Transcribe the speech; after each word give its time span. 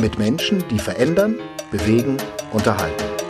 Mit 0.00 0.18
Menschen, 0.18 0.64
die 0.68 0.78
verändern, 0.78 1.38
bewegen, 1.70 2.16
unterhalten. 2.52 3.21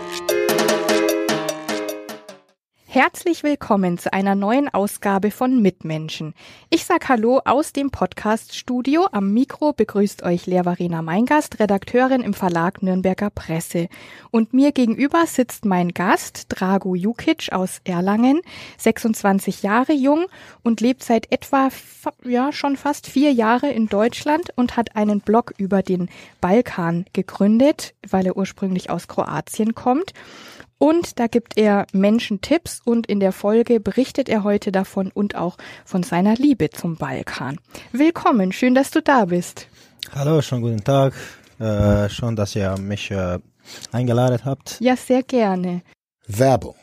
Herzlich 2.95 3.43
willkommen 3.43 3.97
zu 3.97 4.13
einer 4.13 4.35
neuen 4.35 4.69
Ausgabe 4.69 5.31
von 5.31 5.63
Mitmenschen. 5.63 6.35
Ich 6.69 6.85
sag 6.85 7.09
Hallo 7.09 7.41
aus 7.43 7.73
dem 7.73 7.91
Podcast-Studio. 7.91 9.09
Am 9.13 9.33
Mikro 9.33 9.73
begrüßt 9.73 10.23
euch 10.25 10.45
Lea 10.45 10.61
Verena 10.63 11.01
Meingast, 11.01 11.59
Redakteurin 11.59 12.21
im 12.21 12.35
Verlag 12.35 12.83
Nürnberger 12.83 13.31
Presse. 13.31 13.89
Und 14.31 14.53
mir 14.53 14.73
gegenüber 14.73 15.25
sitzt 15.27 15.65
mein 15.65 15.95
Gast, 15.95 16.45
Drago 16.51 16.95
Jukic 16.95 17.51
aus 17.51 17.81
Erlangen, 17.85 18.43
26 18.77 19.63
Jahre 19.63 19.95
jung 19.95 20.27
und 20.63 20.83
lebt 20.83 21.03
seit 21.03 21.33
etwa, 21.33 21.71
ja, 22.27 22.53
schon 22.53 22.77
fast 22.77 23.07
vier 23.07 23.33
Jahre 23.33 23.71
in 23.71 23.87
Deutschland 23.87 24.51
und 24.55 24.77
hat 24.77 24.97
einen 24.97 25.21
Blog 25.23 25.55
über 25.57 25.81
den 25.81 26.11
Balkan 26.43 27.07
gegründet, 27.15 27.95
weil 28.07 28.27
er 28.27 28.37
ursprünglich 28.37 28.91
aus 28.91 29.09
Kroatien 29.09 29.75
kommt. 29.75 30.13
Und 30.83 31.21
da 31.21 31.29
gibt 31.29 31.57
er 31.59 31.87
Menschen 31.93 32.41
Tipps 32.41 32.81
und 32.85 33.07
in 33.07 33.21
der 33.21 33.31
Folge 33.31 33.79
berichtet 33.79 34.29
er 34.29 34.43
heute 34.43 34.73
davon 34.73 35.13
und 35.13 35.37
auch 35.37 35.57
von 35.85 36.03
seiner 36.03 36.35
Liebe 36.35 36.71
zum 36.71 36.97
Balkan. 36.97 37.61
Willkommen, 37.93 38.51
schön, 38.51 38.75
dass 38.75 38.91
du 38.91 39.01
da 39.01 39.27
bist. 39.27 39.69
Hallo, 40.11 40.43
schon 40.43 40.61
guten 40.61 40.83
Tag. 40.83 41.15
Äh, 41.61 42.09
schon, 42.09 42.35
dass 42.35 42.57
ihr 42.57 42.77
mich 42.79 43.13
äh, 43.13 43.39
eingeladen 43.93 44.45
habt. 44.45 44.81
Ja, 44.81 44.97
sehr 44.97 45.23
gerne. 45.23 45.83
Werbung. 46.27 46.75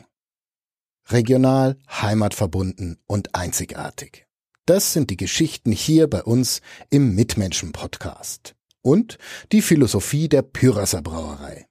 Regional, 1.10 1.76
heimatverbunden 1.90 2.96
und 3.06 3.34
einzigartig. 3.34 4.24
Das 4.64 4.94
sind 4.94 5.10
die 5.10 5.18
Geschichten 5.18 5.72
hier 5.72 6.08
bei 6.08 6.22
uns 6.22 6.62
im 6.88 7.14
Mitmenschen-Podcast. 7.14 8.54
Und 8.80 9.18
die 9.52 9.60
Philosophie 9.60 10.30
der 10.30 10.40
Pyrasser 10.40 11.02
Brauerei. 11.02 11.66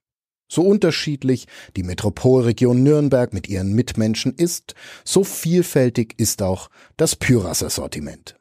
So 0.52 0.64
unterschiedlich 0.64 1.48
die 1.76 1.84
Metropolregion 1.84 2.82
Nürnberg 2.82 3.34
mit 3.34 3.48
ihren 3.48 3.74
Mitmenschen 3.74 4.34
ist, 4.34 4.74
so 5.06 5.24
vielfältig 5.24 6.16
ist 6.18 6.42
auch 6.42 6.70
das 6.98 7.16
Pyrasser 7.16 7.70
Sortiment. 7.70 8.36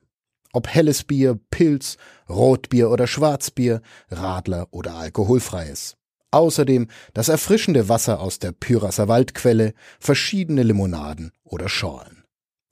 Ob 0.55 0.69
helles 0.69 1.05
Bier, 1.05 1.39
Pilz, 1.51 1.99
Rotbier 2.29 2.91
oder 2.91 3.07
Schwarzbier, 3.07 3.83
Radler 4.11 4.69
oder 4.71 4.95
alkoholfreies. 4.95 5.97
Außerdem 6.31 6.89
das 7.13 7.29
erfrischende 7.29 7.91
Wasser 7.91 8.21
aus 8.21 8.39
der 8.39 8.53
Pyrasser 8.53 9.09
Waldquelle, 9.09 9.75
verschiedene 10.01 10.63
Limonaden 10.63 11.33
oder 11.45 11.69
Schorlen. 11.69 12.25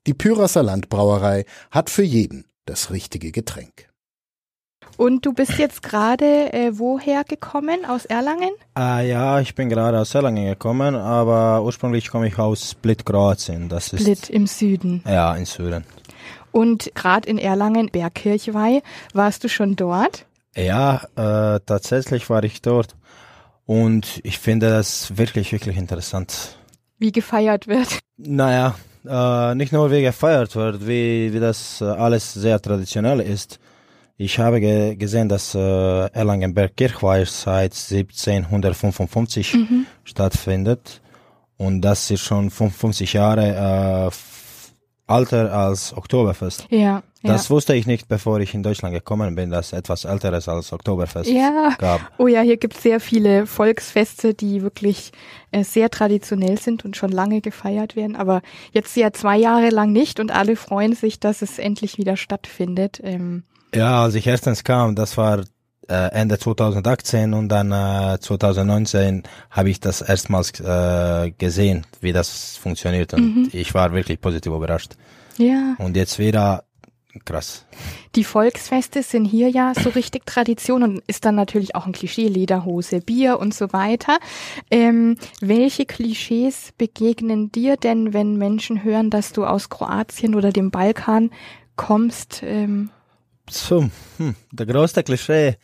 Die 0.07 0.15
Pyrasser 0.15 0.63
Landbrauerei 0.63 1.45
hat 1.71 1.91
für 1.91 2.03
jeden 2.03 2.47
das 2.65 2.91
richtige 2.91 3.33
Getränk. 3.33 3.89
Und 4.97 5.27
du 5.27 5.35
bist 5.35 5.59
jetzt 5.59 5.83
gerade 5.83 6.53
äh, 6.53 6.71
woher 6.73 7.25
gekommen? 7.25 7.85
Aus 7.87 8.07
Erlangen? 8.07 8.51
Ah, 8.75 9.01
ja, 9.01 9.41
ich 9.41 9.55
bin 9.55 9.69
gerade 9.69 10.01
aus 10.01 10.15
Erlangen 10.15 10.47
gekommen, 10.47 10.95
aber 10.95 11.63
ursprünglich 11.63 12.09
komme 12.09 12.29
ich 12.29 12.39
aus 12.39 12.71
Split, 12.71 13.05
Kroatien. 13.05 13.69
Das 13.69 13.89
Split 13.89 14.09
ist, 14.09 14.31
im 14.31 14.47
Süden. 14.47 15.03
Ja, 15.07 15.35
im 15.35 15.45
Süden. 15.45 15.85
Und 16.51 16.91
gerade 16.95 17.29
in 17.29 17.37
Erlangen, 17.37 17.91
Bergkirchweih, 17.91 18.83
warst 19.13 19.45
du 19.45 19.49
schon 19.51 19.77
dort? 19.77 20.25
Ja, 20.57 21.03
äh, 21.17 21.61
tatsächlich 21.67 22.31
war 22.31 22.43
ich 22.45 22.63
dort. 22.63 22.97
Und 23.67 24.21
ich 24.23 24.39
finde 24.39 24.71
das 24.71 25.19
wirklich, 25.19 25.53
wirklich 25.53 25.77
interessant. 25.77 26.57
Wie 26.99 27.13
gefeiert 27.13 27.67
wird? 27.67 27.99
Naja, 28.17 28.75
äh, 29.07 29.55
nicht 29.57 29.73
nur 29.73 29.91
wie 29.91 30.01
gefeiert 30.01 30.57
wird, 30.57 30.87
wie, 30.87 31.35
wie 31.35 31.41
das 31.41 31.83
alles 31.83 32.33
sehr 32.33 32.63
traditionell 32.63 33.21
ist. 33.21 33.59
Ich 34.19 34.39
habe 34.39 34.61
ge 34.61 34.97
gesehen, 34.97 35.29
dass 35.29 35.55
äh, 35.55 35.59
Erlangenberg-Kirchweih 35.59 37.27
seit 37.27 37.73
1755 37.75 39.55
mhm. 39.55 39.87
stattfindet 40.05 41.03
und 41.59 41.83
das 41.83 42.11
ist 42.11 42.23
schon 42.23 42.51
55 42.51 43.13
Jahre 43.13 44.11
äh, 45.09 45.15
älter 45.15 45.53
als 45.53 45.97
Oktoberfest. 45.97 46.67
Ja, 46.71 47.03
das 47.23 47.49
ja. 47.49 47.51
wusste 47.51 47.75
ich 47.75 47.87
nicht, 47.87 48.09
bevor 48.09 48.41
ich 48.41 48.55
in 48.55 48.63
Deutschland 48.63 48.95
gekommen 48.95 49.35
bin, 49.35 49.51
dass 49.51 49.73
etwas 49.73 50.05
älteres 50.05 50.49
als 50.49 50.73
Oktoberfest 50.73 51.31
ja. 51.31 51.75
gab. 51.79 52.01
Oh 52.19 52.27
ja, 52.27 52.41
hier 52.41 52.57
gibt 52.57 52.75
es 52.75 52.83
sehr 52.83 53.01
viele 53.01 53.47
Volksfeste, 53.47 54.35
die 54.35 54.63
wirklich 54.63 55.13
äh, 55.53 55.63
sehr 55.63 55.91
traditionell 55.91 56.59
sind 56.59 56.85
und 56.85 56.97
schon 56.97 57.11
lange 57.11 57.41
gefeiert 57.41 57.97
werden. 57.97 58.17
Aber 58.17 58.43
jetzt 58.73 58.97
ja 58.97 59.13
zwei 59.13 59.37
Jahre 59.37 59.71
lang 59.71 59.93
nicht 59.93 60.21
und 60.21 60.31
alle 60.31 60.57
freuen 60.57 60.95
sich, 60.95 61.21
dass 61.21 61.43
es 61.43 61.59
endlich 61.59 61.99
wieder 61.99 62.17
stattfindet. 62.17 63.01
Ähm, 63.03 63.45
ja, 63.75 64.03
als 64.03 64.15
ich 64.15 64.27
erstens 64.27 64.65
kam, 64.65 64.95
das 64.95 65.17
war 65.17 65.45
äh, 65.89 66.11
Ende 66.13 66.39
2018 66.39 67.35
und 67.35 67.49
dann 67.49 67.73
äh, 67.73 68.19
2019 68.21 69.23
habe 69.51 69.71
ich 69.71 69.81
das 69.81 70.01
erstmals 70.01 70.59
äh, 70.61 71.31
gesehen, 71.39 71.87
wie 72.01 72.13
das 72.13 72.57
funktioniert 72.57 73.15
und 73.15 73.37
mhm. 73.37 73.49
ich 73.53 73.75
war 73.75 73.93
wirklich 73.93 74.21
positiv 74.21 74.53
überrascht. 74.53 74.95
Ja. 75.39 75.77
Und 75.79 75.97
jetzt 75.97 76.19
wieder 76.19 76.65
krass. 77.25 77.65
Die 78.15 78.25
Volksfeste 78.25 79.03
sind 79.03 79.25
hier 79.25 79.49
ja 79.49 79.73
so 79.75 79.91
richtig 79.91 80.27
Tradition 80.27 80.83
und 80.83 81.03
ist 81.07 81.25
dann 81.25 81.35
natürlich 81.35 81.75
auch 81.75 81.87
ein 81.87 81.93
Klischee, 81.93 82.29
Lederhose, 82.29 83.01
Bier 83.01 83.39
und 83.39 83.55
so 83.55 83.73
weiter. 83.73 84.19
Ähm, 84.71 85.17
welche 85.41 85.87
Klischees 85.87 86.73
begegnen 86.77 87.53
dir 87.53 87.77
denn, 87.77 88.13
wenn 88.13 88.37
Menschen 88.37 88.85
hören, 88.85 89.11
dass 89.11 89.33
du 89.33 89.45
aus 89.47 89.71
Kroatien 89.71 90.35
oder 90.35 90.51
dem 90.51 90.71
Balkan 90.71 91.31
kommst? 91.77 92.43
Ähm, 92.43 92.91
so, 93.51 93.89
hm, 94.19 94.35
der 94.53 94.67
größte 94.67 95.03
Klischee 95.03 95.57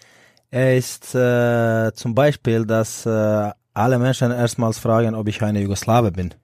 ist 0.50 1.14
äh, 1.14 1.92
zum 1.94 2.14
Beispiel, 2.14 2.66
dass 2.66 3.06
äh, 3.06 3.50
alle 3.74 3.98
Menschen 3.98 4.30
erstmals 4.30 4.78
fragen, 4.78 5.14
ob 5.14 5.28
ich 5.28 5.42
eine 5.42 5.60
Jugoslawe 5.60 6.12
bin. 6.12 6.34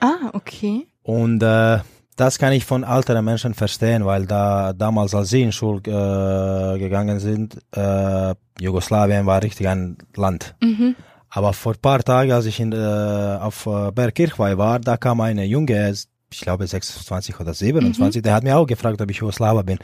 Ah, 0.00 0.30
okay. 0.32 0.86
Und 1.02 1.42
äh, 1.42 1.78
das 2.16 2.38
kann 2.38 2.52
ich 2.52 2.64
von 2.64 2.82
älteren 2.82 3.24
Menschen 3.24 3.54
verstehen, 3.54 4.04
weil 4.04 4.26
da 4.26 4.72
damals, 4.72 5.14
als 5.14 5.30
sie 5.30 5.42
in 5.42 5.52
Schule 5.52 5.80
äh, 5.86 6.78
gegangen 6.78 7.18
sind, 7.18 7.58
äh, 7.72 8.34
Jugoslawien 8.60 9.26
war 9.26 9.42
richtig 9.42 9.68
ein 9.68 9.96
Land. 10.16 10.54
Mhm. 10.62 10.96
Aber 11.30 11.52
vor 11.52 11.72
ein 11.74 11.80
paar 11.80 12.02
Tagen, 12.02 12.32
als 12.32 12.46
ich 12.46 12.60
in, 12.60 12.72
äh, 12.72 12.76
auf 12.76 13.66
äh, 13.66 13.92
Bergkirchweih 13.92 14.58
war, 14.58 14.80
da 14.80 14.96
kam 14.96 15.20
eine 15.20 15.44
Junge, 15.44 15.94
ich 16.32 16.40
glaube 16.40 16.66
26 16.66 17.40
oder 17.40 17.54
27, 17.54 18.20
mhm. 18.20 18.22
der 18.22 18.34
hat 18.34 18.44
mir 18.44 18.56
auch 18.56 18.66
gefragt, 18.66 19.00
ob 19.00 19.10
ich 19.10 19.18
Jugoslawer 19.18 19.62
bin. 19.62 19.78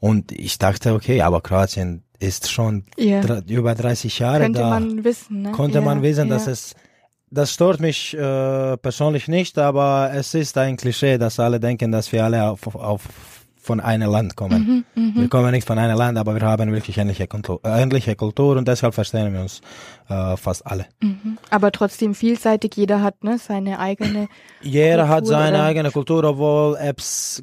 Und 0.00 0.32
ich 0.32 0.58
dachte, 0.58 0.94
okay, 0.94 1.20
aber 1.22 1.40
Kroatien 1.40 2.02
ist 2.18 2.50
schon 2.50 2.84
yeah. 2.98 3.42
über 3.48 3.74
30 3.74 4.18
Jahre 4.18 4.40
Könnte 4.40 4.60
da. 4.60 4.70
man 4.70 5.04
wissen, 5.04 5.42
ne? 5.42 5.52
Konnte 5.52 5.78
ja, 5.78 5.84
man 5.84 6.02
wissen, 6.02 6.28
ja. 6.28 6.34
dass 6.34 6.46
es, 6.46 6.74
das 7.30 7.52
stört 7.52 7.80
mich 7.80 8.14
äh, 8.14 8.76
persönlich 8.76 9.28
nicht, 9.28 9.58
aber 9.58 10.10
es 10.14 10.34
ist 10.34 10.56
ein 10.58 10.76
Klischee, 10.76 11.18
dass 11.18 11.38
alle 11.38 11.60
denken, 11.60 11.92
dass 11.92 12.12
wir 12.12 12.24
alle 12.24 12.50
auf, 12.50 12.74
auf 12.74 13.08
von 13.62 13.78
einem 13.78 14.10
Land 14.10 14.36
kommen. 14.36 14.84
Mhm, 14.96 15.02
mh. 15.02 15.20
Wir 15.20 15.28
kommen 15.28 15.50
nicht 15.50 15.66
von 15.66 15.78
einem 15.78 15.96
Land, 15.96 16.16
aber 16.16 16.34
wir 16.34 16.42
haben 16.42 16.72
wirklich 16.72 16.96
ähnliche 16.96 17.26
Kultur, 17.26 17.60
äh, 17.62 17.82
ähnliche 17.82 18.16
Kultur 18.16 18.56
und 18.56 18.66
deshalb 18.66 18.94
verstehen 18.94 19.32
wir 19.32 19.42
uns 19.42 19.60
äh, 20.08 20.36
fast 20.36 20.66
alle. 20.66 20.86
Mhm. 21.02 21.38
Aber 21.50 21.70
trotzdem 21.70 22.14
vielseitig, 22.14 22.74
jeder 22.76 23.02
hat 23.02 23.22
ne, 23.22 23.38
seine 23.38 23.78
eigene 23.78 24.28
Jeder 24.62 25.02
Kultur, 25.02 25.08
hat 25.08 25.26
seine 25.26 25.58
oder? 25.58 25.64
eigene 25.64 25.90
Kultur, 25.90 26.24
obwohl 26.24 26.78
es 26.80 27.42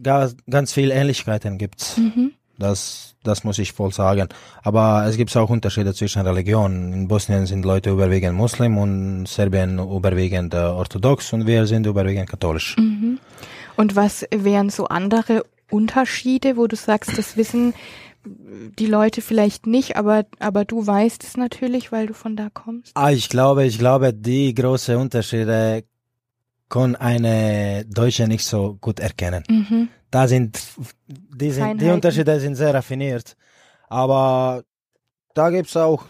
ganz 0.50 0.74
viele 0.74 0.94
Ähnlichkeiten 0.94 1.58
gibt. 1.58 1.98
Mhm. 1.98 2.34
Das, 2.58 3.16
das 3.24 3.44
muss 3.44 3.60
ich 3.60 3.78
wohl 3.78 3.94
sagen. 3.94 4.28
Aber 4.64 5.06
es 5.08 5.18
gibt 5.18 5.36
auch 5.38 5.50
Unterschiede 5.50 5.94
zwischen 5.94 6.22
Religionen. 6.24 6.94
In 6.94 7.08
Bosnien 7.08 7.46
sind 7.46 7.64
Leute 7.64 7.92
überwiegend 7.92 8.36
Muslim 8.36 8.78
und 8.78 9.28
Serbien 9.28 9.80
überwiegend 9.80 10.54
äh, 10.54 10.58
orthodox 10.58 11.34
und 11.34 11.46
wir 11.46 11.68
sind 11.68 11.86
überwiegend 11.86 12.30
katholisch. 12.30 12.76
Mhm. 12.78 13.20
Und 13.76 13.96
was 13.96 14.26
wären 14.32 14.70
so 14.70 14.88
andere 14.88 15.44
Unterschiede, 15.70 16.58
wo 16.58 16.68
du 16.68 16.76
sagst, 16.76 17.18
das 17.18 17.38
wissen 17.38 17.74
die 18.80 18.88
Leute 18.88 19.22
vielleicht 19.22 19.68
nicht, 19.68 19.96
aber, 19.96 20.26
aber 20.40 20.66
du 20.66 20.86
weißt 20.86 21.24
es 21.24 21.38
natürlich, 21.38 21.92
weil 21.92 22.08
du 22.08 22.14
von 22.14 22.36
da 22.36 22.50
kommst? 22.54 22.92
Ah, 22.96 23.12
ich 23.12 23.30
glaube, 23.30 23.66
ich 23.66 23.78
glaube, 23.78 24.14
die 24.14 24.54
großen 24.54 24.96
Unterschiede 24.98 25.84
kann 26.70 26.96
eine 26.96 27.86
Deutsche 27.86 28.28
nicht 28.28 28.46
so 28.46 28.78
gut 28.82 29.00
erkennen. 29.00 29.44
Mhm. 29.50 29.90
Da 30.12 30.28
sind 30.28 30.60
die, 31.08 31.52
sind, 31.52 31.82
die 31.82 31.90
Unterschiede 31.90 32.40
sind 32.40 32.56
sehr 32.56 32.74
raffiniert. 32.74 33.36
Aber 33.90 34.64
da 35.34 35.50
gibt's 35.50 35.76
auch 35.78 36.06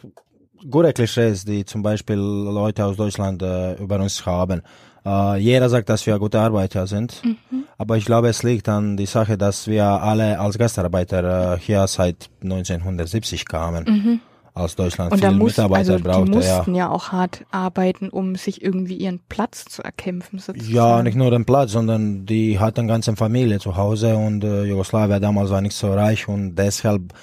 gute 0.69 0.93
Klischees, 0.93 1.45
die 1.45 1.65
zum 1.65 1.81
Beispiel 1.81 2.17
Leute 2.17 2.85
aus 2.85 2.97
Deutschland 2.97 3.41
äh, 3.41 3.73
über 3.75 3.99
uns 3.99 4.25
haben. 4.25 4.61
Äh, 5.05 5.37
jeder 5.37 5.69
sagt, 5.69 5.89
dass 5.89 6.05
wir 6.05 6.17
gute 6.19 6.39
Arbeiter 6.39 6.87
sind, 6.87 7.23
mhm. 7.23 7.65
aber 7.77 7.97
ich 7.97 8.05
glaube, 8.05 8.27
es 8.29 8.43
liegt 8.43 8.67
an 8.67 8.97
die 8.97 9.05
Sache, 9.05 9.37
dass 9.37 9.67
wir 9.67 9.85
alle 9.85 10.39
als 10.39 10.57
Gastarbeiter 10.57 11.55
äh, 11.55 11.59
hier 11.59 11.87
seit 11.87 12.29
1970 12.43 13.45
kamen. 13.45 13.85
Mhm. 13.85 14.19
Aus 14.57 14.75
Deutschland 14.75 15.11
und 15.11 15.19
viele 15.19 15.31
muss, 15.31 15.57
Mitarbeiter 15.57 15.93
also 15.93 16.03
brauchte. 16.03 16.25
Die 16.25 16.37
mussten 16.37 16.75
ja. 16.75 16.85
ja 16.85 16.89
auch 16.89 17.11
hart 17.11 17.45
arbeiten, 17.51 18.09
um 18.09 18.35
sich 18.35 18.61
irgendwie 18.61 18.95
ihren 18.95 19.19
Platz 19.29 19.65
zu 19.65 19.83
erkämpfen. 19.83 20.39
Sozusagen. 20.39 20.73
Ja, 20.73 21.03
nicht 21.03 21.15
nur 21.15 21.31
den 21.31 21.45
Platz, 21.45 21.71
sondern 21.71 22.25
die 22.25 22.59
hatten 22.59 22.87
ganze 22.87 23.15
Familie 23.15 23.59
zu 23.59 23.75
Hause 23.75 24.15
und 24.15 24.43
äh, 24.43 24.63
Jugoslawien 24.63 25.21
damals 25.21 25.49
war 25.49 25.61
nicht 25.61 25.75
so 25.75 25.93
reich 25.93 26.27
und 26.27 26.55
deshalb 26.55 27.13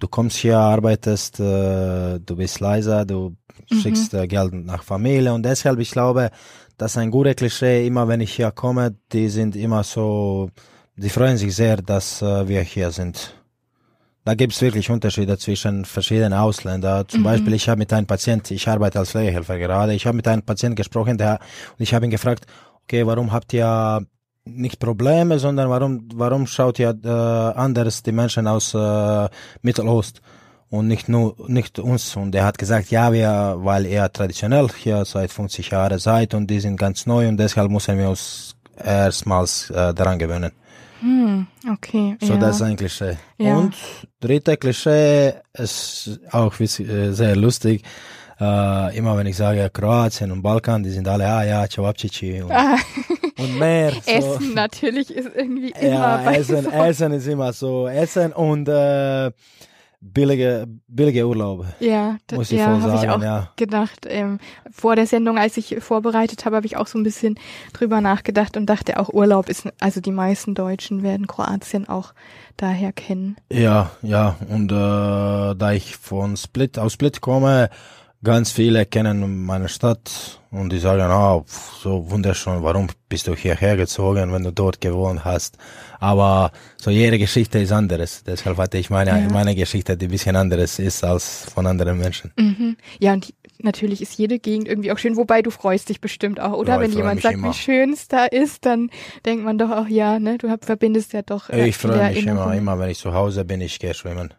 du 0.00 0.08
kommst 0.08 0.38
hier, 0.38 0.58
arbeitest, 0.58 1.38
äh, 1.38 2.18
du 2.18 2.36
bist 2.36 2.58
leiser, 2.58 3.04
du 3.04 3.36
mhm. 3.70 3.76
schickst 3.76 4.14
äh, 4.14 4.26
Geld 4.26 4.52
nach 4.52 4.82
Familie 4.82 5.32
und 5.32 5.44
deshalb, 5.44 5.78
ich 5.78 5.92
glaube, 5.92 6.30
das 6.76 6.92
ist 6.92 6.98
ein 6.98 7.10
guter 7.10 7.34
Klischee. 7.34 7.86
Immer 7.86 8.08
wenn 8.08 8.20
ich 8.20 8.32
hier 8.32 8.50
komme, 8.50 8.96
die 9.12 9.28
sind 9.28 9.54
immer 9.54 9.84
so, 9.84 10.50
die 10.96 11.10
freuen 11.10 11.36
sich 11.36 11.54
sehr, 11.54 11.76
dass 11.76 12.22
äh, 12.22 12.48
wir 12.48 12.62
hier 12.62 12.90
sind. 12.90 13.34
Da 14.24 14.34
gibt 14.34 14.52
es 14.52 14.60
wirklich 14.60 14.90
Unterschiede 14.90 15.38
zwischen 15.38 15.84
verschiedenen 15.84 16.34
Ausländern. 16.34 17.08
Zum 17.08 17.20
mhm. 17.20 17.24
Beispiel, 17.24 17.54
ich 17.54 17.68
habe 17.68 17.78
mit 17.78 17.92
einem 17.92 18.06
Patienten, 18.06 18.52
ich 18.54 18.68
arbeite 18.68 18.98
als 18.98 19.12
Pflegehelfer 19.12 19.58
gerade, 19.58 19.94
ich 19.94 20.06
habe 20.06 20.16
mit 20.16 20.28
einem 20.28 20.42
Patienten 20.42 20.76
gesprochen, 20.76 21.16
der, 21.16 21.38
und 21.78 21.82
ich 21.82 21.94
habe 21.94 22.04
ihn 22.04 22.10
gefragt, 22.10 22.46
okay, 22.84 23.06
warum 23.06 23.32
habt 23.32 23.52
ihr 23.52 24.04
nicht 24.44 24.78
Probleme, 24.78 25.38
sondern 25.38 25.70
warum, 25.70 26.08
warum 26.14 26.46
schaut 26.46 26.78
ihr 26.78 26.96
äh, 27.02 27.08
anders 27.08 28.02
die 28.02 28.12
Menschen 28.12 28.46
aus 28.46 28.74
äh, 28.74 29.28
Mittelost? 29.62 30.20
und 30.70 30.86
nicht 30.86 31.08
nur 31.08 31.34
nicht 31.48 31.78
uns. 31.78 32.16
Und 32.16 32.34
er 32.34 32.44
hat 32.44 32.56
gesagt, 32.56 32.90
ja, 32.90 33.12
wir, 33.12 33.56
weil 33.58 33.86
er 33.86 34.10
traditionell 34.12 34.68
hier 34.68 35.04
seit 35.04 35.32
50 35.32 35.70
Jahren 35.70 35.98
seid 35.98 36.32
und 36.32 36.46
die 36.46 36.60
sind 36.60 36.76
ganz 36.76 37.06
neu 37.06 37.28
und 37.28 37.36
deshalb 37.36 37.70
müssen 37.70 37.98
wir 37.98 38.08
uns 38.08 38.54
erstmals 38.76 39.70
äh, 39.70 39.92
daran 39.92 40.18
gewöhnen. 40.18 40.52
Hm, 41.00 41.46
okay. 41.72 42.16
So, 42.20 42.34
ja. 42.34 42.38
das 42.38 42.56
ist 42.56 42.62
ein 42.62 42.76
Klischee. 42.76 43.16
Ja. 43.38 43.56
Und 43.56 43.74
dritte 44.20 44.56
Klischee 44.56 45.34
ist 45.54 46.20
auch 46.30 46.58
äh, 46.60 46.66
sehr 47.12 47.36
lustig. 47.36 47.82
Uh, 48.42 48.88
immer 48.94 49.18
wenn 49.18 49.26
ich 49.26 49.36
sage 49.36 49.68
Kroatien 49.68 50.32
und 50.32 50.40
Balkan, 50.40 50.82
die 50.82 50.88
sind 50.88 51.06
alle, 51.06 51.26
ah 51.26 51.44
ja, 51.44 51.68
Cevapcici 51.68 52.40
und, 52.40 52.50
ah. 52.50 52.78
und 53.38 53.58
mehr. 53.58 53.92
So. 53.92 54.10
Essen 54.10 54.54
natürlich 54.54 55.14
ist 55.14 55.28
irgendwie 55.36 55.74
immer 55.78 55.90
Ja, 55.90 56.32
Essen, 56.32 56.72
Essen 56.72 57.12
ist 57.12 57.26
immer 57.26 57.52
so. 57.52 57.86
Essen 57.86 58.32
und 58.32 58.66
äh, 58.66 59.30
billige, 60.00 60.66
billige 60.88 61.26
Urlaube. 61.26 61.66
Ja, 61.78 62.16
das, 62.26 62.50
ja, 62.50 62.80
habe 62.80 62.96
ich 62.96 63.08
auch 63.08 63.22
ja. 63.22 63.50
gedacht. 63.56 64.06
Ähm, 64.08 64.38
vor 64.70 64.96
der 64.96 65.06
Sendung, 65.06 65.38
als 65.38 65.56
ich 65.56 65.76
vorbereitet 65.80 66.44
habe, 66.44 66.56
habe 66.56 66.66
ich 66.66 66.76
auch 66.76 66.86
so 66.86 66.98
ein 66.98 67.02
bisschen 67.02 67.38
drüber 67.72 68.00
nachgedacht 68.00 68.56
und 68.56 68.66
dachte 68.66 68.98
auch 68.98 69.10
Urlaub 69.10 69.48
ist, 69.48 69.68
also 69.78 70.00
die 70.00 70.10
meisten 70.10 70.54
Deutschen 70.54 71.02
werden 71.02 71.26
Kroatien 71.26 71.88
auch 71.88 72.14
daher 72.56 72.92
kennen. 72.92 73.36
Ja, 73.50 73.90
ja, 74.02 74.36
und 74.48 74.72
äh, 74.72 74.74
da 75.54 75.72
ich 75.72 75.96
von 75.96 76.36
Split, 76.36 76.78
aus 76.78 76.94
Split 76.94 77.20
komme, 77.20 77.68
ganz 78.22 78.52
viele 78.52 78.86
kennen 78.86 79.44
meine 79.44 79.68
Stadt 79.68 80.40
und 80.50 80.72
die 80.72 80.78
sagen, 80.78 81.02
ah, 81.02 81.42
so 81.46 82.10
wunderschön, 82.10 82.62
warum 82.62 82.88
bist 83.08 83.26
du 83.26 83.34
hierher 83.34 83.76
gezogen, 83.76 84.32
wenn 84.32 84.42
du 84.42 84.52
dort 84.52 84.80
gewohnt 84.80 85.24
hast? 85.24 85.56
Aber 86.00 86.50
so 86.76 86.90
jede 86.90 87.18
Geschichte 87.18 87.58
ist 87.58 87.72
anderes. 87.72 88.24
Deshalb 88.24 88.58
hatte 88.58 88.78
ich 88.78 88.90
meine, 88.90 89.10
ja. 89.10 89.28
meine 89.32 89.54
Geschichte, 89.54 89.96
die 89.96 90.06
ein 90.06 90.10
bisschen 90.10 90.36
anderes 90.36 90.78
ist 90.78 91.04
als 91.04 91.46
von 91.54 91.66
anderen 91.66 91.98
Menschen. 91.98 92.32
Mhm. 92.36 92.76
Ja, 92.98 93.12
und 93.12 93.32
natürlich 93.58 94.02
ist 94.02 94.18
jede 94.18 94.38
Gegend 94.38 94.68
irgendwie 94.68 94.92
auch 94.92 94.98
schön, 94.98 95.16
wobei 95.16 95.42
du 95.42 95.50
freust 95.50 95.88
dich 95.88 96.00
bestimmt 96.00 96.40
auch, 96.40 96.54
oder? 96.54 96.74
Ja, 96.74 96.80
wenn 96.80 96.92
jemand 96.92 97.22
sagt, 97.22 97.34
immer. 97.34 97.50
wie 97.50 97.54
schön 97.54 97.92
es 97.92 98.08
da 98.08 98.24
ist, 98.26 98.66
dann 98.66 98.90
denkt 99.24 99.44
man 99.44 99.56
doch 99.56 99.70
auch, 99.70 99.88
ja, 99.88 100.18
ne, 100.18 100.38
du 100.38 100.54
verbindest 100.60 101.12
ja 101.12 101.22
doch. 101.22 101.48
Äh, 101.48 101.68
ich 101.68 101.76
freue 101.76 102.10
mich 102.10 102.26
immer, 102.26 102.54
immer, 102.54 102.78
wenn 102.78 102.90
ich 102.90 102.98
zu 102.98 103.14
Hause 103.14 103.44
bin, 103.44 103.60
ich 103.60 103.78
gehe 103.78 103.94
schwimmen. 103.94 104.34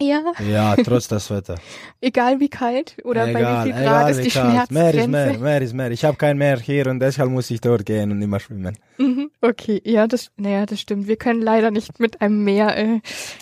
Ja. 0.00 0.32
Ja, 0.46 0.76
trotz 0.76 1.08
das 1.08 1.30
Wetter. 1.30 1.54
egal 2.00 2.40
wie 2.40 2.48
kalt 2.48 2.96
oder 3.04 3.26
egal, 3.26 3.42
bei 3.42 3.64
wie 3.64 3.72
viel 3.72 3.82
Grad 3.82 4.10
ist 4.10 4.24
die 4.24 4.30
Schmerzgrenze. 4.30 4.74
Mehr 4.74 4.94
ist 4.94 5.08
mehr, 5.08 5.38
mehr 5.38 5.62
ist 5.62 5.74
mehr. 5.74 5.90
Ich 5.90 6.04
habe 6.04 6.16
kein 6.16 6.38
Meer 6.38 6.58
hier 6.58 6.86
und 6.86 7.00
deshalb 7.00 7.30
muss 7.30 7.50
ich 7.50 7.60
dort 7.60 7.86
gehen 7.86 8.10
und 8.10 8.20
immer 8.20 8.38
schwimmen. 8.40 8.76
Mhm, 8.98 9.30
okay, 9.40 9.80
ja, 9.84 10.06
das, 10.06 10.30
naja, 10.36 10.66
das 10.66 10.80
stimmt. 10.80 11.08
Wir 11.08 11.16
können 11.16 11.42
leider 11.42 11.70
nicht 11.70 11.98
mit 12.00 12.20
einem 12.20 12.44
Meer 12.44 12.76
äh, 12.76 13.00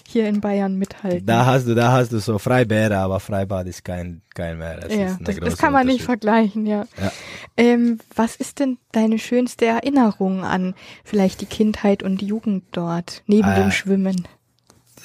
hier 0.09 0.29
in 0.29 0.41
Bayern 0.41 0.77
mithalten. 0.77 1.27
Da 1.27 1.47
hast 1.47 1.67
du, 1.67 1.75
da 1.75 1.93
hast 1.93 2.13
du 2.13 2.19
so 2.19 2.39
Freibäder, 2.39 3.01
aber 3.01 3.21
Freibad 3.21 3.67
ist 3.67 3.85
kein, 3.85 4.23
kein 4.35 4.59
Meer. 4.59 4.79
Das 4.81 4.95
ja, 4.95 5.19
das, 5.21 5.37
das, 5.37 5.59
kann 5.59 5.73
man 5.73 5.87
nicht 5.87 6.03
vergleichen, 6.03 6.67
ja. 6.67 6.87
ja. 7.01 7.13
Ähm, 7.57 7.99
was 8.15 8.37
ist 8.37 8.61
denn 8.61 8.79
deine 8.93 9.19
schönste 9.19 9.67
Erinnerung 9.67 10.45
an 10.45 10.75
vielleicht 11.05 11.41
die 11.41 11.47
Kindheit 11.47 12.03
und 12.03 12.21
die 12.21 12.27
Jugend 12.27 12.65
dort, 12.73 13.23
neben 13.27 13.51
äh, 13.51 13.57
dem 13.57 13.71
Schwimmen? 13.71 14.27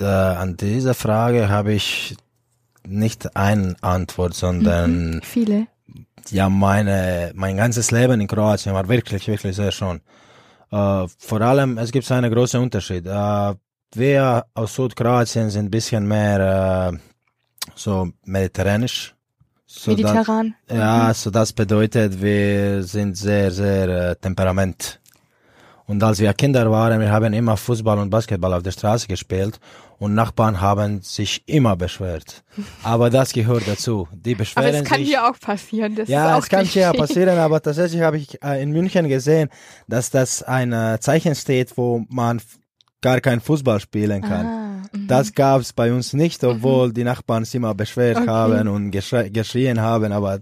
Äh, 0.02 0.06
an 0.06 0.58
diese 0.58 0.94
Frage 0.94 1.50
habe 1.50 1.74
ich 1.74 2.16
nicht 2.88 3.36
eine 3.36 3.76
Antwort, 3.82 4.34
sondern 4.34 5.16
mhm, 5.16 5.22
viele. 5.22 5.68
Ja, 6.30 6.50
meine 6.50 7.32
mein 7.36 7.58
ganzes 7.58 7.92
Leben 7.92 8.22
in 8.22 8.28
Kroatien 8.28 8.74
war 8.74 8.88
wirklich 8.88 9.28
wirklich 9.28 9.56
sehr 9.56 9.72
schön. 9.72 10.02
Äh, 10.72 11.08
vor 11.18 11.42
allem 11.42 11.78
es 11.78 11.92
gibt 11.92 12.12
einen 12.12 12.32
großen 12.32 12.62
Unterschied. 12.62 13.06
Äh, 13.06 13.56
wir 13.94 14.46
aus 14.54 14.76
Südkroatien 14.76 15.50
sind 15.50 15.66
ein 15.66 15.72
bisschen 15.72 16.08
mehr 16.08 16.92
äh, 16.94 16.98
so 17.76 18.10
mediterranisch. 18.26 19.16
So 19.66 19.92
Mediterran. 19.92 20.56
Das, 20.66 20.78
ja, 20.78 21.08
mhm. 21.08 21.14
so 21.14 21.30
das 21.30 21.54
bedeutet, 21.54 22.20
wir 22.22 22.82
sind 22.84 23.16
sehr, 23.16 23.52
sehr 23.52 23.88
äh, 23.88 24.16
temperament. 24.16 25.00
Und 25.86 26.04
als 26.04 26.20
wir 26.20 26.34
Kinder 26.34 26.70
waren, 26.72 27.00
wir 27.00 27.12
haben 27.12 27.34
immer 27.34 27.56
Fußball 27.56 28.00
und 28.00 28.10
Basketball 28.10 28.54
auf 28.54 28.64
der 28.64 28.72
Straße 28.72 29.08
gespielt 29.08 29.60
und 30.00 30.16
Nachbarn 30.16 30.62
haben 30.62 31.02
sich 31.02 31.44
immer 31.46 31.76
beschwert. 31.76 32.44
Aber 32.84 33.10
das 33.10 33.34
gehört 33.34 33.68
dazu. 33.68 34.08
Die 34.14 34.34
beschweren. 34.34 34.70
Aber 34.70 34.78
es 34.78 34.84
kann 34.86 35.00
sich, 35.00 35.10
hier 35.10 35.30
auch 35.30 35.40
passieren. 35.40 35.96
Das 35.96 36.08
ja, 36.08 36.38
es 36.38 36.48
kann 36.48 36.66
hier 36.66 36.92
passieren, 36.94 37.38
aber 37.38 37.62
tatsächlich 37.62 38.02
habe 38.02 38.18
ich 38.18 38.42
äh, 38.42 38.64
in 38.64 38.72
München 38.72 39.10
gesehen, 39.10 39.50
dass 39.88 40.10
das 40.10 40.42
ein 40.42 40.72
äh, 40.72 41.00
Zeichen 41.02 41.36
steht, 41.36 41.78
wo 41.78 42.06
man 42.10 42.42
gar 43.02 43.20
kein 43.20 43.42
Fußball 43.42 43.82
spielen 43.82 44.22
kann. 44.22 44.46
Ah, 44.46 44.82
mhm. 44.94 45.08
das 45.08 45.34
gab 45.34 45.62
es 45.62 45.74
bei 45.74 45.92
uns 45.92 46.14
nicht, 46.14 46.44
obwohl 46.46 46.88
mhm. 46.88 46.94
die 46.94 47.04
Nachbarn 47.04 47.44
sich 47.44 47.56
immer 47.56 47.76
beschwert 47.76 48.18
okay. 48.18 48.28
haben 48.28 48.68
und 48.70 48.92
geschri 48.92 49.30
geschrien 49.30 49.82
haben, 49.82 50.12
aber 50.14 50.40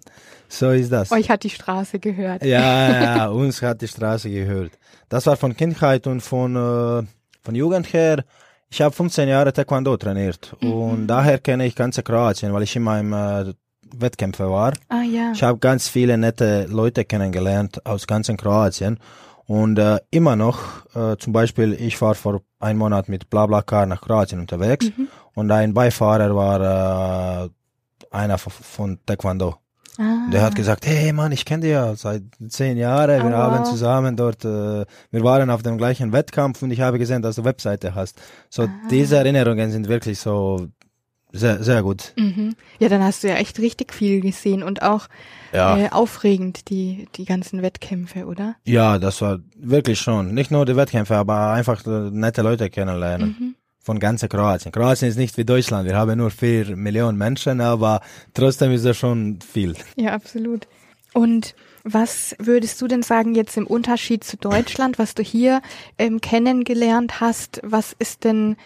so 0.50 0.70
ist 0.70 0.91
das. 0.91 1.12
Euch 1.12 1.29
hat 1.29 1.43
die 1.43 1.50
Straße 1.50 2.00
gehört. 2.00 2.43
Ja, 2.43 3.17
ja, 3.17 3.27
uns 3.29 3.62
hat 3.62 3.81
die 3.81 3.88
Straße 3.88 4.29
gehört. 4.29 4.72
Das 5.10 5.25
war 5.25 5.36
von 5.36 5.55
Kindheit 5.58 6.05
und 6.05 6.22
von, 6.22 6.55
äh, 6.55 7.08
von 7.43 7.55
Jugend 7.55 7.91
her 7.91 8.24
ich 8.69 8.81
habe 8.81 8.93
15 8.93 9.29
Jahre 9.29 9.53
Taekwondo 9.53 9.95
trainiert 9.97 10.55
mhm. 10.62 10.71
und 10.71 11.07
daher 11.07 11.39
kenne 11.39 11.65
ich 11.65 11.75
ganze 11.75 12.03
Kroatien, 12.03 12.53
weil 12.53 12.63
ich 12.63 12.75
immer 12.75 13.00
im 13.00 13.13
äh, 13.13 13.53
Wettkämpfe 13.95 14.50
war. 14.50 14.74
Ah, 14.89 15.01
ja. 15.01 15.31
Ich 15.33 15.43
habe 15.43 15.59
ganz 15.59 15.88
viele 15.88 16.17
nette 16.17 16.65
Leute 16.65 17.05
kennengelernt 17.05 17.86
aus 17.86 18.07
ganzen 18.07 18.38
Kroatien 18.38 19.00
und 19.45 19.79
äh, 19.79 20.00
immer 20.12 20.36
noch, 20.36 20.86
äh, 20.93 21.15
zum 21.17 21.31
Beispiel, 21.31 21.74
ich 21.74 22.01
war 22.01 22.15
vor 22.15 22.41
einem 22.59 22.79
Monat 22.79 23.07
mit 23.07 23.29
BlaBlaCar 23.29 23.86
nach 23.86 24.01
Kroatien 24.01 24.41
unterwegs 24.41 24.91
mhm. 24.97 25.07
und 25.36 25.51
ein 25.51 25.74
Beifahrer 25.74 26.36
war 26.36 27.45
äh, 27.45 27.50
einer 28.12 28.38
von, 28.38 28.51
von 28.51 29.00
Taekwondo. 29.05 29.55
Ah. 29.98 30.30
Der 30.32 30.42
hat 30.44 30.56
gesagt, 30.56 30.86
hey 30.86 31.12
Mann, 31.12 31.32
ich 31.32 31.46
kenne 31.46 31.62
dich 31.62 31.72
ja 31.72 31.96
seit 31.96 32.24
zehn 32.50 32.77
Jahren, 32.77 33.24
wir 33.24 33.36
oh, 33.36 33.38
haben 33.38 33.60
wow. 33.60 33.70
zusammen 33.70 34.16
dort, 34.16 34.46
äh, 34.46 34.86
wir 35.12 35.24
waren 35.24 35.50
auf 35.50 35.63
dem 35.63 35.77
gleichen 35.77 36.13
Wettkampf 36.13 36.62
und 36.62 36.72
ich 36.72 36.82
habe 36.82 37.00
gesehen, 37.00 37.22
dass 37.22 37.36
du 37.38 37.44
Webseite 37.44 37.96
hast. 37.96 38.22
So, 38.50 38.63
ah. 38.63 38.70
diese 38.89 39.18
Erinnerungen 39.18 39.72
sind 39.72 39.88
wirklich 39.88 40.20
so 40.20 40.68
sehr, 41.32 41.62
sehr 41.63 41.84
gut. 41.84 42.13
Mhm. 42.18 42.56
Ja, 42.80 42.89
dann 42.89 43.04
hast 43.04 43.24
du 43.24 43.27
ja 43.27 43.36
echt 43.36 43.60
richtig 43.60 43.94
viel 43.94 44.22
gesehen 44.22 44.63
und 44.63 44.82
auch 44.82 45.08
ja. 45.51 45.77
äh, 45.77 45.89
aufregend, 45.89 46.70
die, 46.70 47.08
die 47.16 47.25
ganzen 47.25 47.62
Wettkämpfe, 47.62 48.25
oder? 48.25 48.56
Ja, 48.63 48.98
das 48.98 49.22
war 49.22 49.39
wirklich 49.58 50.00
schon. 50.00 50.34
Nicht 50.34 50.51
nur 50.51 50.66
die 50.66 50.75
Wettkämpfe, 50.75 51.16
aber 51.16 51.51
einfach 51.51 51.84
nette 51.86 52.42
Leute 52.44 52.70
kennenlernen. 52.70 53.36
Mhm 53.39 53.56
von 53.88 54.00
ganzer 54.00 54.27
Kroatien. 54.27 54.74
Kroatien 54.74 55.08
ist 55.08 55.17
nicht 55.17 55.38
wie 55.38 55.46
Deutschland. 55.46 55.88
Wir 55.88 55.96
haben 55.96 56.17
nur 56.17 56.29
vier 56.29 56.75
Millionen 56.75 57.17
Menschen, 57.17 57.62
aber 57.62 58.01
trotzdem 58.34 58.74
ist 58.74 58.84
das 58.84 58.98
schon 58.98 59.39
viel. 59.39 59.75
Ja, 59.96 60.12
absolut. 60.12 60.67
Und 61.13 61.56
was 61.86 62.36
würdest 62.38 62.82
du 62.82 62.88
denn 62.89 63.01
sagen 63.01 63.34
jetzt 63.34 63.56
im 63.56 63.65
Unterschied 63.65 64.25
zu 64.25 64.36
Deutschland, 64.36 65.00
was 65.00 65.15
du 65.15 65.24
hier 65.24 65.62
ähm, 65.98 66.20
kennengelernt 66.20 67.22
hast? 67.22 67.62
Was 67.63 67.96
ist 67.98 68.25
denn 68.25 68.58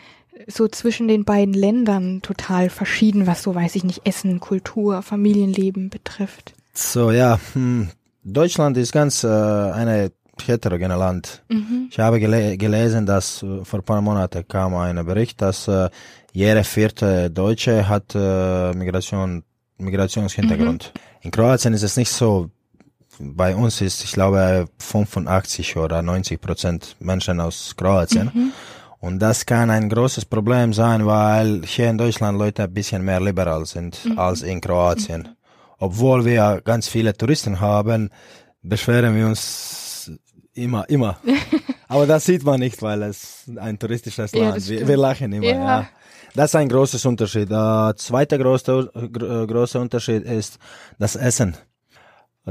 so 0.47 0.67
zwischen 0.67 1.07
den 1.07 1.23
beiden 1.23 1.53
Ländern 1.53 2.23
total 2.23 2.71
verschieden, 2.71 3.27
was 3.27 3.43
so, 3.43 3.53
weiß 3.53 3.75
ich 3.75 3.83
nicht, 3.83 4.07
Essen, 4.07 4.39
Kultur, 4.39 5.03
Familienleben 5.03 5.91
betrifft? 5.91 6.55
So, 6.73 7.11
ja, 7.11 7.39
hm, 7.53 7.89
Deutschland 8.23 8.75
ist 8.75 8.91
ganz 8.91 9.23
äh, 9.23 9.27
eine 9.27 10.11
heterogene 10.47 10.95
Land. 10.95 11.43
Mhm. 11.49 11.87
Ich 11.89 11.99
habe 11.99 12.19
gele 12.19 12.57
gelesen, 12.57 13.05
dass 13.05 13.43
äh, 13.43 13.63
vor 13.63 13.79
ein 13.79 13.85
paar 13.85 14.01
Monaten 14.01 14.47
kam 14.47 14.75
ein 14.75 15.03
Bericht, 15.05 15.41
dass 15.41 15.67
äh, 15.67 15.89
jede 16.33 16.63
vierte 16.63 17.29
Deutsche 17.29 17.87
hat 17.87 18.15
äh, 18.15 18.73
Migration 18.73 19.43
Migrationshintergrund. 19.77 20.93
Mhm. 20.93 20.99
In 21.21 21.31
Kroatien 21.31 21.73
ist 21.73 21.83
es 21.83 21.97
nicht 21.97 22.11
so. 22.11 22.49
Bei 23.19 23.55
uns 23.55 23.81
ist, 23.81 24.03
ich 24.03 24.13
glaube, 24.13 24.67
85 24.79 25.77
oder 25.77 26.01
90 26.01 26.39
Prozent 26.39 26.95
Menschen 26.99 27.39
aus 27.39 27.75
Kroatien. 27.75 28.31
Mhm. 28.33 28.51
Und 28.99 29.19
das 29.19 29.45
kann 29.45 29.69
ein 29.69 29.89
großes 29.89 30.25
Problem 30.25 30.73
sein, 30.73 31.05
weil 31.05 31.63
hier 31.65 31.89
in 31.89 31.97
Deutschland 31.97 32.37
Leute 32.37 32.63
ein 32.63 32.73
bisschen 32.73 33.03
mehr 33.03 33.19
liberal 33.19 33.65
sind 33.65 34.05
mhm. 34.05 34.17
als 34.17 34.43
in 34.43 34.61
Kroatien. 34.61 35.29
Obwohl 35.79 36.23
wir 36.23 36.61
ganz 36.63 36.87
viele 36.87 37.15
Touristen 37.17 37.59
haben, 37.59 38.09
beschweren 38.61 39.15
wir 39.15 39.25
uns 39.25 39.90
immer, 40.53 40.89
immer. 40.89 41.17
Aber 41.87 42.07
das 42.07 42.25
sieht 42.25 42.43
man 42.43 42.59
nicht, 42.59 42.81
weil 42.81 43.03
es 43.03 43.45
ein 43.57 43.77
touristisches 43.77 44.33
Land. 44.33 44.57
ist. 44.57 44.69
wir, 44.69 44.87
wir, 44.87 44.97
lachen 44.97 45.33
immer, 45.33 45.45
ja. 45.45 45.53
ja. 45.53 45.89
Das 46.33 46.51
ist 46.51 46.55
ein 46.55 46.69
großes 46.69 47.05
Unterschied. 47.05 47.49
Der 47.51 47.93
zweite 47.97 48.39
große, 48.39 48.91
große 49.47 49.79
Unterschied 49.79 50.23
ist 50.23 50.57
das 50.97 51.15
Essen. 51.15 51.57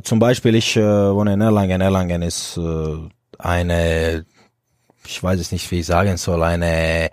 Zum 0.02 0.18
Beispiel, 0.18 0.54
ich 0.54 0.76
äh, 0.76 0.82
wohne 0.82 1.32
in 1.34 1.40
Erlangen. 1.40 1.80
Erlangen 1.80 2.22
ist 2.22 2.58
äh, 2.58 2.96
eine, 3.38 4.26
ich 5.06 5.22
weiß 5.22 5.40
es 5.40 5.52
nicht, 5.52 5.70
wie 5.70 5.80
ich 5.80 5.86
sagen 5.86 6.16
soll, 6.16 6.42
eine 6.42 7.10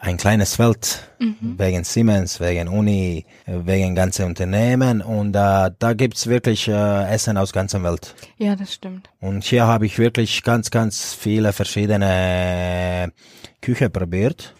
ein 0.00 0.16
kleines 0.16 0.56
Feld 0.56 1.10
mhm. 1.18 1.58
wegen 1.58 1.84
Siemens, 1.84 2.40
wegen 2.40 2.68
Uni, 2.68 3.26
wegen 3.46 3.94
ganze 3.94 4.24
Unternehmen 4.24 5.02
und 5.02 5.36
äh, 5.36 5.70
da 5.78 5.92
gibt's 5.94 6.26
wirklich 6.26 6.68
äh, 6.68 7.12
Essen 7.12 7.36
aus 7.36 7.52
ganzer 7.52 7.82
Welt. 7.82 8.14
Ja, 8.38 8.56
das 8.56 8.72
stimmt. 8.72 9.10
Und 9.20 9.44
hier 9.44 9.66
habe 9.66 9.86
ich 9.86 9.98
wirklich 9.98 10.42
ganz, 10.42 10.70
ganz 10.70 11.14
viele 11.14 11.52
verschiedene 11.52 13.12
Küche 13.60 13.90
probiert, 13.90 14.54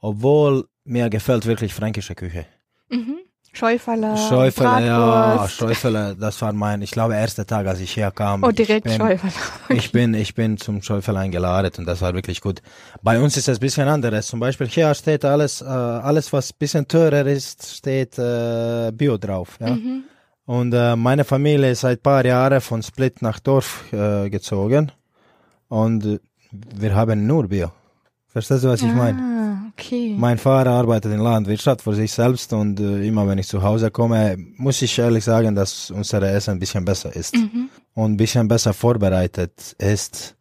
obwohl 0.00 0.66
mir 0.84 1.10
gefällt 1.10 1.44
wirklich 1.44 1.74
fränkische 1.74 2.14
Küche. 2.14 2.46
Mhm. 2.88 3.18
Schäuferle. 3.56 4.16
Schäuferle, 4.28 4.86
ja, 4.86 5.48
Schäuferle, 5.48 6.14
das 6.18 6.42
war 6.42 6.52
mein, 6.52 6.82
ich 6.82 6.90
glaube, 6.90 7.14
erster 7.14 7.46
Tag, 7.46 7.66
als 7.66 7.80
ich 7.80 7.96
herkam. 7.96 8.44
Oh, 8.44 8.50
direkt 8.50 8.86
ich 8.86 8.98
bin, 8.98 9.06
Schäuferle. 9.06 9.32
Ich 9.70 9.92
bin, 9.92 10.12
ich 10.12 10.34
bin 10.34 10.58
zum 10.58 10.82
Schäuferle 10.82 11.20
eingeladen 11.20 11.72
und 11.78 11.86
das 11.86 12.02
war 12.02 12.12
wirklich 12.12 12.42
gut. 12.42 12.60
Bei 13.02 13.18
uns 13.18 13.36
ist 13.38 13.48
es 13.48 13.56
ein 13.56 13.60
bisschen 13.60 13.88
anderes. 13.88 14.26
Zum 14.26 14.40
Beispiel 14.40 14.66
hier 14.66 14.94
steht 14.94 15.24
alles, 15.24 15.62
äh, 15.62 15.64
alles 15.64 16.32
was 16.34 16.50
ein 16.50 16.56
bisschen 16.58 16.86
teurer 16.86 17.24
ist, 17.26 17.76
steht 17.76 18.18
äh, 18.18 18.92
Bio 18.92 19.16
drauf. 19.16 19.56
Ja? 19.58 19.70
Mhm. 19.70 20.04
Und 20.44 20.74
äh, 20.74 20.94
meine 20.94 21.24
Familie 21.24 21.70
ist 21.70 21.80
seit 21.80 22.02
paar 22.02 22.26
Jahren 22.26 22.60
von 22.60 22.82
Split 22.82 23.22
nach 23.22 23.40
Dorf 23.40 23.90
äh, 23.92 24.28
gezogen 24.28 24.92
und 25.68 26.20
wir 26.52 26.94
haben 26.94 27.26
nur 27.26 27.48
Bio. 27.48 27.72
Verstehst 28.28 28.64
du, 28.64 28.68
was 28.68 28.82
ich 28.82 28.90
ah. 28.90 28.94
meine? 28.94 29.36
Okay. 29.78 30.14
Mein 30.16 30.38
Vater 30.38 30.70
arbeitet 30.70 31.12
in 31.12 31.20
Landwirtschaft 31.20 31.82
für 31.82 31.94
sich 31.94 32.10
selbst 32.10 32.50
und 32.54 32.80
äh, 32.80 33.06
immer 33.06 33.28
wenn 33.28 33.36
ich 33.36 33.46
zu 33.46 33.62
Hause 33.62 33.90
komme, 33.90 34.36
muss 34.56 34.80
ich 34.80 34.98
ehrlich 34.98 35.22
sagen, 35.22 35.54
dass 35.54 35.90
unser 35.90 36.22
Essen 36.22 36.52
ein 36.52 36.58
bisschen 36.58 36.82
besser 36.84 37.14
ist 37.14 37.36
mhm. 37.36 37.68
und 37.92 38.12
ein 38.12 38.16
bisschen 38.16 38.48
besser 38.48 38.72
vorbereitet 38.72 39.76
ist. 39.78 40.34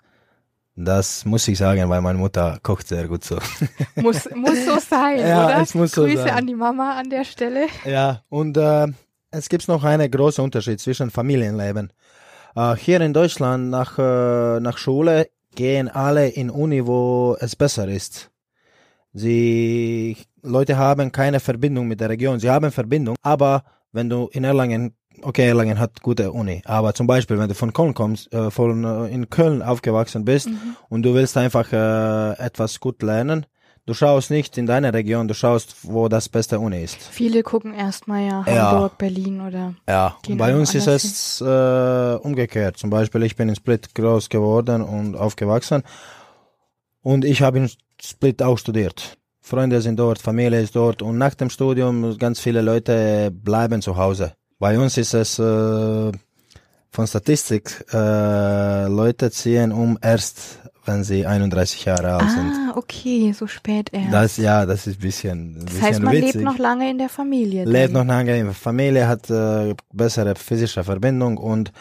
Das 0.78 1.26
muss 1.26 1.48
ich 1.50 1.58
sagen, 1.58 1.90
weil 1.90 2.02
meine 2.02 2.18
Mutter 2.18 2.60
kocht 2.64 2.88
sehr 2.88 3.08
gut 3.10 3.26
so. 3.26 3.38
Muss, 3.96 4.30
muss 4.36 4.66
so 4.66 4.78
sein, 4.80 5.20
ja, 5.20 5.46
oder? 5.46 5.62
Es 5.62 5.74
muss 5.74 5.92
so 5.92 6.04
Grüße 6.04 6.24
sein. 6.24 6.32
an 6.32 6.48
die 6.48 6.56
Mama 6.56 6.98
an 6.98 7.10
der 7.10 7.24
Stelle. 7.24 7.68
Ja, 7.86 8.22
und 8.30 8.58
äh, 8.58 8.88
es 9.32 9.50
gibt 9.50 9.68
noch 9.68 9.84
einen 9.84 10.10
großen 10.10 10.44
Unterschied 10.44 10.80
zwischen 10.80 11.12
Familienleben. 11.12 11.92
Äh, 12.56 12.76
hier 12.76 13.02
in 13.02 13.14
Deutschland 13.14 13.70
nach, 13.70 13.98
äh, 14.00 14.60
nach 14.60 14.78
Schule 14.78 15.30
gehen 15.56 15.88
alle 15.90 16.28
in 16.28 16.50
Uni, 16.50 16.86
wo 16.86 17.38
es 17.40 17.56
besser 17.56 17.88
ist. 17.88 18.32
Sie, 19.18 20.18
Leute 20.44 20.78
haben 20.78 21.10
keine 21.14 21.40
Verbindung 21.40 21.88
mit 21.88 22.02
der 22.02 22.10
Region. 22.10 22.38
Sie 22.42 22.50
haben 22.50 22.70
Verbindung, 22.70 23.16
aber 23.22 23.64
wenn 23.94 24.10
du 24.10 24.28
in 24.34 24.44
Erlangen, 24.44 24.94
okay, 25.22 25.48
Erlangen 25.48 25.80
hat 25.80 26.02
gute 26.02 26.34
Uni, 26.34 26.62
aber 26.66 26.94
zum 26.94 27.08
Beispiel, 27.08 27.40
wenn 27.40 27.48
du 27.48 27.56
von 27.56 27.72
Köln 27.72 27.94
kommst, 27.94 28.32
äh, 28.34 28.52
von 28.52 28.84
äh, 28.84 29.08
in 29.08 29.30
Köln 29.30 29.62
aufgewachsen 29.62 30.26
bist 30.26 30.50
mhm. 30.50 30.76
und 30.90 31.04
du 31.04 31.14
willst 31.14 31.38
einfach 31.38 31.72
äh, 31.72 32.34
etwas 32.46 32.82
gut 32.82 33.02
lernen, 33.04 33.46
du 33.86 33.94
schaust 33.94 34.32
nicht 34.32 34.58
in 34.58 34.66
deine 34.66 34.94
Region, 34.94 35.30
du 35.30 35.34
schaust, 35.34 35.78
wo 35.84 36.10
das 36.10 36.28
beste 36.28 36.60
Uni 36.60 36.84
ist. 36.84 37.02
Viele 37.02 37.42
gucken 37.42 37.74
erstmal 37.74 38.26
ja 38.26 38.46
Hamburg, 38.46 38.92
ja. 38.92 38.96
Berlin 38.98 39.40
oder. 39.40 39.76
Ja, 39.88 40.18
bei 40.28 40.54
uns 40.54 40.76
ist 40.76 40.88
es 40.88 41.40
äh, 41.40 42.16
umgekehrt. 42.22 42.76
Zum 42.76 42.90
Beispiel, 42.90 43.24
ich 43.24 43.38
bin 43.38 43.48
in 43.48 43.56
Split 43.56 43.96
groß 43.96 44.28
geworden 44.28 44.82
und 44.82 45.16
aufgewachsen 45.16 45.84
und 47.02 47.24
ich 47.24 47.42
habe 47.42 47.60
in 47.60 47.70
Split 48.10 48.42
auch 48.42 48.58
studiert. 48.58 49.18
Freunde 49.42 49.80
sind 49.82 49.98
dort, 49.98 50.20
Familie 50.20 50.62
ist 50.62 50.76
dort 50.76 51.02
und 51.02 51.18
nach 51.18 51.36
dem 51.36 51.50
Studium 51.50 52.18
ganz 52.18 52.40
viele 52.40 52.62
Leute 52.62 53.32
bleiben 53.32 53.82
zu 53.82 53.96
Hause. 53.96 54.34
Bei 54.58 54.80
uns 54.80 54.98
ist 54.98 55.14
es 55.14 55.38
äh, 55.38 56.12
von 56.90 57.08
Statistik, 57.08 57.86
äh, 57.94 58.88
Leute 58.88 59.30
ziehen 59.30 59.72
um 59.72 60.00
erst, 60.02 60.60
wenn 60.86 61.04
sie 61.04 61.26
31 61.28 61.86
Jahre 61.86 62.14
alt 62.14 62.24
ah, 62.24 62.30
sind. 62.30 62.54
Ah, 62.54 62.74
okay, 62.76 63.34
so 63.34 63.46
spät 63.46 63.90
erst. 63.92 64.14
Das, 64.14 64.38
ja, 64.38 64.66
das 64.66 64.88
ist 64.88 65.00
bisschen, 65.00 65.56
das 65.56 65.66
bisschen 65.66 65.82
heißt, 65.84 66.02
man 66.02 66.14
witzig. 66.14 66.34
lebt 66.36 66.46
noch 66.46 66.58
lange 66.58 66.90
in 66.90 66.98
der 66.98 67.10
Familie. 67.10 67.66
Lebt 67.66 67.94
noch 67.94 68.06
lange 68.06 68.40
in 68.40 68.46
der 68.46 68.56
Familie, 68.56 69.08
hat 69.08 69.30
äh, 69.30 69.76
bessere 69.94 70.34
physische 70.36 70.84
Verbindung 70.84 71.38
und 71.38 71.72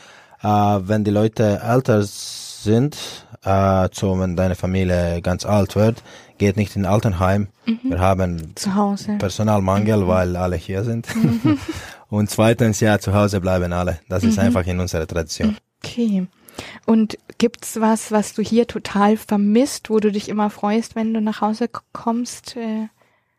äh, 0.42 0.46
wenn 0.46 1.04
die 1.04 1.12
Leute 1.12 1.60
älter 1.64 2.02
sind, 2.02 3.23
äh, 3.44 3.88
so 3.92 4.18
wenn 4.18 4.36
deine 4.36 4.54
Familie 4.54 5.20
ganz 5.22 5.44
alt 5.44 5.76
wird, 5.76 6.02
geht 6.38 6.56
nicht 6.56 6.76
in 6.76 6.86
Altenheim. 6.86 7.48
Mhm. 7.66 7.78
Wir 7.82 7.98
haben 7.98 8.56
zu. 8.56 8.70
Personalmangel, 9.18 9.98
mhm. 9.98 10.08
weil 10.08 10.36
alle 10.36 10.56
hier 10.56 10.84
sind. 10.84 11.14
Mhm. 11.14 11.58
Und 12.08 12.30
zweitens, 12.30 12.80
ja, 12.80 12.98
zu 12.98 13.14
Hause 13.14 13.40
bleiben 13.40 13.72
alle. 13.72 13.98
Das 14.08 14.22
ist 14.24 14.36
mhm. 14.36 14.44
einfach 14.44 14.66
in 14.66 14.80
unserer 14.80 15.06
Tradition. 15.06 15.56
Okay. 15.82 16.26
Und 16.86 17.18
gibt's 17.38 17.80
was, 17.80 18.12
was 18.12 18.34
du 18.34 18.42
hier 18.42 18.66
total 18.66 19.16
vermisst, 19.16 19.90
wo 19.90 19.98
du 19.98 20.12
dich 20.12 20.28
immer 20.28 20.50
freust, 20.50 20.94
wenn 20.94 21.12
du 21.12 21.20
nach 21.20 21.40
Hause 21.40 21.68
kommst? 21.92 22.56
Äh? 22.56 22.88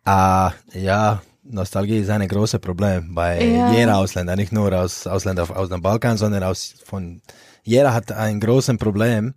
Ah, 0.03 0.51
ja, 0.73 1.21
Nostalgie 1.43 1.99
ist 1.99 2.09
ein 2.09 2.27
großes 2.27 2.59
Problem 2.59 3.13
bei 3.13 3.43
ja. 3.43 3.71
jeder 3.71 3.97
Ausländer, 3.97 4.35
nicht 4.35 4.51
nur 4.51 4.73
aus 4.73 5.07
Ausländer 5.07 5.47
aus 5.55 5.69
dem 5.69 5.81
Balkan, 5.81 6.17
sondern 6.17 6.43
aus 6.43 6.75
von 6.83 7.21
jeder 7.63 7.93
hat 7.93 8.11
ein 8.11 8.39
großes 8.39 8.77
Problem 8.77 9.35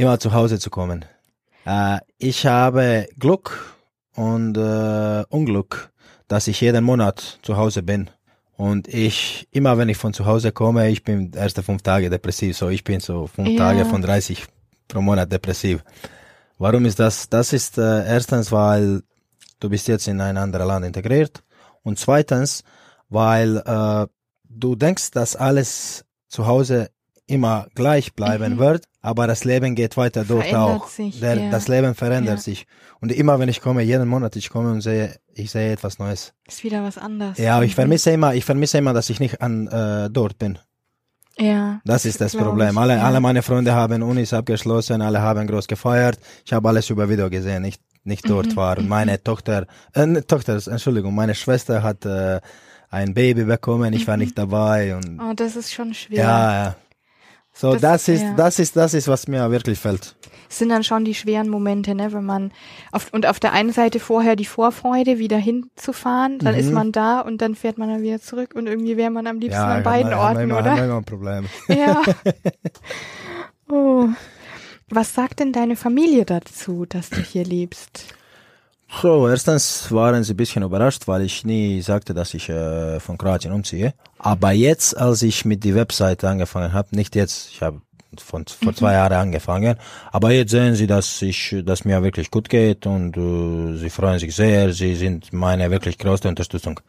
immer 0.00 0.18
zu 0.18 0.32
Hause 0.32 0.58
zu 0.58 0.70
kommen. 0.70 1.04
Äh, 1.66 1.98
ich 2.16 2.46
habe 2.46 3.08
Glück 3.18 3.76
und 4.14 4.56
äh, 4.56 5.24
Unglück, 5.28 5.90
dass 6.26 6.48
ich 6.48 6.60
jeden 6.62 6.84
Monat 6.84 7.38
zu 7.42 7.56
Hause 7.56 7.82
bin. 7.82 8.08
Und 8.56 8.88
ich, 8.88 9.46
immer 9.50 9.76
wenn 9.78 9.88
ich 9.88 9.98
von 9.98 10.12
zu 10.12 10.24
Hause 10.26 10.52
komme, 10.52 10.88
ich 10.90 11.04
bin 11.04 11.32
erste 11.32 11.62
fünf 11.62 11.82
Tage 11.82 12.08
depressiv. 12.08 12.56
So, 12.56 12.68
ich 12.70 12.82
bin 12.82 13.00
so 13.00 13.26
fünf 13.26 13.48
ja. 13.48 13.58
Tage 13.58 13.84
von 13.84 14.00
30 14.00 14.46
pro 14.88 15.00
Monat 15.02 15.30
depressiv. 15.30 15.84
Warum 16.58 16.84
ist 16.86 16.98
das? 16.98 17.28
Das 17.28 17.52
ist 17.52 17.78
äh, 17.78 18.06
erstens, 18.06 18.52
weil 18.52 19.02
du 19.60 19.68
bist 19.68 19.86
jetzt 19.88 20.08
in 20.08 20.20
ein 20.20 20.36
anderes 20.36 20.66
Land 20.66 20.86
integriert. 20.86 21.42
Und 21.82 21.98
zweitens, 21.98 22.64
weil 23.08 23.58
äh, 23.58 24.06
du 24.48 24.76
denkst, 24.76 25.10
dass 25.10 25.36
alles 25.36 26.04
zu 26.28 26.46
Hause 26.46 26.90
immer 27.30 27.66
gleich 27.74 28.14
bleiben 28.14 28.54
mhm. 28.54 28.58
wird, 28.58 28.84
aber 29.00 29.26
das 29.26 29.44
Leben 29.44 29.74
geht 29.74 29.96
weiter 29.96 30.24
dort 30.24 30.46
verändert 30.46 30.82
auch. 30.82 30.88
Sich, 30.88 31.20
Der, 31.20 31.36
ja. 31.36 31.50
Das 31.50 31.68
Leben 31.68 31.94
verändert 31.94 32.36
ja. 32.38 32.42
sich. 32.42 32.66
Und 33.00 33.12
immer 33.12 33.38
wenn 33.38 33.48
ich 33.48 33.60
komme, 33.60 33.82
jeden 33.82 34.08
Monat 34.08 34.36
ich 34.36 34.50
komme 34.50 34.72
und 34.72 34.80
sehe, 34.80 35.16
ich 35.32 35.50
sehe 35.50 35.72
etwas 35.72 35.98
Neues. 35.98 36.32
Ist 36.46 36.64
wieder 36.64 36.82
was 36.82 36.98
anderes. 36.98 37.38
Ja, 37.38 37.62
ich 37.62 37.74
vermisse 37.74 38.10
immer, 38.10 38.34
ich 38.34 38.44
vermisse 38.44 38.78
immer, 38.78 38.92
dass 38.92 39.08
ich 39.10 39.20
nicht 39.20 39.40
an 39.40 39.66
äh, 39.68 40.10
dort 40.10 40.38
bin. 40.38 40.58
Ja. 41.38 41.80
Das 41.84 42.04
ist 42.04 42.20
das 42.20 42.36
Problem. 42.36 42.76
Alle, 42.76 42.96
ja. 42.96 43.02
alle 43.02 43.20
meine 43.20 43.42
Freunde 43.42 43.72
haben 43.72 44.02
Unis 44.02 44.34
abgeschlossen, 44.34 45.00
alle 45.00 45.22
haben 45.22 45.46
groß 45.46 45.66
gefeiert. 45.66 46.18
Ich 46.44 46.52
habe 46.52 46.68
alles 46.68 46.90
über 46.90 47.08
Video 47.08 47.30
gesehen, 47.30 47.62
nicht 47.62 47.80
nicht 48.04 48.28
dort 48.28 48.48
mhm. 48.48 48.56
war. 48.56 48.78
Und 48.78 48.88
meine 48.88 49.12
mhm. 49.12 49.24
Tochter, 49.24 49.66
äh, 49.94 50.22
Tochter, 50.22 50.60
Entschuldigung, 50.66 51.14
meine 51.14 51.34
Schwester 51.34 51.82
hat 51.82 52.04
äh, 52.04 52.40
ein 52.90 53.14
Baby 53.14 53.44
bekommen, 53.44 53.92
ich 53.92 54.06
war 54.06 54.16
mhm. 54.16 54.22
nicht 54.22 54.38
dabei. 54.38 54.96
Und 54.96 55.20
oh, 55.20 55.32
das 55.34 55.56
ist 55.56 55.72
schon 55.72 55.94
schwer. 55.94 56.18
Ja, 56.18 56.64
ja. 56.64 56.76
So, 57.60 57.72
das, 57.72 57.82
das 57.82 58.08
ist, 58.08 58.22
ja. 58.22 58.34
das 58.36 58.58
ist, 58.58 58.74
das 58.74 58.94
ist, 58.94 59.06
was 59.06 59.28
mir 59.28 59.50
wirklich 59.50 59.78
fällt. 59.78 60.16
Es 60.48 60.56
sind 60.56 60.70
dann 60.70 60.82
schon 60.82 61.04
die 61.04 61.14
schweren 61.14 61.50
Momente, 61.50 61.94
ne, 61.94 62.10
wenn 62.10 62.24
man 62.24 62.52
auf, 62.90 63.12
und 63.12 63.26
auf 63.26 63.38
der 63.38 63.52
einen 63.52 63.70
Seite 63.70 64.00
vorher 64.00 64.34
die 64.34 64.46
Vorfreude, 64.46 65.18
wieder 65.18 65.36
hinzufahren, 65.36 66.38
dann 66.38 66.54
mhm. 66.54 66.60
ist 66.60 66.72
man 66.72 66.90
da 66.90 67.20
und 67.20 67.42
dann 67.42 67.54
fährt 67.54 67.76
man 67.76 67.90
dann 67.90 68.00
wieder 68.00 68.18
zurück 68.18 68.54
und 68.54 68.66
irgendwie 68.66 68.96
wäre 68.96 69.10
man 69.10 69.26
am 69.26 69.40
liebsten 69.40 69.60
ja, 69.60 69.74
an 69.74 69.82
beiden 69.82 70.10
man, 70.10 70.20
Orten, 70.20 70.40
immer, 70.40 70.58
oder? 70.58 70.82
Immer 70.82 70.96
ein 70.96 71.04
Problem. 71.04 71.44
Ja. 71.68 72.02
oh. 73.68 74.08
Was 74.88 75.14
sagt 75.14 75.40
denn 75.40 75.52
deine 75.52 75.76
Familie 75.76 76.24
dazu, 76.24 76.86
dass 76.86 77.10
du 77.10 77.20
hier 77.20 77.44
lebst? 77.44 78.14
So, 79.00 79.28
erstens 79.28 79.90
waren 79.92 80.24
sie 80.24 80.34
ein 80.34 80.36
bisschen 80.36 80.62
überrascht, 80.62 81.06
weil 81.06 81.22
ich 81.22 81.44
nie 81.44 81.80
sagte, 81.80 82.12
dass 82.12 82.34
ich 82.34 82.48
äh, 82.48 82.98
von 83.00 83.16
Kroatien 83.16 83.52
umziehe. 83.52 83.94
Aber 84.18 84.50
jetzt, 84.50 84.96
als 84.96 85.22
ich 85.22 85.44
mit 85.44 85.64
die 85.64 85.74
Webseite 85.74 86.28
angefangen 86.28 86.72
habe, 86.72 86.94
nicht 86.94 87.14
jetzt, 87.14 87.50
ich 87.50 87.62
habe 87.62 87.80
von 88.20 88.44
vor 88.46 88.74
zwei 88.74 88.92
Jahren 88.92 89.12
angefangen. 89.12 89.76
Aber 90.12 90.30
jetzt 90.30 90.50
sehen 90.50 90.74
sie, 90.74 90.86
dass 90.86 91.22
ich, 91.22 91.56
dass 91.64 91.84
mir 91.84 92.02
wirklich 92.02 92.30
gut 92.30 92.48
geht 92.48 92.86
und 92.86 93.16
äh, 93.16 93.76
sie 93.76 93.90
freuen 93.90 94.18
sich 94.18 94.34
sehr. 94.34 94.72
Sie 94.72 94.94
sind 94.94 95.32
meine 95.32 95.70
wirklich 95.70 95.98
größte 95.98 96.28
Unterstützung. 96.28 96.80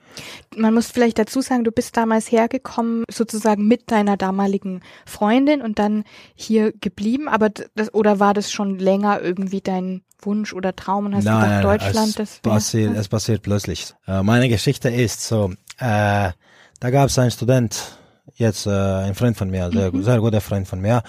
Man 0.55 0.73
muss 0.73 0.87
vielleicht 0.87 1.19
dazu 1.19 1.41
sagen, 1.41 1.63
du 1.63 1.71
bist 1.71 1.95
damals 1.97 2.31
hergekommen, 2.31 3.05
sozusagen 3.09 3.67
mit 3.67 3.91
deiner 3.91 4.17
damaligen 4.17 4.81
Freundin 5.05 5.61
und 5.61 5.79
dann 5.79 6.03
hier 6.35 6.73
geblieben. 6.73 7.27
Aber 7.27 7.49
das, 7.49 7.93
oder 7.93 8.19
war 8.19 8.33
das 8.33 8.51
schon 8.51 8.79
länger 8.79 9.21
irgendwie 9.21 9.61
dein 9.61 10.01
Wunsch 10.21 10.53
oder 10.53 10.75
Traum 10.75 11.07
und 11.07 11.15
hast 11.15 11.25
Nein, 11.25 11.35
gedacht, 11.35 11.51
nein, 11.51 11.63
Deutschland, 11.63 12.09
es 12.09 12.15
das 12.15 12.39
passiert, 12.39 12.95
es 12.95 13.07
passiert 13.07 13.41
plötzlich. 13.41 13.93
Äh, 14.07 14.23
meine 14.23 14.49
Geschichte 14.49 14.89
ist 14.89 15.25
so, 15.25 15.51
äh, 15.79 16.31
da 16.79 16.89
gab 16.89 17.07
es 17.09 17.17
einen 17.17 17.31
Student, 17.31 17.97
jetzt 18.41 18.65
äh, 18.67 18.71
ein 19.07 19.15
Freund 19.15 19.37
von 19.37 19.49
mir, 19.49 19.69
sehr, 19.71 19.91
sehr 19.93 20.19
guter 20.19 20.41
Freund 20.41 20.67
von 20.67 20.79
mir, 20.81 21.01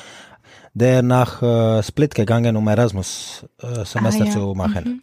der 0.75 1.03
nach 1.03 1.43
äh, 1.43 1.83
Split 1.83 2.15
gegangen, 2.15 2.57
um 2.57 2.67
Erasmus 2.69 3.45
äh, 3.61 3.85
Semester 3.85 4.25
Ah, 4.25 4.27
ja. 4.29 4.33
zu 4.33 4.55
machen. 4.55 5.03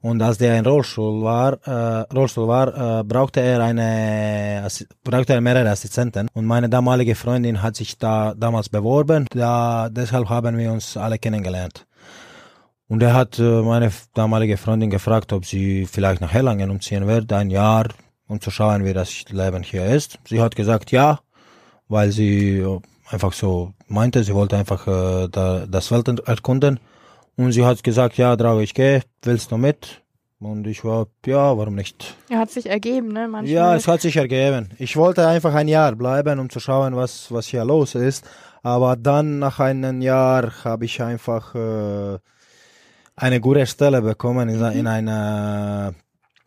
Und 0.00 0.22
als 0.22 0.38
der 0.38 0.56
in 0.58 0.64
Rollstuhl 0.64 1.22
war, 1.24 1.54
äh, 1.66 2.04
Rollstuhl 2.14 2.46
war, 2.46 3.00
äh, 3.00 3.04
brauchte 3.04 3.40
er 3.40 3.58
eine, 3.64 4.62
Assi- 4.64 4.86
brauchte 5.02 5.32
er 5.32 5.40
mehrere 5.40 5.68
Assistenten. 5.70 6.28
Und 6.34 6.44
meine 6.46 6.68
damalige 6.68 7.14
Freundin 7.16 7.62
hat 7.64 7.74
sich 7.74 7.98
da 7.98 8.32
damals 8.34 8.68
beworben. 8.68 9.26
Da, 9.30 9.88
deshalb 9.90 10.28
haben 10.28 10.56
wir 10.56 10.70
uns 10.70 10.96
alle 10.96 11.18
kennengelernt. 11.18 11.84
Und 12.86 13.02
er 13.02 13.12
hat 13.12 13.38
äh, 13.40 13.42
meine 13.72 13.90
damalige 14.14 14.56
Freundin 14.56 14.90
gefragt, 14.90 15.32
ob 15.32 15.44
sie 15.44 15.84
vielleicht 15.86 16.20
nach 16.20 16.32
Erlangen 16.32 16.70
umziehen 16.70 17.06
wird, 17.08 17.32
ein 17.32 17.50
Jahr, 17.50 17.86
um 18.28 18.40
zu 18.40 18.50
schauen, 18.52 18.84
wie 18.84 18.92
das 18.92 19.24
Leben 19.30 19.64
hier 19.64 19.84
ist. 19.86 20.18
Sie 20.28 20.40
hat 20.40 20.54
gesagt 20.54 20.92
ja, 20.92 21.18
weil 21.88 22.10
sie 22.10 22.64
einfach 23.10 23.32
so 23.32 23.72
meinte, 23.86 24.22
sie 24.24 24.34
wollte 24.34 24.56
einfach 24.56 24.86
äh, 24.86 25.28
da, 25.28 25.66
das 25.66 25.90
Welt 25.90 26.08
erkunden. 26.26 26.80
Und 27.36 27.52
sie 27.52 27.64
hat 27.64 27.82
gesagt, 27.82 28.16
ja, 28.16 28.36
Drau, 28.36 28.60
ich 28.60 28.74
gehe, 28.74 29.02
willst 29.22 29.52
du 29.52 29.56
mit? 29.56 30.02
Und 30.40 30.66
ich 30.66 30.84
war, 30.84 31.06
ja, 31.26 31.56
warum 31.56 31.74
nicht? 31.74 32.14
Ja, 32.30 32.38
hat 32.38 32.50
sich 32.50 32.66
ergeben, 32.66 33.08
ne? 33.08 33.26
Manchmal. 33.26 33.48
Ja, 33.48 33.74
es 33.74 33.88
hat 33.88 34.00
sich 34.02 34.16
ergeben. 34.16 34.70
Ich 34.78 34.96
wollte 34.96 35.26
einfach 35.26 35.52
ein 35.54 35.66
Jahr 35.66 35.96
bleiben, 35.96 36.38
um 36.38 36.48
zu 36.48 36.60
schauen, 36.60 36.94
was, 36.94 37.32
was 37.32 37.46
hier 37.46 37.64
los 37.64 37.94
ist. 37.96 38.24
Aber 38.62 38.96
dann, 38.96 39.40
nach 39.40 39.58
einem 39.58 40.00
Jahr, 40.00 40.52
habe 40.64 40.84
ich 40.84 41.02
einfach 41.02 41.54
äh, 41.54 42.18
eine 43.16 43.40
gute 43.40 43.66
Stelle 43.66 44.00
bekommen 44.00 44.48
in, 44.48 44.62
in 44.62 44.86
einer 44.86 45.94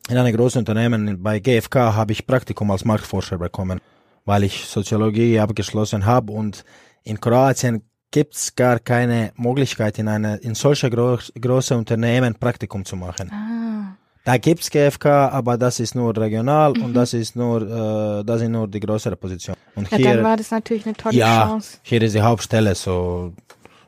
in 0.09 0.17
einem 0.17 0.35
großen 0.35 0.59
Unternehmen. 0.59 1.21
Bei 1.21 1.39
GfK 1.39 1.95
habe 1.95 2.11
ich 2.11 2.25
Praktikum 2.25 2.71
als 2.71 2.85
Marktforscher 2.85 3.37
bekommen, 3.37 3.79
weil 4.25 4.43
ich 4.43 4.65
Soziologie 4.65 5.39
abgeschlossen 5.39 6.05
habe. 6.05 6.31
Und 6.33 6.63
in 7.03 7.19
Kroatien 7.19 7.83
gibt's 8.11 8.55
gar 8.55 8.79
keine 8.79 9.31
Möglichkeit, 9.35 9.97
in 9.99 10.07
eine 10.07 10.37
in 10.37 10.55
solche 10.55 10.89
groß, 10.89 11.33
große 11.39 11.75
Unternehmen 11.75 12.35
Praktikum 12.35 12.83
zu 12.85 12.95
machen. 12.95 13.31
Ah, 13.31 13.95
Da 14.23 14.37
gibt's 14.37 14.69
GfK, 14.69 15.29
aber 15.31 15.57
das 15.57 15.79
ist 15.79 15.95
nur 15.95 16.15
regional 16.15 16.71
und 16.77 16.93
das 16.93 17.13
ist 17.13 17.35
nur, 17.35 17.61
äh, 17.61 18.23
das 18.23 18.39
sind 18.41 18.51
nur 18.51 18.67
die 18.67 18.79
größere 18.79 19.15
Position. 19.15 19.55
Und 19.75 19.89
ja, 19.91 19.97
dann 20.13 20.23
war 20.23 20.37
das 20.37 20.51
natürlich 20.51 20.85
eine 20.85 20.95
tolle 20.95 21.15
ja, 21.15 21.47
Chance. 21.47 21.79
hier 21.83 22.01
ist 22.01 22.13
die 22.13 22.21
Hauptstelle, 22.21 22.75
so 22.75 23.33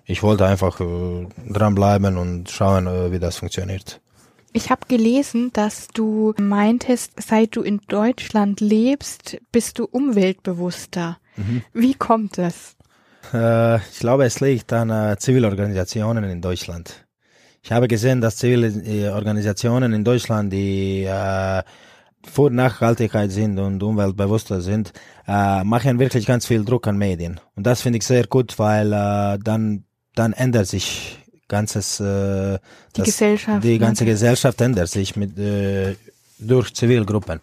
ich 0.05 0.23
wollte 0.23 0.45
einfach 0.45 0.79
äh, 0.79 1.27
dranbleiben 1.49 2.17
und 2.17 2.49
schauen, 2.49 2.87
äh, 2.87 3.11
wie 3.11 3.19
das 3.19 3.37
funktioniert. 3.37 4.01
Ich 4.55 4.69
habe 4.69 4.85
gelesen, 4.87 5.51
dass 5.51 5.87
du 5.87 6.33
meintest, 6.39 7.13
seit 7.17 7.55
du 7.55 7.63
in 7.63 7.81
Deutschland 7.87 8.61
lebst, 8.61 9.37
bist 9.51 9.79
du 9.79 9.85
umweltbewusster. 9.85 11.17
Mhm. 11.35 11.63
Wie 11.73 11.95
kommt 11.95 12.37
das? 12.37 12.75
Äh, 13.33 13.77
ich 13.77 13.99
glaube, 13.99 14.25
es 14.25 14.39
liegt 14.41 14.71
an 14.71 14.91
äh, 14.91 15.17
Zivilorganisationen 15.17 16.23
in 16.25 16.39
Deutschland. 16.39 17.07
Ich 17.63 17.71
habe 17.71 17.87
gesehen, 17.87 18.21
dass 18.21 18.37
Zivilorganisationen 18.37 19.91
in 19.91 20.03
Deutschland, 20.03 20.53
die 20.53 21.03
äh, 21.03 21.63
für 22.23 22.51
Nachhaltigkeit 22.51 23.31
sind 23.31 23.57
und 23.57 23.81
umweltbewusster 23.81 24.61
sind, 24.61 24.93
äh, 25.27 25.63
machen 25.63 25.97
wirklich 25.97 26.27
ganz 26.27 26.45
viel 26.45 26.63
Druck 26.63 26.87
an 26.87 26.97
Medien. 26.97 27.39
Und 27.55 27.65
das 27.65 27.81
finde 27.81 27.97
ich 27.97 28.05
sehr 28.05 28.27
gut, 28.27 28.59
weil 28.59 28.93
äh, 28.93 29.39
dann, 29.39 29.85
dann 30.13 30.33
ändert 30.33 30.67
sich 30.67 31.22
ganzes 31.57 31.85
äh, 31.99 32.57
Die 32.95 33.03
Gesellschaft, 33.09 33.63
Die 33.63 33.75
ne? 33.77 33.79
ganze 33.85 34.03
Gesellschaft 34.13 34.57
ändert 34.67 34.89
sich 34.97 35.09
mit 35.21 35.31
äh, 35.37 35.95
durch 36.49 36.67
Zivilgruppen. 36.79 37.39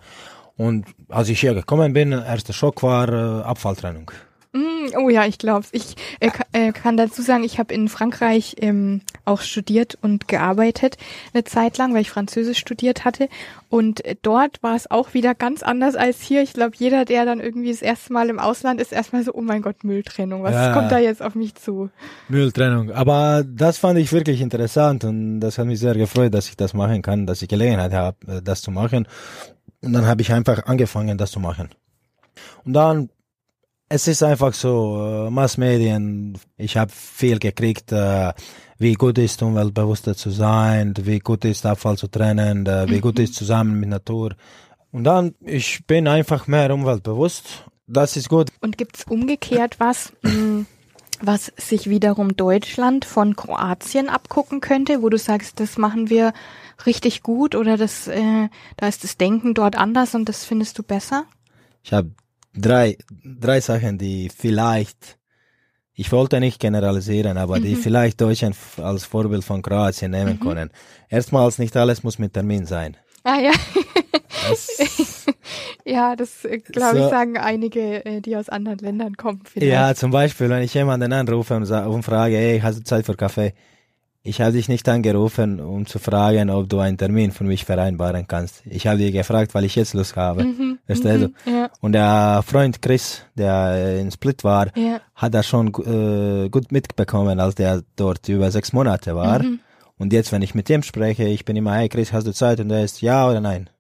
Und 0.65 0.85
als 1.09 1.29
ich 1.33 1.39
hier 1.41 1.55
gekommen 1.61 1.91
bin, 1.99 2.13
erster 2.13 2.55
Schock 2.59 2.77
war 2.83 3.09
äh, 3.09 3.43
Abfalltrennung. 3.53 4.09
Mm, 4.53 4.97
oh 4.99 5.09
ja, 5.09 5.27
ich 5.27 5.39
glaub's. 5.39 5.69
Ich 5.71 5.95
äh, 6.19 6.31
äh, 6.53 6.73
kann 6.73 6.97
dazu 6.97 7.23
sagen, 7.23 7.45
ich 7.45 7.61
habe 7.61 7.73
in 7.73 7.89
Frankreich 7.89 8.57
ähm, 8.59 9.01
auch 9.25 9.43
studiert 9.43 9.97
und 10.03 10.27
gearbeitet 10.27 10.97
eine 11.33 11.45
Zeit 11.45 11.79
lang, 11.79 11.95
weil 11.95 12.01
ich 12.01 12.11
Französisch 12.11 12.59
studiert 12.59 13.05
hatte. 13.05 13.29
Und 13.69 14.05
äh, 14.05 14.17
dort 14.21 14.61
war 14.61 14.75
es 14.75 14.91
auch 14.91 15.15
wieder 15.15 15.37
ganz 15.37 15.63
anders 15.63 15.95
als 15.95 16.21
hier. 16.21 16.43
Ich 16.43 16.53
glaube, 16.53 16.73
jeder, 16.77 17.05
der 17.05 17.25
dann 17.25 17.39
irgendwie 17.39 17.71
das 17.71 17.81
erste 17.81 18.13
Mal 18.13 18.29
im 18.29 18.41
Ausland 18.41 18.81
ist, 18.81 18.93
erstmal 18.93 19.23
so, 19.23 19.33
oh 19.35 19.41
mein 19.41 19.63
Gott, 19.63 19.85
Mülltrennung. 19.85 20.43
Was 20.43 20.55
Ja. 20.55 20.73
kommt 20.73 20.91
da 20.91 20.99
jetzt 20.99 21.23
auf 21.23 21.37
mich 21.37 21.55
zu? 21.55 21.91
Mülltrennung. 22.29 22.91
Aber 22.91 23.45
das 23.47 23.79
fand 23.79 24.01
ich 24.01 24.13
wirklich 24.13 24.41
interessant 24.41 25.05
und 25.05 25.39
das 25.39 25.59
hat 25.59 25.67
mich 25.67 25.79
sehr 25.79 25.95
gefreut, 25.95 26.35
dass 26.35 26.49
ich 26.49 26.57
das 26.57 26.75
machen 26.75 27.03
kann, 27.03 27.25
dass 27.27 27.41
ich 27.43 27.49
Gelegenheit 27.49 27.93
habe, 27.93 28.17
äh, 28.27 28.43
das 28.43 28.63
zu 28.63 28.73
machen. 28.73 29.07
Und 29.81 29.93
dann 29.93 30.07
habe 30.07 30.23
ich 30.23 30.33
einfach 30.33 30.67
angefangen, 30.67 31.17
das 31.19 31.31
zu 31.31 31.39
machen. 31.39 31.69
Und 32.65 32.73
dann, 32.73 33.11
es 33.93 34.07
ist 34.07 34.23
einfach 34.23 34.55
so, 34.55 35.27
äh, 35.27 35.31
Massmedien, 35.31 36.39
ich 36.57 36.77
habe 36.77 36.93
viel 36.95 37.41
gekriegt, 37.41 37.91
äh, 37.91 38.33
wie 38.79 38.95
gut 38.95 39.19
ist 39.19 39.43
umweltbewusster 39.43 40.15
zu 40.15 40.31
sein, 40.31 40.95
wie 41.03 41.19
gut 41.19 41.45
ist 41.45 41.67
Abfall 41.67 41.99
zu 41.99 42.07
trennen, 42.07 42.65
äh, 42.67 42.89
wie 42.89 43.01
gut 43.01 43.19
ist 43.19 43.35
zusammen 43.35 43.81
mit 43.81 43.89
Natur. 43.89 44.37
Und 44.93 45.05
dann, 45.05 45.35
ich 45.41 45.85
bin 45.87 46.07
einfach 46.07 46.47
mehr 46.47 46.73
umweltbewusst. 46.73 47.65
Das 47.89 48.17
ist 48.17 48.29
gut. 48.29 48.51
Und 48.61 48.79
gibt's 48.79 49.05
umgekehrt 49.09 49.81
was, 49.81 50.13
mm, 50.23 50.61
was 51.21 51.53
sich 51.57 51.91
wiederum 51.91 52.37
Deutschland 52.37 53.05
von 53.05 53.35
Kroatien 53.35 54.09
abgucken 54.09 54.61
könnte, 54.61 55.03
wo 55.03 55.09
du 55.09 55.19
sagst, 55.19 55.59
das 55.59 55.79
machen 55.79 56.11
wir 56.11 56.33
richtig 56.87 57.25
gut 57.25 57.57
oder 57.57 57.77
das, 57.77 58.07
äh, 58.07 58.49
da 58.77 58.87
ist 58.87 59.03
das 59.03 59.17
Denken 59.17 59.55
dort 59.55 59.77
anders 59.77 60.15
und 60.15 60.29
das 60.29 60.45
findest 60.45 60.79
du 60.79 60.85
besser? 60.85 61.25
Ich 61.83 61.93
habe 61.93 62.13
drei, 62.55 62.97
drei 63.25 63.61
Sachen, 63.61 63.99
die 63.99 64.31
vielleicht, 64.35 65.19
ich 65.95 66.11
wollte 66.13 66.41
nicht 66.41 66.61
generalisieren, 66.61 67.37
aber 67.39 67.61
die 67.61 67.77
vielleicht 67.77 68.21
Deutschland 68.21 68.57
als 68.79 69.05
Vorbild 69.05 69.45
von 69.45 69.63
Kroatien 69.63 70.11
nehmen 70.13 70.41
können. 70.41 70.71
Erstmals, 71.09 71.59
nicht 71.59 71.77
alles 71.77 72.03
muss 72.03 72.19
mit 72.19 72.33
Termin 72.33 72.67
sein. 72.67 72.97
Ah 73.23 73.39
ja, 73.39 73.53
Das, 74.49 75.27
ja, 75.85 76.17
das 76.17 76.43
glaube 76.73 76.99
ich 76.99 77.05
So. 77.05 77.11
sagen 77.11 77.37
einige, 77.37 78.05
äh, 78.05 78.21
die 78.21 78.37
aus 78.37 78.49
anderen 78.49 78.79
Ländern 78.79 79.17
kommen. 79.17 79.43
Vielleicht. 79.45 79.73
ja, 79.73 79.95
zum 79.95 80.11
Beispiel, 80.11 80.49
wenn 80.49 80.63
ich 80.63 80.75
jemanden 80.75 81.13
anrufe 81.13 81.55
und 81.57 82.03
frage, 82.03 82.37
hey, 82.37 82.61
hast 82.61 82.79
du 82.79 82.85
Zeit 82.85 83.07
für 83.07 83.15
Kaffee? 83.17 83.53
Ich 84.23 84.41
habe 84.43 84.53
dich 84.53 84.69
nicht 84.69 84.87
angerufen, 84.89 85.61
um 85.61 85.87
zu 85.87 85.99
fragen, 85.99 86.51
ob 86.51 86.69
du 86.69 86.79
einen 86.79 86.99
Termin 86.99 87.33
für 87.33 87.45
mich 87.45 87.65
vereinbaren 87.65 88.27
kannst. 88.29 88.63
Ich 88.67 88.87
habe 88.87 88.99
dich 88.99 89.13
gefragt, 89.15 89.55
weil 89.55 89.65
ich 89.65 89.77
jetzt 89.77 89.95
Lust 89.95 90.15
habe. 90.17 90.45
Verstehst 90.85 91.23
du? 91.23 91.51
Ja, 91.51 91.71
Und 91.81 91.93
der 91.93 92.43
Freund 92.47 92.83
Chris, 92.83 93.23
der 93.35 93.99
in 93.99 94.11
Split 94.11 94.45
war, 94.45 94.77
ja. 94.77 95.01
hat 95.15 95.35
er 95.35 95.43
schon 95.43 95.69
äh, 95.69 96.51
gut 96.51 96.71
mitbekommen, 96.71 97.41
als 97.41 97.55
der 97.55 97.83
dort 97.97 98.29
über 98.29 98.51
sechs 98.51 98.75
Monate 98.75 99.17
war. 99.17 99.43
Mhm. 99.43 99.61
Und 99.97 100.13
jetzt, 100.13 100.33
wenn 100.33 100.43
ich 100.43 100.55
mit 100.55 100.69
ihm 100.69 100.83
spreche, 100.83 101.25
ich 101.25 101.47
bin 101.47 101.57
immer, 101.57 101.75
hey 101.75 101.89
Chris, 101.89 102.13
hast 102.13 102.27
du 102.27 102.33
Zeit? 102.35 102.61
Und 102.61 102.71
er 102.71 102.85
ist 102.85 103.01
ja 103.01 103.27
oder 103.29 103.41
nein. 103.41 103.71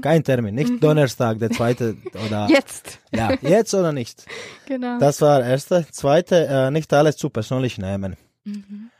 Kein 0.00 0.22
Termin, 0.22 0.54
nicht 0.54 0.80
Donnerstag, 0.82 1.38
der 1.40 1.50
zweite 1.50 1.96
oder 2.26 2.46
Mhm. 2.46 2.54
Jetzt, 2.54 3.00
ja, 3.12 3.32
jetzt 3.40 3.74
oder 3.74 3.92
nicht. 3.92 4.24
genau. 4.66 4.98
Das 5.00 5.20
war 5.22 5.42
erste. 5.44 5.86
Zweite, 5.90 6.46
äh, 6.46 6.70
nicht 6.70 6.92
alles 6.92 7.16
zu 7.16 7.30
persönlich 7.30 7.76
nehmen. 7.78 8.16
Mhm. 8.44 8.90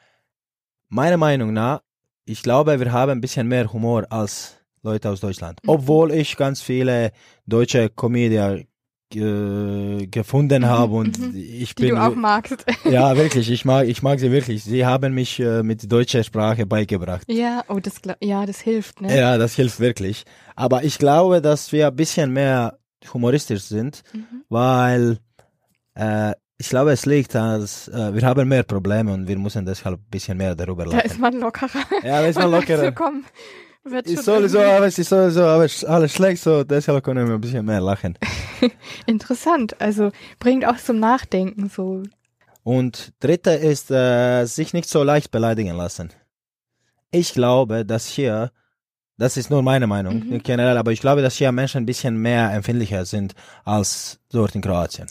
Meiner 0.89 1.17
Meinung 1.17 1.53
nach, 1.53 1.81
ich 2.25 2.43
glaube, 2.43 2.79
wir 2.81 2.93
haben 2.93 3.13
ein 3.13 3.21
bisschen 3.21 3.49
mehr 3.49 3.73
Humor 3.73 4.07
als 4.11 4.57
Leute 4.83 5.11
aus 5.11 5.21
Deutschland. 5.21 5.59
Obwohl 5.67 6.13
ich 6.13 6.37
ganz 6.37 6.63
viele 6.63 7.11
deutsche 7.47 7.89
Comedian 7.91 8.67
äh, 9.15 10.07
gefunden 10.09 10.67
habe 10.67 10.95
und 10.95 11.17
ich 11.35 11.75
die 11.75 11.83
bin 11.87 11.95
du 11.95 12.03
auch 12.03 12.15
magst. 12.15 12.65
ja, 12.85 13.17
wirklich. 13.17 13.51
Ich 13.51 13.65
mag, 13.65 13.87
ich 13.87 14.03
mag 14.03 14.19
sie 14.21 14.31
wirklich. 14.33 14.65
Sie 14.65 14.85
haben 14.85 15.15
mich 15.15 15.39
äh, 15.41 15.63
mit 15.63 15.91
deutscher 15.91 16.23
Sprache 16.25 16.67
beigebracht. 16.67 17.25
ja, 17.31 17.63
oh, 17.69 17.79
das, 17.81 17.95
ja, 18.21 18.45
das 18.47 18.61
hilft, 18.61 19.01
ne? 19.01 19.17
Ja, 19.17 19.39
das 19.39 19.55
hilft 19.55 19.79
wirklich. 19.81 20.25
Aber 20.57 20.83
ich 20.85 20.99
glaube, 20.99 21.41
dass 21.41 21.71
wir 21.73 21.87
ein 21.89 21.97
bisschen 21.97 22.33
mehr 22.33 22.79
humoristisch 23.13 23.63
sind, 23.63 24.03
Mhm. 24.13 24.43
weil 24.49 25.19
äh, 25.95 26.33
ich 26.59 26.69
glaube, 26.69 26.93
es 26.93 27.05
liegt 27.07 27.35
dass 27.35 27.89
äh, 27.89 28.15
wir 28.15 28.23
haben 28.23 28.49
mehr 28.49 28.63
Probleme 28.63 29.13
und 29.13 29.27
wir 29.29 29.39
müssen 29.39 29.65
deshalb 29.67 29.99
ein 30.01 30.11
bisschen 30.11 30.39
mehr 30.39 30.55
darüber 30.55 30.85
Da 30.85 30.93
lachen. 30.97 31.07
ist 31.11 31.19
man 31.19 31.35
lockerer. 31.39 31.85
Ja, 32.03 32.21
da 32.23 32.27
ist 32.27 32.39
man 32.39 32.51
lockerer. 32.57 32.85
So, 32.87 32.93
komm, 32.93 33.25
wird 33.85 34.07
Ist 34.07 34.25
sowieso, 34.25 34.59
irgendwie- 34.59 34.77
aber 34.77 34.87
es 34.87 34.99
ist 34.99 35.09
sowieso 35.11 35.45
alles, 35.45 35.85
alles 35.85 36.13
schlecht, 36.15 36.43
so 36.43 36.65
deshalb 36.65 37.05
können 37.05 37.27
wir 37.29 37.35
ein 37.35 37.41
bisschen 37.41 37.65
mehr 37.65 37.81
lachen. 37.81 38.19
Interessant. 39.07 39.81
Also 39.81 40.11
bringt 40.39 40.67
auch 40.67 40.77
zum 40.79 40.99
Nachdenken 40.99 41.69
so. 41.69 42.03
Und 42.63 43.13
dritte 43.21 43.51
ist, 43.53 43.91
äh, 43.91 44.45
sich 44.47 44.73
nicht 44.73 44.89
so 44.89 45.03
leicht 45.05 45.31
beleidigen 45.31 45.77
lassen. 45.77 46.11
Ich 47.13 47.33
glaube, 47.33 47.85
dass 47.87 48.07
hier, 48.07 48.51
das 49.19 49.37
ist 49.37 49.51
nur 49.51 49.63
meine 49.63 49.87
Meinung 49.87 50.19
Mhm. 50.31 50.43
generell, 50.43 50.77
aber 50.77 50.91
ich 50.91 51.01
glaube, 51.01 51.23
dass 51.23 51.37
hier 51.37 51.53
Menschen 51.53 51.83
ein 51.85 51.87
bisschen 51.87 52.17
mehr 52.17 52.53
empfindlicher 52.53 53.05
sind 53.05 53.35
als 53.65 54.19
dort 54.33 54.55
in 54.57 54.63
Kroatien. 54.63 55.07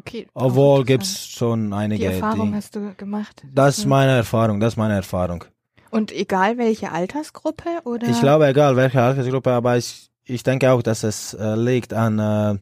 Okay. 0.00 0.26
Obwohl 0.34 0.84
gibt's 0.84 1.10
interessant. 1.10 1.38
schon 1.38 1.66
Die 1.70 1.76
einige, 1.82 2.06
Erfahrung 2.12 2.50
die, 2.50 2.56
hast 2.56 2.74
du 2.76 2.80
gemacht. 2.96 3.42
das 3.54 3.78
ist 3.78 3.86
meine 3.86 4.12
Erfahrung, 4.24 4.60
das 4.60 4.72
ist 4.74 4.76
meine 4.78 4.94
Erfahrung. 4.94 5.44
Und 5.90 6.12
egal 6.12 6.56
welche 6.58 6.88
Altersgruppe 6.92 7.70
oder? 7.84 8.08
Ich 8.08 8.20
glaube, 8.20 8.46
egal 8.46 8.76
welche 8.76 9.00
Altersgruppe, 9.02 9.50
aber 9.50 9.76
ich, 9.76 10.10
ich 10.24 10.42
denke 10.42 10.70
auch, 10.72 10.82
dass 10.82 11.02
es 11.02 11.34
äh, 11.34 11.54
liegt 11.56 11.92
an, 11.92 12.18
äh, 12.18 12.58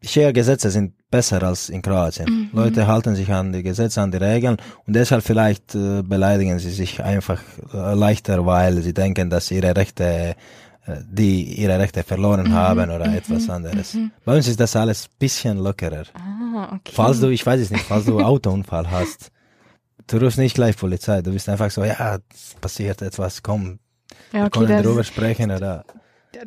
hier 0.00 0.32
Gesetze 0.32 0.70
sind 0.70 0.94
besser 1.10 1.42
als 1.42 1.68
in 1.68 1.82
Kroatien. 1.82 2.28
Mhm. 2.30 2.48
Leute 2.58 2.86
halten 2.86 3.14
sich 3.14 3.30
an 3.32 3.52
die 3.52 3.62
Gesetze, 3.62 4.00
an 4.00 4.10
die 4.10 4.16
Regeln 4.18 4.56
und 4.86 4.94
deshalb 4.94 5.22
vielleicht 5.24 5.74
äh, 5.74 6.02
beleidigen 6.02 6.58
sie 6.58 6.70
sich 6.70 6.92
einfach 7.02 7.40
äh, 7.74 7.94
leichter, 7.94 8.44
weil 8.46 8.74
sie 8.82 8.94
denken, 8.94 9.28
dass 9.30 9.50
ihre 9.50 9.76
Rechte, 9.76 10.04
äh, 10.04 10.96
die 11.18 11.54
ihre 11.62 11.78
Rechte 11.78 12.02
verloren 12.02 12.48
Mhm, 12.48 12.52
haben 12.54 12.90
oder 12.90 13.08
mhm, 13.08 13.14
etwas 13.20 13.48
anderes. 13.50 13.94
mhm. 13.94 14.10
Bei 14.24 14.36
uns 14.36 14.48
ist 14.48 14.58
das 14.58 14.74
alles 14.74 15.08
bisschen 15.22 15.58
lockerer. 15.58 16.04
Ah, 16.14 16.41
okay. 16.54 16.92
Falls 16.92 17.20
du, 17.20 17.28
ich 17.28 17.44
weiß 17.44 17.60
es 17.60 17.70
nicht, 17.70 17.84
falls 17.84 18.04
du 18.04 18.20
Autounfall 18.22 18.90
hast, 18.90 19.30
du 20.06 20.16
rufst 20.18 20.38
nicht 20.38 20.54
gleich 20.54 20.76
Polizei, 20.76 21.22
du 21.22 21.32
bist 21.32 21.48
einfach 21.48 21.70
so, 21.70 21.84
ja, 21.84 22.18
passiert 22.60 23.02
etwas, 23.02 23.42
komm, 23.42 23.78
ja, 24.32 24.40
wir 24.40 24.46
okay, 24.46 24.58
können 24.58 24.68
das, 24.68 24.82
drüber 24.82 25.04
sprechen 25.04 25.50
oder, 25.50 25.84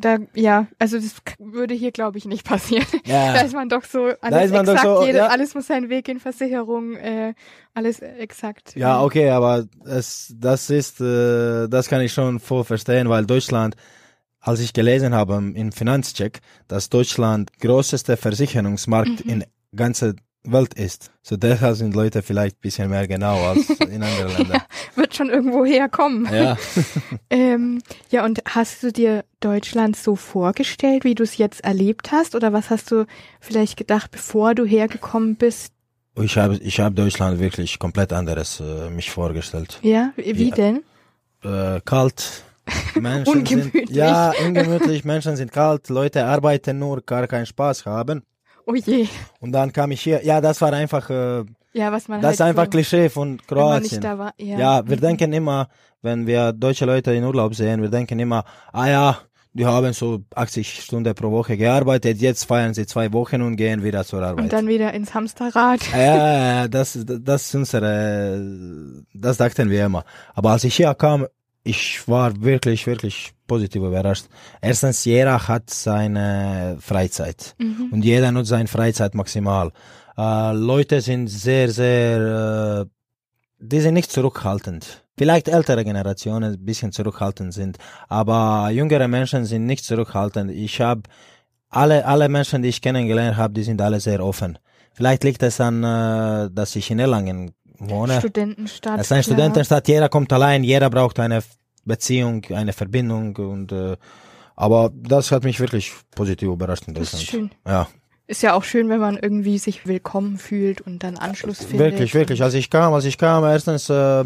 da, 0.00 0.18
ja, 0.34 0.66
also 0.78 0.98
das 0.98 1.14
würde 1.38 1.74
hier, 1.74 1.92
glaube 1.92 2.18
ich, 2.18 2.24
nicht 2.24 2.44
passieren. 2.44 2.86
ja. 3.04 3.32
Da 3.34 3.40
ist 3.42 3.54
man 3.54 3.68
doch 3.68 3.84
so, 3.84 4.10
alles 4.20 4.50
exakt, 4.50 4.82
so, 4.82 5.04
jede, 5.04 5.18
ja. 5.18 5.26
alles 5.28 5.54
muss 5.54 5.68
seinen 5.68 5.88
Weg 5.88 6.08
in 6.08 6.18
Versicherung, 6.18 6.96
äh, 6.96 7.34
alles 7.74 8.00
äh, 8.00 8.14
exakt. 8.18 8.74
Ja, 8.74 9.02
okay, 9.02 9.30
aber 9.30 9.66
es, 9.84 10.34
das 10.36 10.70
ist, 10.70 11.00
äh, 11.00 11.68
das 11.68 11.88
kann 11.88 12.00
ich 12.00 12.12
schon 12.12 12.40
voll 12.40 12.64
verstehen, 12.64 13.08
weil 13.08 13.26
Deutschland, 13.26 13.76
als 14.40 14.60
ich 14.60 14.72
gelesen 14.72 15.14
habe 15.14 15.34
im 15.54 15.72
Finanzcheck, 15.72 16.40
dass 16.68 16.88
Deutschland 16.88 17.52
größte 17.60 18.16
Versicherungsmarkt 18.16 19.24
Mhm. 19.24 19.30
in 19.30 19.44
ganzer 19.74 20.14
Welt 20.48 20.74
ist. 20.74 21.10
So 21.22 21.36
deshalb 21.36 21.76
sind 21.76 21.94
Leute 21.96 22.22
vielleicht 22.22 22.58
ein 22.58 22.60
bisschen 22.60 22.88
mehr 22.90 23.08
genau 23.08 23.36
als 23.48 23.68
in 23.80 24.02
anderen 24.02 24.36
Ländern. 24.36 24.62
Wird 24.94 25.14
schon 25.16 25.28
irgendwo 25.28 25.64
herkommen. 25.64 26.28
Ja. 26.32 26.56
Ähm, 27.28 27.82
ja, 28.10 28.24
und 28.24 28.40
hast 28.48 28.82
du 28.84 28.92
dir 28.92 29.24
Deutschland 29.40 29.96
so 29.96 30.14
vorgestellt, 30.14 31.02
wie 31.04 31.16
du 31.16 31.24
es 31.24 31.36
jetzt 31.38 31.64
erlebt 31.64 32.12
hast? 32.12 32.36
Oder 32.36 32.52
was 32.52 32.70
hast 32.70 32.90
du 32.92 33.04
vielleicht 33.40 33.76
gedacht, 33.76 34.12
bevor 34.12 34.54
du 34.54 34.64
hergekommen 34.64 35.34
bist? 35.34 35.72
Ich 36.22 36.38
habe 36.38 36.54
ich 36.56 36.78
hab 36.80 36.94
Deutschland 36.94 37.40
wirklich 37.40 37.78
komplett 37.80 38.12
anderes 38.12 38.60
äh, 38.60 38.88
mich 38.90 39.10
vorgestellt. 39.10 39.80
Ja, 39.82 40.12
wie 40.16 40.38
wie 40.38 40.48
Ja. 40.50 40.54
denn? 40.54 40.82
Äh, 41.42 41.80
kalt. 41.84 42.44
Menschen 42.94 43.38
Ungemütlich. 43.38 43.86
Sind, 43.88 43.96
ja, 43.96 44.32
ungemütlich. 44.46 45.04
Menschen 45.04 45.36
sind 45.36 45.52
kalt. 45.52 45.88
Leute 45.88 46.24
arbeiten 46.24 46.78
nur, 46.78 47.02
gar 47.02 47.26
keinen 47.26 47.46
Spaß 47.46 47.86
haben. 47.86 48.22
Oh 48.66 48.74
je. 48.74 49.06
Und 49.40 49.52
dann 49.52 49.72
kam 49.72 49.90
ich 49.92 50.00
hier. 50.02 50.24
Ja, 50.24 50.40
das 50.40 50.60
war 50.60 50.72
einfach, 50.72 51.08
äh, 51.08 51.44
Ja, 51.72 51.92
was 51.92 52.08
man 52.08 52.20
das 52.20 52.34
ist 52.34 52.40
halt 52.40 52.50
einfach 52.50 52.64
so, 52.64 52.70
Klischee 52.70 53.08
von 53.08 53.38
Kroatien. 53.46 54.02
war. 54.02 54.32
Ja, 54.38 54.58
Ja, 54.58 54.88
wir 54.88 54.96
Mhm. 54.96 55.00
denken 55.00 55.32
immer, 55.32 55.68
wenn 56.02 56.26
wir 56.26 56.52
deutsche 56.52 56.84
Leute 56.84 57.12
in 57.12 57.24
Urlaub 57.24 57.54
sehen, 57.54 57.80
wir 57.80 57.88
denken 57.90 58.18
immer, 58.18 58.44
ah 58.72 58.86
ja, 58.88 59.18
die 59.52 59.64
haben 59.64 59.92
so 59.94 60.20
80 60.34 60.82
Stunden 60.82 61.14
pro 61.14 61.30
Woche 61.30 61.56
gearbeitet, 61.56 62.18
jetzt 62.20 62.44
feiern 62.44 62.74
sie 62.74 62.86
zwei 62.86 63.12
Wochen 63.12 63.40
und 63.40 63.56
gehen 63.56 63.82
wieder 63.82 64.04
zur 64.04 64.22
Arbeit. 64.22 64.44
Und 64.44 64.52
dann 64.52 64.66
wieder 64.68 64.92
ins 64.92 65.14
Hamsterrad. 65.14 65.80
ja, 65.92 65.98
ja, 65.98 66.38
ja, 66.62 66.68
das, 66.68 66.98
das 67.06 67.46
ist 67.46 67.54
unsere, 67.54 69.04
das 69.14 69.36
dachten 69.38 69.70
wir 69.70 69.86
immer. 69.86 70.04
Aber 70.34 70.50
als 70.50 70.64
ich 70.64 70.74
hier 70.76 70.92
kam, 70.94 71.26
ich 71.72 72.06
war 72.08 72.30
wirklich, 72.50 72.86
wirklich 72.86 73.32
positiv 73.46 73.82
überrascht. 73.82 74.26
Erstens, 74.60 75.04
jeder 75.04 75.36
hat 75.48 75.70
seine 75.70 76.76
Freizeit 76.80 77.54
Mhm. 77.58 77.88
und 77.92 78.02
jeder 78.04 78.30
nutzt 78.32 78.50
seine 78.50 78.68
Freizeit 78.68 79.14
maximal. 79.14 79.66
Äh, 80.16 80.52
Leute 80.52 81.00
sind 81.00 81.26
sehr, 81.28 81.66
sehr, 81.70 82.84
äh, 82.84 82.86
die 83.58 83.80
sind 83.80 83.94
nicht 83.94 84.10
zurückhaltend. 84.10 84.82
Vielleicht 85.18 85.48
ältere 85.48 85.82
Generationen 85.84 86.54
ein 86.54 86.64
bisschen 86.64 86.92
zurückhaltend 86.92 87.52
sind, 87.54 87.78
aber 88.08 88.70
jüngere 88.70 89.08
Menschen 89.08 89.44
sind 89.46 89.64
nicht 89.66 89.84
zurückhaltend. 89.84 90.50
Ich 90.50 90.80
habe 90.80 91.02
alle, 91.70 92.04
alle 92.06 92.28
Menschen, 92.28 92.62
die 92.62 92.68
ich 92.68 92.80
kennengelernt 92.82 93.36
habe, 93.36 93.54
die 93.54 93.62
sind 93.62 93.80
alle 93.80 93.98
sehr 94.00 94.20
offen. 94.24 94.58
Vielleicht 94.92 95.24
liegt 95.24 95.42
es 95.42 95.60
an, 95.60 95.82
äh, 95.84 96.50
dass 96.52 96.76
ich 96.76 96.90
in 96.90 96.98
Erlangen 96.98 97.52
wohne. 97.78 98.18
Studentenstadt. 98.18 99.00
Es 99.00 99.06
ist 99.06 99.12
eine 99.12 99.22
klar. 99.22 99.34
Studentenstadt, 99.36 99.88
jeder 99.88 100.08
kommt 100.08 100.32
allein, 100.32 100.64
jeder 100.64 100.90
braucht 100.90 101.18
eine 101.20 101.42
Beziehung, 101.84 102.44
eine 102.50 102.72
Verbindung 102.72 103.36
und 103.36 103.72
äh, 103.72 103.96
aber 104.56 104.90
das 104.94 105.30
hat 105.32 105.44
mich 105.44 105.60
wirklich 105.60 105.92
positiv 106.14 106.48
überrascht 106.48 106.88
in 106.88 106.94
Das 106.94 107.12
ist 107.12 107.24
schön. 107.24 107.50
Ja, 107.66 107.88
Ist 108.26 108.42
ja 108.42 108.54
auch 108.54 108.64
schön, 108.64 108.88
wenn 108.88 109.00
man 109.00 109.18
irgendwie 109.18 109.58
sich 109.58 109.86
willkommen 109.86 110.38
fühlt 110.38 110.80
und 110.80 111.02
dann 111.02 111.18
Anschluss 111.18 111.58
findet. 111.58 111.78
wirklich, 111.78 112.14
wirklich. 112.14 112.42
Als 112.42 112.54
ich 112.54 112.70
kam, 112.70 112.94
als 112.94 113.04
ich 113.04 113.18
kam, 113.18 113.44
erstens 113.44 113.90
äh, 113.90 114.24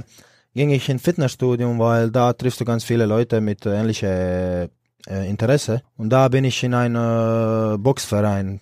ging 0.55 0.71
ich 0.71 0.89
in 0.89 0.99
Fitnessstudium, 1.01 1.79
weil 1.79 2.11
da 2.11 2.33
triffst 2.33 2.61
du 2.61 2.65
ganz 2.65 2.85
viele 2.85 3.07
Leute 3.07 3.41
mit 3.41 3.67
äh, 3.67 3.79
ähnlichem 3.79 4.09
äh, 4.09 5.29
Interesse. 5.29 5.83
Und 5.97 6.11
da 6.11 6.29
bin 6.29 6.45
ich 6.45 6.63
in 6.63 6.75
einen 6.75 6.95
äh, 7.75 7.79
Boxverein, 7.79 8.61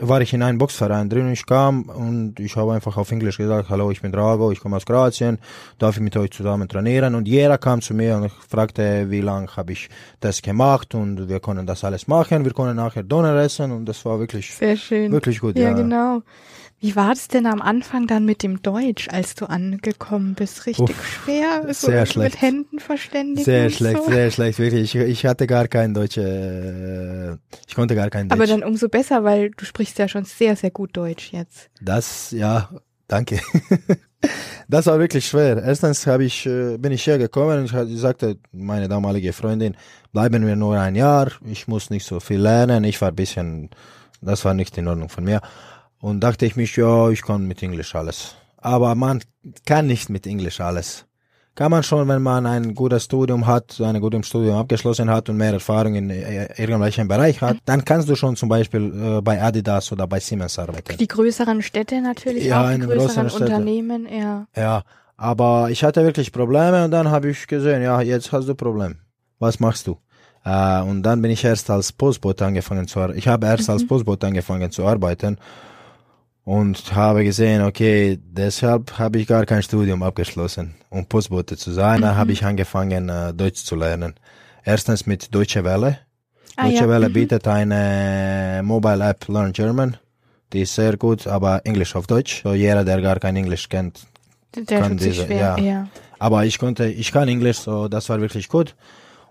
war 0.00 0.20
ich 0.20 0.32
in 0.32 0.42
einem 0.42 0.58
Boxverein 0.58 1.08
drin. 1.08 1.30
Ich 1.32 1.46
kam 1.46 1.82
und 1.82 2.38
ich 2.40 2.56
habe 2.56 2.72
einfach 2.72 2.96
auf 2.96 3.10
Englisch 3.10 3.38
gesagt, 3.38 3.68
hallo, 3.68 3.90
ich 3.90 4.02
bin 4.02 4.12
Drago, 4.12 4.50
ich 4.52 4.60
komme 4.60 4.76
aus 4.76 4.86
Kroatien, 4.86 5.38
darf 5.78 5.96
ich 5.96 6.02
mit 6.02 6.16
euch 6.16 6.30
zusammen 6.30 6.68
trainieren? 6.68 7.14
Und 7.14 7.26
jeder 7.26 7.58
kam 7.58 7.80
zu 7.80 7.94
mir 7.94 8.16
und 8.16 8.30
fragte, 8.48 9.10
wie 9.10 9.20
lange 9.20 9.48
habe 9.56 9.72
ich 9.72 9.88
das 10.20 10.42
gemacht 10.42 10.94
und 10.94 11.28
wir 11.28 11.40
können 11.40 11.66
das 11.66 11.84
alles 11.84 12.06
machen, 12.08 12.44
wir 12.44 12.52
können 12.52 12.76
nachher 12.76 13.02
Donner 13.02 13.34
essen 13.36 13.72
und 13.72 13.86
das 13.86 14.04
war 14.04 14.18
wirklich, 14.18 14.54
Sehr 14.54 14.76
schön. 14.76 15.12
wirklich 15.12 15.40
gut. 15.40 15.58
ja, 15.58 15.72
genau. 15.72 16.22
Wie 16.82 16.96
war 16.96 17.10
das 17.10 17.28
denn 17.28 17.44
am 17.44 17.60
Anfang 17.60 18.06
dann 18.06 18.24
mit 18.24 18.42
dem 18.42 18.62
Deutsch, 18.62 19.08
als 19.10 19.34
du 19.34 19.44
angekommen 19.44 20.34
bist? 20.34 20.64
Richtig 20.64 20.96
schwer? 20.96 21.62
So 21.74 21.88
sehr 21.88 22.06
schlecht. 22.06 22.36
Mit 22.36 22.42
Händen 22.42 22.78
verständigen? 22.78 23.44
Sehr 23.44 23.68
schlecht, 23.68 24.02
so? 24.02 24.10
sehr 24.10 24.30
schlecht, 24.30 24.58
wirklich. 24.58 24.94
Ich, 24.94 25.00
ich 25.02 25.26
hatte 25.26 25.46
gar 25.46 25.68
kein 25.68 25.92
Deutsch, 25.92 26.16
äh, 26.16 27.32
ich 27.68 27.74
konnte 27.74 27.94
gar 27.94 28.08
kein 28.08 28.30
Deutsch. 28.30 28.40
Aber 28.40 28.46
dann 28.46 28.62
umso 28.62 28.88
besser, 28.88 29.24
weil 29.24 29.50
du 29.50 29.66
sprichst 29.66 29.98
ja 29.98 30.08
schon 30.08 30.24
sehr, 30.24 30.56
sehr 30.56 30.70
gut 30.70 30.96
Deutsch 30.96 31.32
jetzt. 31.32 31.68
das, 31.82 32.30
ja, 32.30 32.70
danke. 33.08 33.40
das 34.68 34.86
war 34.86 34.98
wirklich 34.98 35.26
schwer. 35.26 35.62
Erstens 35.62 36.06
habe 36.06 36.24
ich, 36.24 36.46
äh, 36.46 36.78
bin 36.78 36.92
ich 36.92 37.06
hergekommen 37.06 37.58
und 37.58 37.90
ich 37.90 38.00
sagte, 38.00 38.38
meine 38.52 38.88
damalige 38.88 39.34
Freundin, 39.34 39.76
bleiben 40.14 40.46
wir 40.46 40.56
nur 40.56 40.78
ein 40.78 40.94
Jahr, 40.94 41.30
ich 41.44 41.68
muss 41.68 41.90
nicht 41.90 42.06
so 42.06 42.20
viel 42.20 42.40
lernen, 42.40 42.84
ich 42.84 43.02
war 43.02 43.08
ein 43.08 43.16
bisschen, 43.16 43.68
das 44.22 44.46
war 44.46 44.54
nicht 44.54 44.78
in 44.78 44.88
Ordnung 44.88 45.10
von 45.10 45.24
mir. 45.24 45.42
Und 46.00 46.20
dachte 46.20 46.46
ich 46.46 46.56
mich, 46.56 46.76
ja, 46.76 47.10
ich 47.10 47.22
kann 47.22 47.46
mit 47.46 47.62
Englisch 47.62 47.94
alles. 47.94 48.34
Aber 48.56 48.94
man 48.94 49.20
kann 49.66 49.86
nicht 49.86 50.08
mit 50.08 50.26
Englisch 50.26 50.60
alles. 50.60 51.06
Kann 51.54 51.70
man 51.70 51.82
schon, 51.82 52.08
wenn 52.08 52.22
man 52.22 52.46
ein 52.46 52.74
gutes 52.74 53.04
Studium 53.04 53.46
hat, 53.46 53.78
ein 53.80 54.00
gutes 54.00 54.28
Studium 54.28 54.56
abgeschlossen 54.56 55.10
hat 55.10 55.28
und 55.28 55.36
mehr 55.36 55.52
Erfahrung 55.52 55.94
in 55.94 56.08
äh, 56.08 56.44
irgendwelchem 56.56 57.06
Bereich 57.08 57.42
hat, 57.42 57.58
dann 57.66 57.84
kannst 57.84 58.08
du 58.08 58.14
schon 58.14 58.36
zum 58.36 58.48
Beispiel 58.48 59.18
äh, 59.18 59.20
bei 59.20 59.42
Adidas 59.42 59.90
oder 59.92 60.06
bei 60.06 60.20
Siemens 60.20 60.58
arbeiten. 60.58 60.96
Die 60.96 61.08
größeren 61.08 61.60
Städte 61.60 62.00
natürlich 62.00 62.44
Ja, 62.44 62.64
auch, 62.64 62.70
die 62.70 62.80
größeren 62.80 63.26
größeren. 63.28 63.42
Unternehmen, 63.42 64.08
ja. 64.10 64.46
Ja, 64.56 64.82
aber 65.16 65.68
ich 65.70 65.84
hatte 65.84 66.02
wirklich 66.02 66.32
Probleme 66.32 66.84
und 66.84 66.92
dann 66.92 67.10
habe 67.10 67.30
ich 67.30 67.46
gesehen, 67.46 67.82
ja, 67.82 68.00
jetzt 68.00 68.32
hast 68.32 68.48
du 68.48 68.54
Problem. 68.54 68.96
Was 69.38 69.60
machst 69.60 69.86
du? 69.86 69.98
Äh, 70.44 70.80
und 70.80 71.02
dann 71.02 71.20
bin 71.20 71.30
ich 71.30 71.44
erst 71.44 71.68
als 71.68 71.92
Postbote 71.92 72.46
angefangen 72.46 72.86
zu 72.86 73.00
arbeiten. 73.00 73.18
Ich 73.18 73.28
habe 73.28 73.46
erst 73.46 73.68
als 73.68 73.86
Postbote 73.86 74.26
angefangen 74.28 74.70
zu 74.70 74.86
arbeiten 74.86 75.36
und 76.50 76.96
habe 76.96 77.22
gesehen, 77.22 77.62
okay, 77.62 78.18
deshalb 78.20 78.98
habe 78.98 79.20
ich 79.20 79.28
gar 79.28 79.46
kein 79.46 79.62
Studium 79.62 80.02
abgeschlossen, 80.02 80.74
um 80.88 81.06
Postbote 81.06 81.56
zu 81.56 81.70
sein. 81.70 82.00
Dann 82.00 82.16
habe 82.16 82.32
ich 82.32 82.44
angefangen, 82.44 83.08
äh, 83.08 83.32
Deutsch 83.32 83.62
zu 83.62 83.76
lernen. 83.76 84.14
Erstens 84.64 85.06
mit 85.06 85.32
Deutsche 85.32 85.62
Welle. 85.62 86.00
Ah, 86.56 86.64
Deutsche 86.64 86.82
ja, 86.82 86.88
Welle 86.88 87.08
mhm. 87.08 87.12
bietet 87.12 87.46
eine 87.46 88.62
Mobile 88.64 89.10
App 89.10 89.28
Learn 89.28 89.52
German. 89.52 89.96
Die 90.52 90.62
ist 90.62 90.74
sehr 90.74 90.96
gut, 90.96 91.28
aber 91.28 91.64
Englisch 91.64 91.94
auf 91.94 92.08
Deutsch. 92.08 92.42
So 92.42 92.52
jeder, 92.52 92.82
der 92.84 93.00
gar 93.00 93.20
kein 93.20 93.36
Englisch 93.36 93.68
kennt, 93.68 94.00
Der 94.56 94.80
kann 94.80 94.96
diese- 94.96 95.26
schwer, 95.26 95.56
ja. 95.56 95.58
ja. 95.58 95.88
aber 96.18 96.44
ich 96.46 96.58
konnte, 96.58 96.86
ich 96.86 97.12
kann 97.12 97.28
Englisch, 97.28 97.58
so 97.58 97.86
das 97.86 98.08
war 98.08 98.20
wirklich 98.20 98.48
gut. 98.48 98.74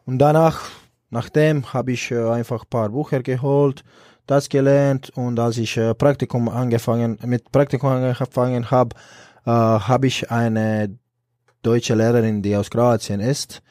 Und 0.06 0.20
danach, 0.20 0.62
nachdem 1.10 1.74
habe 1.74 1.92
ich 1.92 2.12
äh, 2.12 2.30
einfach 2.30 2.64
ein 2.64 2.70
paar 2.70 2.88
Bücher 2.88 3.22
geholt, 3.22 3.84
das 4.30 4.50
gelernt 4.50 5.10
und 5.16 5.40
als 5.40 5.58
ich 5.58 5.76
äh, 5.78 5.94
Praktikum 5.94 6.50
angefangen, 6.50 7.18
mit 7.26 7.52
Praktikum 7.52 7.90
angefangen 7.90 8.70
habe, 8.72 8.96
äh, 9.46 9.50
habe 9.52 10.08
ich 10.08 10.30
eine 10.32 10.98
deutsche 11.64 11.96
Lehrerin, 11.96 12.42
die 12.42 12.56
aus 12.56 12.70
Kroatien 12.70 13.20
ist. 13.20 13.62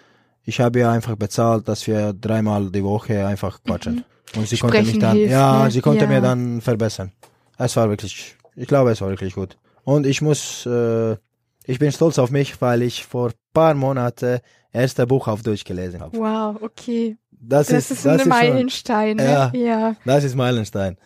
Ich 0.45 0.61
habe 0.61 0.79
ihr 0.81 0.91
einfach 0.91 1.17
bezahlt, 1.17 1.69
dass 1.69 1.87
wir 1.87 2.13
dreimal 2.13 2.71
die 2.71 2.83
Woche 2.85 3.27
einfach 3.27 3.63
quatschen. 3.63 4.05
Und 4.37 4.49
sie 4.49 4.57
konnte 4.59 4.79
mich 4.79 4.87
Mhm. 4.87 4.91
Sprechen 4.91 5.01
dann, 5.01 5.17
hilft, 5.17 5.33
ja, 5.33 5.65
ne? 5.65 5.71
sie 5.71 5.81
konnte 5.81 6.05
Ja. 6.05 6.11
mir 6.11 6.21
dann 6.21 6.61
verbessern. 6.61 7.13
Es 7.59 7.77
war 7.77 7.89
wirklich, 7.89 8.37
ich 8.57 8.67
glaube, 8.67 8.91
es 8.91 9.01
war 9.01 9.09
wirklich 9.11 9.35
gut. 9.35 9.57
Und 9.85 10.07
ich 10.07 10.21
muss, 10.23 10.67
äh, 10.67 11.13
ich 11.65 11.79
bin 11.79 11.93
stolz 11.93 12.19
auf 12.19 12.31
mich, 12.31 12.61
weil 12.61 12.83
ich 12.83 13.05
vor 13.07 13.31
paar 13.55 13.75
Monaten 13.75 14.41
erste 14.73 15.07
Buch 15.07 15.29
auf 15.29 15.43
Deutsch 15.43 15.65
gelesen 15.65 16.01
habe. 16.01 16.17
Wow, 16.19 16.57
okay. 16.63 17.17
Das, 17.41 17.69
Das 17.69 17.91
ist, 17.91 18.07
ein 18.07 18.29
Meilenstein. 18.29 19.17
Ne? 19.17 19.25
Ja. 19.25 19.53
ja. 19.55 19.97
das 20.05 20.25
ist 20.25 20.35
Meilenstein. 20.35 20.97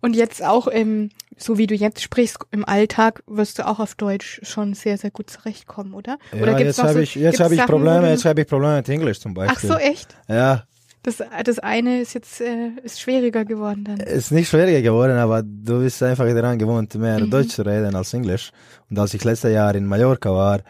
Und 0.00 0.16
jetzt 0.16 0.42
auch, 0.42 0.66
im, 0.66 1.10
so 1.36 1.58
wie 1.58 1.66
du 1.66 1.74
jetzt 1.74 2.00
sprichst, 2.02 2.38
im 2.52 2.64
Alltag 2.64 3.22
wirst 3.26 3.58
du 3.58 3.66
auch 3.66 3.78
auf 3.80 3.94
Deutsch 3.94 4.40
schon 4.42 4.72
sehr, 4.74 4.96
sehr 4.96 5.10
gut 5.10 5.28
zurechtkommen, 5.30 5.92
oder? 5.92 6.18
oder 6.32 6.52
ja, 6.52 6.58
gibt's 6.58 6.76
jetzt 6.78 6.82
habe 6.82 6.92
so- 6.94 6.98
ich, 7.00 7.14
jetzt 7.16 7.40
habe 7.40 7.54
ich 7.54 7.60
Sachen, 7.60 7.70
Probleme, 7.72 8.08
jetzt 8.10 8.24
habe 8.24 8.40
ich 8.40 8.46
Probleme 8.46 8.76
mit 8.76 8.88
Englisch 8.88 9.20
zum 9.20 9.32
Ach 9.32 9.46
Beispiel. 9.46 9.68
so, 9.70 9.76
echt? 9.76 10.16
Ja, 10.26 10.64
Das, 11.02 11.22
das 11.44 11.58
eine 11.58 12.00
ist 12.00 12.14
jetzt 12.14 12.40
äh, 12.40 12.70
ist 12.82 13.00
schwieriger 13.00 13.44
geworden 13.44 13.84
dann. 13.84 13.98
ist 14.00 14.32
nicht 14.32 14.48
schwieriger 14.48 14.80
geworden, 14.80 15.16
aber 15.18 15.42
du 15.42 15.80
bist 15.80 16.02
einfach 16.02 16.24
daran 16.26 16.58
gewohnt, 16.58 16.94
mehr 16.94 17.20
Mhm. 17.20 17.30
Deutsch 17.30 17.50
zu 17.50 17.62
reden 17.62 17.94
als 17.94 18.14
Englisch. 18.14 18.50
Und 18.90 18.98
als 18.98 19.12
ich 19.14 19.22
letztes 19.22 19.52
Jahr 19.52 19.74
in 19.74 19.86
Mallorca 19.86 20.30
war, 20.32 20.60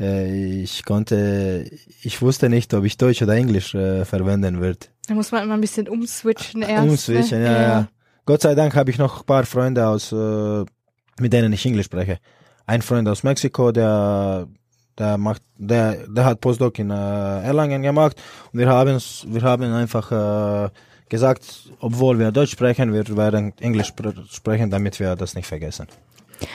ich 0.00 0.84
konnte, 0.84 1.68
ich 2.02 2.22
wusste 2.22 2.48
nicht, 2.48 2.72
ob 2.74 2.84
ich 2.84 2.96
Deutsch 2.96 3.20
oder 3.22 3.34
Englisch 3.34 3.74
äh, 3.74 4.04
verwenden 4.04 4.60
würde. 4.60 4.78
Da 5.08 5.14
muss 5.14 5.32
man 5.32 5.42
immer 5.42 5.54
ein 5.54 5.60
bisschen 5.60 5.88
umswitchen 5.88 6.62
erst. 6.62 6.88
Umswitchen, 6.88 7.40
ne? 7.40 7.44
ja, 7.46 7.62
ja. 7.62 7.88
Gott 8.24 8.42
sei 8.42 8.54
Dank 8.54 8.74
habe 8.76 8.90
ich 8.90 8.98
noch 8.98 9.20
ein 9.20 9.26
paar 9.26 9.44
Freunde 9.44 9.86
aus, 9.86 10.12
äh, 10.12 10.64
mit 11.18 11.32
denen 11.32 11.52
ich 11.52 11.64
Englisch 11.66 11.86
spreche. 11.86 12.18
Ein 12.66 12.82
Freund 12.82 13.08
aus 13.08 13.22
Mexiko, 13.22 13.72
der, 13.72 14.46
der 14.98 15.16
macht, 15.18 15.42
der, 15.56 16.06
der 16.06 16.24
hat 16.26 16.40
Postdoc 16.40 16.78
in 16.78 16.90
äh, 16.90 16.94
Erlangen 16.94 17.82
gemacht 17.82 18.16
und 18.52 18.58
wir 18.60 18.68
haben, 18.68 19.00
wir 19.26 19.42
haben 19.42 19.72
einfach 19.72 20.66
äh, 20.66 20.70
gesagt, 21.08 21.70
obwohl 21.80 22.18
wir 22.18 22.30
Deutsch 22.30 22.52
sprechen, 22.52 22.92
wir 22.92 23.16
werden 23.16 23.54
Englisch 23.60 23.88
spr- 23.88 24.30
sprechen, 24.30 24.70
damit 24.70 25.00
wir 25.00 25.16
das 25.16 25.34
nicht 25.34 25.46
vergessen. 25.46 25.86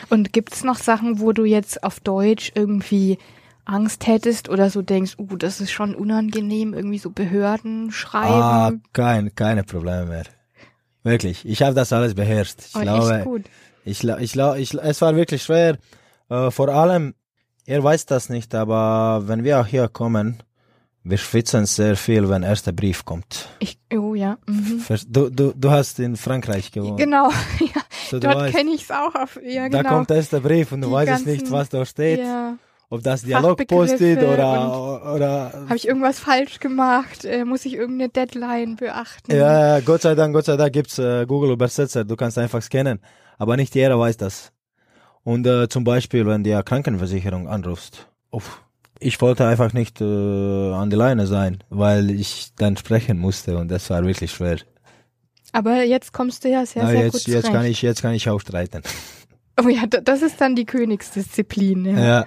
Und 0.09 0.33
gibt's 0.33 0.63
noch 0.63 0.77
Sachen, 0.77 1.19
wo 1.19 1.31
du 1.33 1.45
jetzt 1.45 1.83
auf 1.83 1.99
Deutsch 1.99 2.51
irgendwie 2.55 3.17
Angst 3.65 4.07
hättest 4.07 4.49
oder 4.49 4.69
so 4.69 4.81
denkst, 4.81 5.15
uh, 5.17 5.37
das 5.37 5.61
ist 5.61 5.71
schon 5.71 5.95
unangenehm, 5.95 6.73
irgendwie 6.73 6.97
so 6.97 7.09
Behörden 7.09 7.87
Ah, 7.89 7.91
schreiben? 7.93 8.83
kein, 8.93 9.33
keine 9.35 9.63
Probleme 9.63 10.05
mehr. 10.05 10.23
Wirklich, 11.03 11.45
ich 11.45 11.61
habe 11.61 11.73
das 11.73 11.91
alles 11.93 12.13
beherrscht. 12.13 12.59
Ich 12.59 12.75
Oh, 12.75 12.81
glaube. 12.81 13.43
Ich, 13.85 14.03
ich, 14.03 14.35
ich, 14.37 14.73
es 14.73 15.01
war 15.01 15.15
wirklich 15.15 15.43
schwer. 15.43 15.77
Äh, 16.29 16.49
vor 16.51 16.69
allem, 16.69 17.13
ihr 17.65 17.83
weiß 17.83 18.05
das 18.05 18.29
nicht, 18.29 18.55
aber 18.55 19.23
wenn 19.27 19.43
wir 19.43 19.59
auch 19.59 19.67
hier 19.67 19.87
kommen, 19.89 20.41
wir 21.03 21.17
schwitzen 21.17 21.65
sehr 21.65 21.95
viel, 21.95 22.29
wenn 22.29 22.43
erster 22.43 22.71
Brief 22.71 23.03
kommt. 23.05 23.49
Ich, 23.59 23.77
oh 23.93 24.15
ja. 24.15 24.37
Mhm. 24.47 24.83
Du, 25.09 25.29
du, 25.29 25.53
du 25.55 25.69
hast 25.71 25.99
in 25.99 26.15
Frankreich 26.15 26.71
gewohnt. 26.71 26.97
Genau, 26.97 27.29
ja. 27.59 27.81
So, 28.09 28.19
du 28.19 28.27
Dort 28.29 28.51
kenne 28.51 28.71
ich's 28.73 28.89
auch. 28.91 29.13
Auf, 29.15 29.39
ja, 29.43 29.67
da 29.69 29.81
genau. 29.81 29.95
kommt 29.95 30.11
erster 30.11 30.39
Brief 30.39 30.71
und 30.71 30.81
du 30.81 30.87
Die 30.87 30.93
weißt 30.93 31.07
ganzen- 31.07 31.29
nicht, 31.31 31.51
was 31.51 31.69
da 31.69 31.85
steht. 31.85 32.19
ja. 32.19 32.57
Ob 32.89 33.01
das 33.01 33.23
ist 33.23 33.31
Fachbegriffe 33.31 34.17
oder, 34.33 35.15
oder 35.15 35.51
Habe 35.65 35.75
ich 35.77 35.87
irgendwas 35.87 36.19
falsch 36.19 36.59
gemacht? 36.59 37.25
Äh, 37.25 37.43
muss 37.43 37.65
ich 37.65 37.73
irgendeine 37.73 38.09
Deadline 38.09 38.75
beachten? 38.75 39.35
Ja, 39.35 39.79
Gott 39.79 40.03
sei 40.03 40.13
Dank, 40.13 40.35
Gott 40.35 40.45
sei 40.45 40.57
Dank 40.57 40.73
gibt's 40.73 40.99
äh, 40.99 41.25
Google 41.25 41.53
Übersetzer, 41.53 42.03
du 42.05 42.15
kannst 42.15 42.37
einfach 42.37 42.61
scannen, 42.61 42.99
aber 43.39 43.57
nicht 43.57 43.73
jeder 43.73 43.97
weiß 43.99 44.17
das. 44.17 44.51
Und 45.23 45.47
äh, 45.47 45.67
zum 45.69 45.83
Beispiel, 45.85 46.27
wenn 46.27 46.43
die 46.43 46.51
Krankenversicherung 46.63 47.47
anrufst, 47.47 48.09
uff, 48.29 48.61
ich 49.03 49.21
wollte 49.21 49.45
einfach 49.47 49.73
nicht 49.73 50.01
äh, 50.01 50.03
an 50.73 50.89
die 50.89 50.95
Leine 50.95 51.27
sein, 51.27 51.63
weil 51.69 52.09
ich 52.11 52.51
dann 52.57 52.77
sprechen 52.77 53.17
musste 53.17 53.57
und 53.57 53.69
das 53.69 53.89
war 53.89 54.03
wirklich 54.05 54.31
schwer. 54.31 54.57
Aber 55.51 55.83
jetzt 55.83 56.13
kommst 56.13 56.43
du 56.43 56.49
ja 56.49 56.65
sehr, 56.65 56.83
Na, 56.83 56.89
sehr 56.89 57.03
jetzt, 57.05 57.13
gut 57.25 57.27
jetzt 57.33 57.51
kann 57.51 57.65
ich, 57.65 57.81
jetzt 57.81 58.01
kann 58.01 58.13
ich 58.13 58.29
auch 58.29 58.39
streiten. 58.39 58.81
Oh 59.61 59.67
ja, 59.67 59.85
das 59.85 60.23
ist 60.23 60.41
dann 60.41 60.55
die 60.55 60.65
Königsdisziplin. 60.65 61.85
Ja. 61.85 61.99
Ja. 62.03 62.25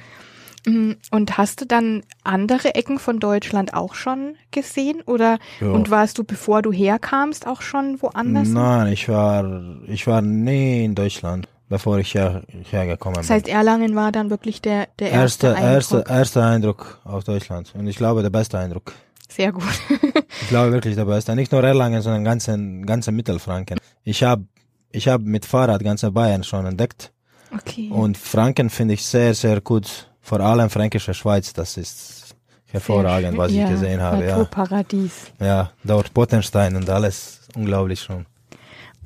Mm, 0.72 0.92
Und 1.10 1.38
hast 1.38 1.60
du 1.60 1.64
dann 1.66 2.02
andere 2.22 2.74
Ecken 2.76 2.98
von 3.00 3.18
Deutschland 3.18 3.74
auch 3.74 3.94
schon 3.94 4.36
gesehen? 4.52 5.00
Oder 5.06 5.38
Ja. 5.60 5.70
und 5.70 5.90
warst 5.90 6.18
du, 6.18 6.24
bevor 6.24 6.62
du 6.62 6.72
herkamst, 6.72 7.46
auch 7.46 7.62
schon 7.62 8.00
woanders? 8.00 8.48
Nein, 8.48 8.92
ich 8.92 9.08
war, 9.08 9.80
ich 9.86 10.06
war 10.06 10.22
nie 10.22 10.84
in 10.84 10.94
Deutschland, 10.94 11.48
bevor 11.68 11.98
ich 11.98 12.14
her, 12.14 12.42
hergekommen 12.70 13.16
Das 13.16 13.26
bin. 13.26 13.36
heißt, 13.36 13.48
Erlangen 13.48 13.94
war 13.96 14.12
dann 14.12 14.30
wirklich 14.30 14.60
der, 14.62 14.88
der 14.98 15.10
erste 15.10 15.48
erster, 15.48 15.56
Eindruck. 15.56 15.72
erster, 15.74 16.06
erster 16.10 16.44
Eindruck 16.46 17.00
auf 17.04 17.24
Deutschland 17.24 17.72
und 17.76 17.86
ich 17.86 17.96
glaube 17.96 18.22
der 18.22 18.30
beste 18.30 18.58
Eindruck. 18.58 18.92
Sehr 19.28 19.52
gut. 19.52 19.64
Ich 20.42 20.48
glaube 20.48 20.70
wirklich 20.72 20.94
der 20.94 21.06
beste. 21.06 21.34
Nicht 21.34 21.50
nur 21.50 21.64
Erlangen, 21.64 22.02
sondern 22.02 22.22
ganzen, 22.22 22.84
ganzen 22.86 23.16
Mittelfranken. 23.16 23.78
Ich 24.04 24.22
habe 24.22 24.44
ich 24.90 25.08
hab 25.08 25.22
mit 25.22 25.44
Fahrrad 25.46 25.82
ganze 25.82 26.10
Bayern 26.12 26.44
schon 26.44 26.66
entdeckt. 26.66 27.10
Okay. 27.52 27.88
Und 27.90 28.16
Franken 28.18 28.70
finde 28.70 28.94
ich 28.94 29.04
sehr, 29.04 29.34
sehr 29.34 29.60
gut. 29.60 30.08
Vor 30.20 30.40
allem 30.40 30.68
Fränkische 30.70 31.14
Schweiz, 31.14 31.52
das 31.52 31.76
ist 31.78 32.36
hervorragend, 32.66 33.38
was 33.38 33.50
schön. 33.50 33.60
ich 33.60 33.64
ja, 33.64 33.70
gesehen 33.70 34.00
habe. 34.02 34.24
Ja. 34.24 34.36
Naturparadies. 34.38 35.32
ja, 35.40 35.70
dort 35.84 36.12
Pottenstein 36.12 36.76
und 36.76 36.88
alles. 36.90 37.40
Unglaublich 37.56 38.00
schon. 38.00 38.26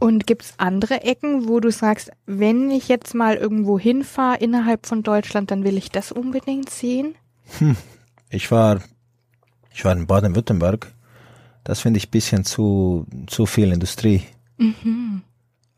Und 0.00 0.26
gibt's 0.26 0.54
andere 0.56 1.02
Ecken, 1.02 1.46
wo 1.46 1.60
du 1.60 1.70
sagst, 1.70 2.10
wenn 2.26 2.70
ich 2.70 2.88
jetzt 2.88 3.14
mal 3.14 3.36
irgendwo 3.36 3.78
hinfahre 3.78 4.38
innerhalb 4.38 4.86
von 4.86 5.02
Deutschland, 5.02 5.50
dann 5.50 5.62
will 5.62 5.76
ich 5.76 5.90
das 5.90 6.10
unbedingt 6.10 6.70
sehen? 6.70 7.14
Ich 8.32 8.50
war, 8.52 8.80
ich 9.74 9.84
war 9.84 9.92
in 9.92 10.06
Baden-Württemberg. 10.06 10.92
Das 11.64 11.80
finde 11.80 11.98
ich 11.98 12.06
ein 12.06 12.10
bisschen 12.12 12.44
zu, 12.44 13.04
zu 13.26 13.44
viel 13.44 13.72
Industrie. 13.72 14.22
Mhm. 14.56 15.22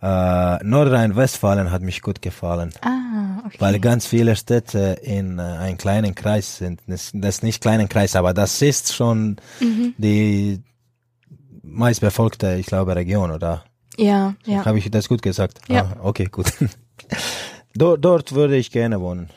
Äh, 0.02 0.64
Nordrhein-Westfalen 0.64 1.70
hat 1.70 1.80
mich 1.80 2.02
gut 2.02 2.20
gefallen. 2.20 2.72
Ah, 2.82 3.42
okay. 3.46 3.56
weil 3.58 3.80
ganz 3.80 4.06
viele 4.06 4.36
Städte 4.36 4.98
in 5.02 5.38
äh, 5.38 5.42
einem 5.42 5.78
kleinen 5.78 6.14
Kreis 6.14 6.58
sind. 6.58 6.80
Das, 6.86 7.10
das 7.14 7.36
ist 7.36 7.42
nicht 7.42 7.62
kleinen 7.62 7.88
Kreis, 7.88 8.16
aber 8.16 8.34
das 8.34 8.60
ist 8.60 8.94
schon 8.94 9.36
mhm. 9.60 9.94
die 9.96 10.60
meistbefolgte, 11.62 12.56
ich 12.56 12.66
glaube, 12.66 12.94
Region, 12.94 13.30
oder? 13.30 13.64
Ja, 13.98 14.34
ja. 14.46 14.64
Habe 14.64 14.78
ich 14.78 14.90
das 14.90 15.08
gut 15.08 15.22
gesagt? 15.22 15.60
Ja. 15.68 15.82
Ah, 15.82 15.96
okay, 16.02 16.24
gut. 16.26 16.52
dort, 17.74 18.04
dort 18.04 18.32
würde 18.32 18.56
ich 18.56 18.70
gerne 18.70 19.00
wohnen. 19.00 19.28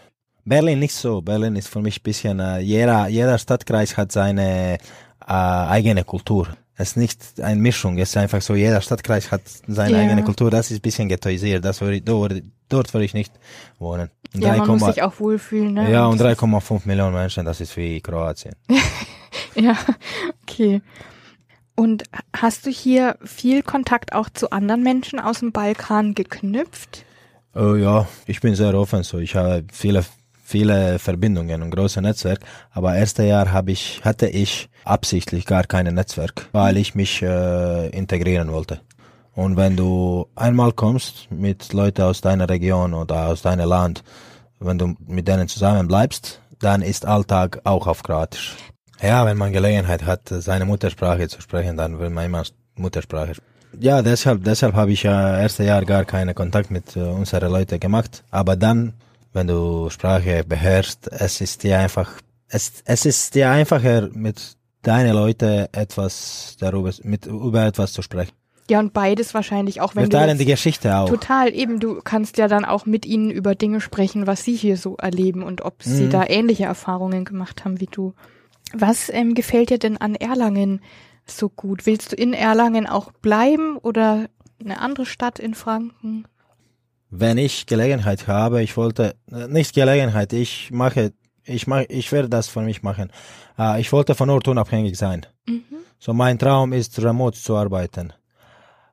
Berlin 0.46 0.80
nicht 0.80 0.94
so. 0.94 1.22
Berlin 1.22 1.56
ist 1.56 1.68
für 1.70 1.82
mich 1.82 2.00
ein 2.00 2.04
bisschen, 2.04 2.39
äh, 2.39 2.60
jeder, 2.60 3.08
jeder 3.08 3.38
Stadtkreis 3.38 3.98
hat 3.98 4.12
seine 4.12 4.76
äh, 4.76 5.32
eigene 5.32 6.04
Kultur. 6.04 6.48
Es 6.78 6.89
ist 6.89 6.98
nicht 6.98 7.39
eine 7.41 7.60
Mischung, 7.60 7.98
es 7.98 8.10
ist 8.10 8.18
einfach 8.18 8.41
so, 8.41 8.54
jeder 8.54 8.82
Stadtkreis 8.82 9.32
hat 9.32 9.41
seine 9.68 9.98
Ja. 9.98 10.04
eigene 10.04 10.24
Kultur. 10.24 10.52
Das 10.52 10.70
ist 10.72 10.80
ein 10.80 10.82
bisschen 10.82 11.08
ghettoisiert. 11.10 11.63
Das 11.65 11.80
würde 11.82 11.96
ich, 11.98 12.04
dort, 12.04 12.34
dort 12.70 12.94
würde 12.94 13.06
ich 13.06 13.13
nicht 13.13 13.34
wohnen. 13.80 14.10
Und 14.34 14.41
Ja, 14.41 14.58
man 14.58 14.68
3,8 14.68 14.68
muss 14.80 14.94
sich 14.94 15.02
auch 15.04 15.20
wohlfühlen, 15.20 15.74
ne? 15.74 15.91
ja, 15.91 16.06
und 16.06 16.20
das 16.20 16.34
ist- 16.34 16.39
3,5 16.41 16.82
Millionen 16.86 17.13
Menschen, 17.13 17.46
das 17.46 17.62
ist 17.62 17.76
wie 17.78 18.00
Kroatien. 18.02 18.56
Ja, 19.56 19.78
okay. 20.44 20.82
Und 21.76 22.04
hast 22.45 22.67
du 22.67 22.69
hier 22.69 23.17
viel 23.23 23.63
Kontakt 23.63 24.13
auch 24.13 24.29
zu 24.29 24.51
anderen 24.51 24.84
Menschen 24.84 25.19
aus 25.19 25.39
dem 25.39 25.51
Balkan 25.51 26.13
geknüpft? 26.13 27.03
Oh 27.55 27.73
ja, 27.73 28.08
ich 28.27 28.39
bin 28.39 28.53
sehr 28.53 28.75
offen, 28.75 29.01
so 29.01 29.17
ich 29.17 29.36
habe 29.36 29.65
viele, 29.71 30.05
viele 30.43 30.99
Verbindungen 30.99 31.63
und 31.63 31.71
große 31.71 32.03
Netzwerk, 32.03 32.41
aber 32.71 32.95
erste 32.95 33.23
Jahr 33.23 33.51
habe 33.51 33.71
ich, 33.71 34.01
hatte 34.03 34.27
ich 34.27 34.69
absichtlich 34.84 35.47
gar 35.47 35.63
kein 35.63 35.91
Netzwerk, 35.91 36.47
weil 36.51 36.77
ich 36.77 36.93
mich 36.93 37.23
äh, 37.23 37.88
integrieren 37.89 38.51
wollte. 38.51 38.79
Und 39.34 39.58
wenn 39.58 39.75
du 39.75 40.27
einmal 40.36 40.71
kommst 40.71 41.31
mit 41.31 41.73
Leuten 41.73 42.03
aus 42.03 42.21
deiner 42.21 42.47
Region 42.47 42.93
oder 42.93 43.25
aus 43.25 43.41
deinem 43.41 43.67
Land, 43.67 44.03
wenn 44.60 44.77
du 44.77 44.95
mit 45.08 45.27
denen 45.27 45.47
zusammen 45.47 45.88
bleibst, 45.88 46.41
dann 46.60 46.84
ist 46.84 47.08
Alltag 47.08 47.60
auch 47.63 47.88
auf 47.88 48.03
Kroatisch. 48.03 48.55
Ja, 49.01 49.25
wenn 49.25 49.38
man 49.38 49.51
Gelegenheit 49.53 50.05
hat, 50.05 50.21
seine 50.29 50.65
Muttersprache 50.65 51.27
zu 51.27 51.41
sprechen, 51.41 51.77
dann 51.77 51.99
will 51.99 52.10
man 52.10 52.25
immer 52.25 52.43
Muttersprache. 52.75 53.34
Ja, 53.79 54.01
deshalb, 54.01 54.43
deshalb 54.45 54.73
habe 54.73 54.91
ich 54.93 55.03
ja 55.03 55.38
erste 55.39 55.63
Jahr 55.65 55.84
gar 55.84 56.05
keinen 56.05 56.34
Kontakt 56.34 56.71
mit 56.71 56.95
äh, 56.95 57.01
unseren 57.01 57.51
Leuten 57.51 57.79
gemacht. 57.79 58.23
Aber 58.31 58.55
dann, 58.55 58.93
wenn 59.34 59.47
du 59.47 59.89
Sprache 59.89 60.43
beherrschst, 60.47 61.10
es 61.12 61.41
ist 61.41 61.63
dir 61.63 61.79
einfach, 61.79 62.10
es, 62.47 62.71
es 62.86 63.05
ist 63.05 63.36
dir 63.36 63.49
einfacher 63.49 64.08
mit 64.13 64.55
deinen 64.81 65.13
Leuten 65.13 65.67
etwas 65.73 66.55
darüber, 66.60 66.91
mit, 67.03 67.25
über 67.25 67.65
etwas 67.65 67.91
zu 67.91 68.01
sprechen. 68.01 68.31
Ja, 68.69 68.79
und 68.79 68.93
beides 68.93 69.34
wahrscheinlich 69.34 69.81
auch, 69.81 69.93
wenn 69.95 70.03
Wir 70.03 70.10
du 70.10 70.17
teilen 70.17 70.38
die 70.39 70.45
Geschichte 70.45 70.95
auch. 70.95 71.08
total 71.10 71.53
eben, 71.53 71.79
du 71.79 71.99
kannst 72.01 72.38
ja 72.38 72.47
dann 72.47 72.65
auch 72.65 72.86
mit 72.88 73.05
ihnen 73.05 73.29
über 73.29 73.53
Dinge 73.55 73.79
sprechen, 73.81 74.25
was 74.25 74.43
sie 74.43 74.55
hier 74.55 74.77
so 74.77 74.95
erleben 74.95 75.43
und 75.43 75.62
ob 75.63 75.84
sie 75.84 76.05
Mhm. 76.05 76.10
da 76.12 76.23
ähnliche 76.25 76.63
Erfahrungen 76.63 77.25
gemacht 77.25 77.65
haben 77.65 77.79
wie 77.81 77.86
du. 77.91 78.13
Was 78.73 79.10
ähm, 79.10 79.34
gefällt 79.34 79.69
dir 79.69 79.80
denn 79.80 79.97
an 79.97 80.15
Erlangen 80.15 80.82
so 81.25 81.49
gut? 81.49 81.86
Willst 81.86 82.12
du 82.12 82.15
in 82.15 82.34
Erlangen 82.34 82.88
auch 82.88 83.12
bleiben 83.12 83.78
oder 83.78 84.28
eine 84.60 84.80
andere 84.80 85.06
Stadt 85.06 85.39
in 85.39 85.54
Franken? 85.54 86.25
wenn 87.19 87.38
ich 87.38 87.65
Gelegenheit 87.65 88.28
habe, 88.28 88.62
ich 88.62 88.78
wollte, 88.78 89.15
äh, 89.32 89.47
nicht 89.47 89.73
Gelegenheit, 89.73 90.34
ich 90.34 90.71
mache, 90.71 91.13
ich 91.43 91.67
mache, 91.67 91.86
ich 91.86 92.12
werde 92.12 92.30
das 92.30 92.47
für 92.47 92.62
mich 92.62 92.84
machen. 92.84 93.12
Äh, 93.58 93.82
ich 93.82 93.91
wollte 93.91 94.15
von 94.15 94.30
Ort 94.30 94.47
unabhängig 94.47 94.97
sein. 94.97 95.25
Mhm. 95.47 95.63
So 95.99 96.13
mein 96.13 96.39
Traum 96.39 96.73
ist, 96.73 96.99
remote 97.01 97.39
zu 97.39 97.56
arbeiten. 97.56 98.13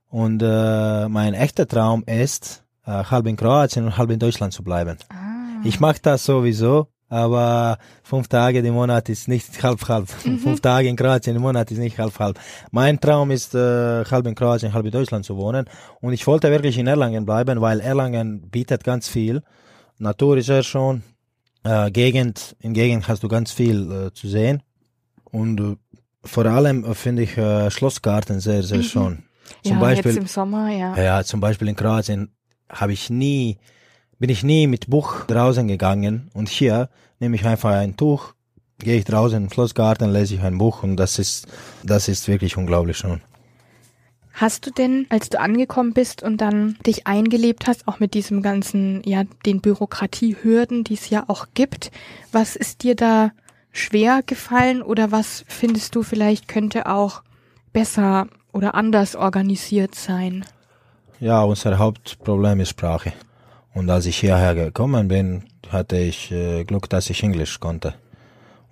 Und 0.09 0.43
äh, 0.43 1.09
mein 1.09 1.35
echter 1.35 1.67
Traum 1.67 2.05
ist, 2.05 2.65
äh, 2.87 2.91
halb 2.91 3.27
in 3.27 3.37
Kroatien 3.37 3.87
und 3.87 3.97
halb 3.97 4.11
in 4.11 4.19
Deutschland 4.19 4.53
zu 4.53 4.63
bleiben. 4.63 4.99
Ah. 5.09 5.61
Ich 5.65 5.81
mache 5.81 6.01
das 6.03 6.25
sowieso, 6.25 6.89
aber 7.13 7.77
fünf 8.03 8.27
Tage 8.29 8.61
im 8.61 8.73
Monat 8.73 9.11
ist 9.11 9.29
nicht 9.29 9.63
halb 9.63 9.87
halb. 9.87 10.09
Mhm. 10.25 10.39
Fünf 10.39 10.61
Tage 10.63 10.89
in 10.89 10.97
Kroatien 10.97 11.37
im 11.37 11.43
Monat 11.43 11.71
ist 11.71 11.79
nicht 11.79 11.99
halb 11.99 12.19
halb. 12.19 12.41
Mein 12.71 12.99
Traum 12.99 13.31
ist 13.31 13.55
äh, 13.55 14.05
halb 14.05 14.27
in 14.27 14.35
Kroatien, 14.35 14.73
halb 14.73 14.87
in 14.87 14.93
Deutschland 14.93 15.27
zu 15.27 15.37
wohnen 15.37 15.67
und 16.01 16.15
ich 16.15 16.27
wollte 16.27 16.51
wirklich 16.51 16.79
in 16.79 16.87
Erlangen 16.87 17.27
bleiben, 17.27 17.61
weil 17.61 17.81
Erlangen 17.81 18.49
bietet 18.51 18.83
ganz 18.83 19.09
viel. 19.09 19.43
Natur 19.99 20.39
ist 20.39 20.47
sehr 20.47 20.63
schön, 20.63 21.03
äh, 21.65 21.91
Gegend, 21.91 22.57
in 22.61 22.73
Gegend 22.73 23.07
hast 23.09 23.23
du 23.23 23.29
ganz 23.29 23.53
viel 23.53 23.93
äh, 23.93 24.13
zu 24.15 24.27
sehen 24.27 24.63
und 25.25 25.61
äh, 25.61 25.77
vor 26.25 26.47
allem 26.47 26.83
äh, 26.85 26.95
finde 26.95 27.25
ich 27.25 27.37
äh, 27.37 27.71
Schlossgarten 27.71 28.41
sehr, 28.41 28.63
sehr 28.63 28.79
mhm. 28.79 28.83
schön. 28.85 29.25
Zum 29.63 29.75
ja, 29.75 29.81
Beispiel, 29.81 30.13
jetzt 30.13 30.21
im 30.21 30.27
Sommer, 30.27 30.71
ja. 30.71 30.97
Ja, 30.97 31.25
zum 31.25 31.41
Beispiel 31.41 31.69
in 31.69 31.77
Kroatien 31.77 32.31
habe 32.71 32.95
ich 32.95 33.11
nie, 33.11 33.59
bin 34.23 34.31
ich 34.31 34.45
nie 34.45 34.69
mit 34.69 34.89
Buch 34.89 35.25
draußen 35.25 35.67
gegangen 35.67 36.31
und 36.33 36.49
hier 36.49 36.91
nehme 37.19 37.35
ich 37.35 37.45
einfach 37.45 37.71
ein 37.71 37.97
Tuch, 37.97 38.35
gehe 38.79 38.97
ich 38.97 39.05
draußen 39.05 39.37
im 39.37 39.51
Schlossgarten, 39.51 40.13
lese 40.13 40.37
ich 40.37 40.43
ein 40.43 40.59
Buch 40.59 40.85
und 40.85 40.97
das 40.97 41.19
ist, 41.19 41.49
das 41.83 42.07
ist 42.07 42.29
wirklich 42.29 42.57
unglaublich 42.57 42.99
schön. 42.99 43.21
Hast 44.33 44.65
du 44.65 44.71
denn, 44.71 45.07
als 45.09 45.29
du 45.29 45.41
angekommen 45.41 45.93
bist 45.93 46.23
und 46.23 46.37
dann 46.37 46.77
dich 46.87 47.09
eingelebt 47.09 47.67
hast, 47.67 47.89
auch 47.89 47.99
mit 47.99 48.15
diesem 48.15 48.43
ganzen, 48.43 49.03
ja, 49.05 49.25
den 49.45 49.61
Bürokratiehürden, 49.61 50.85
die 50.85 50.95
es 50.95 51.11
ja 51.11 51.25
auch 51.27 51.47
gibt, 51.55 51.91
was 52.31 52.55
ist 52.55 52.85
dir 52.85 52.95
da 52.95 53.33
schwer 53.73 54.23
gefallen 54.25 54.83
oder 54.83 55.11
was 55.11 55.45
findest 55.49 55.97
du 55.97 56.05
vielleicht 56.05 56.47
könnte 56.47 56.87
auch 56.87 57.25
besser 57.73 58.29
oder 58.53 58.77
anders 58.77 59.17
organisiert 59.17 59.97
sein? 59.97 60.45
Ja, 61.19 61.43
unser 61.43 61.77
Hauptproblem 61.77 62.61
ist 62.61 62.69
Sprache. 62.69 63.13
Und 63.75 63.89
als 63.91 64.07
ich 64.07 64.19
hierher 64.19 64.55
gekommen 64.55 65.09
bin, 65.09 65.45
hatte 65.71 65.97
ich 65.97 66.31
äh, 66.31 66.65
Glück, 66.65 66.89
dass 66.91 67.11
ich 67.11 67.23
Englisch 67.23 67.59
konnte. 67.59 67.95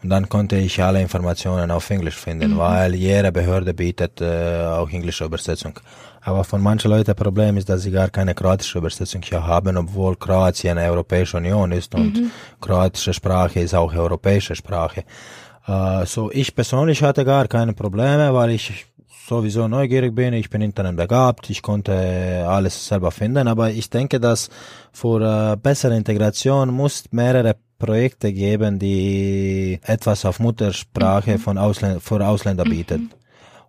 Und 0.03 0.09
dann 0.09 0.29
konnte 0.29 0.57
ich 0.57 0.83
alle 0.83 1.01
Informationen 1.03 1.71
auf 1.71 1.91
Englisch 1.91 2.17
finden, 2.17 2.55
mhm. 2.55 2.59
weil 2.59 2.95
jede 2.95 3.31
Behörde 3.33 3.75
bietet 3.75 4.21
äh, 4.21 4.65
auch 4.65 4.89
englische 4.91 5.25
Übersetzung. 5.25 5.79
Aber 6.23 6.45
von 6.45 6.63
manchen 6.63 6.91
Leuten 6.91 7.15
Problem 7.15 7.57
ist, 7.57 7.69
dass 7.69 7.83
sie 7.83 7.91
gar 7.91 8.09
keine 8.09 8.35
kroatische 8.35 8.79
Übersetzung 8.79 9.23
hier 9.23 9.47
haben, 9.47 9.77
obwohl 9.77 10.17
Kroatien 10.17 10.79
eine 10.79 10.91
Europäische 10.91 11.37
Union 11.37 11.73
ist 11.73 11.95
und 11.95 12.15
mhm. 12.15 12.31
kroatische 12.61 13.13
Sprache 13.13 13.61
ist 13.61 13.75
auch 13.75 13.95
europäische 13.95 14.55
Sprache. 14.55 15.05
Äh, 15.67 16.07
so 16.07 16.31
ich 16.31 16.55
persönlich 16.55 17.03
hatte 17.03 17.25
gar 17.25 17.47
keine 17.47 17.75
Probleme, 17.75 18.33
weil 18.33 18.51
ich 18.51 18.87
sowieso 19.31 19.69
neugierig 19.69 20.13
bin, 20.13 20.35
ich 20.35 20.51
bin 20.51 20.61
Internet 20.61 20.97
begabt, 20.97 21.51
ich 21.51 21.63
konnte 21.63 21.95
alles 22.49 22.75
selber 22.89 23.13
finden, 23.13 23.47
aber 23.47 23.71
ich 23.71 23.89
denke, 23.89 24.19
dass 24.19 24.51
für 24.93 25.21
äh, 25.21 25.57
bessere 25.57 25.97
Integration 25.97 26.71
muss 26.71 27.05
mehrere 27.13 27.55
Projekte 27.79 28.33
geben, 28.33 28.81
die 28.81 29.79
etwas 29.85 30.25
auf 30.25 30.41
Muttersprache 30.41 31.35
mhm. 31.35 31.39
von 31.39 31.59
Ausländ 31.59 32.03
für 32.03 32.27
Ausländer 32.27 32.65
mhm. 32.67 32.71
bieten. 32.71 33.11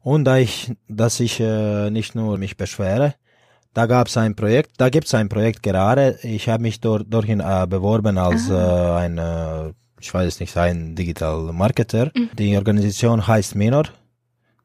Und 0.01 0.25
da 0.25 0.37
ich, 0.37 0.71
dass 0.87 1.19
ich 1.19 1.39
äh, 1.39 1.91
nicht 1.91 2.15
nur 2.15 2.39
mich 2.39 2.57
beschwere, 2.57 3.13
da 3.75 3.85
gab 3.85 4.07
es 4.07 4.17
ein 4.17 4.35
Projekt, 4.35 4.71
da 4.77 4.89
gibt 4.89 5.05
es 5.05 5.13
ein 5.13 5.29
Projekt 5.29 5.61
gerade. 5.61 6.17
Ich 6.23 6.49
habe 6.49 6.63
mich 6.63 6.81
dort 6.81 7.05
dorthin 7.13 7.39
äh, 7.39 7.67
beworben 7.69 8.17
als 8.17 8.49
äh, 8.49 8.55
ein, 8.55 9.19
äh, 9.19 9.73
ich 9.99 10.11
weiß 10.11 10.27
es 10.27 10.39
nicht, 10.39 10.57
ein 10.57 10.95
Digital 10.95 11.53
Marketer. 11.53 12.11
Mhm. 12.15 12.29
Die 12.37 12.57
Organisation 12.57 13.27
heißt 13.27 13.55
Minor. 13.55 13.85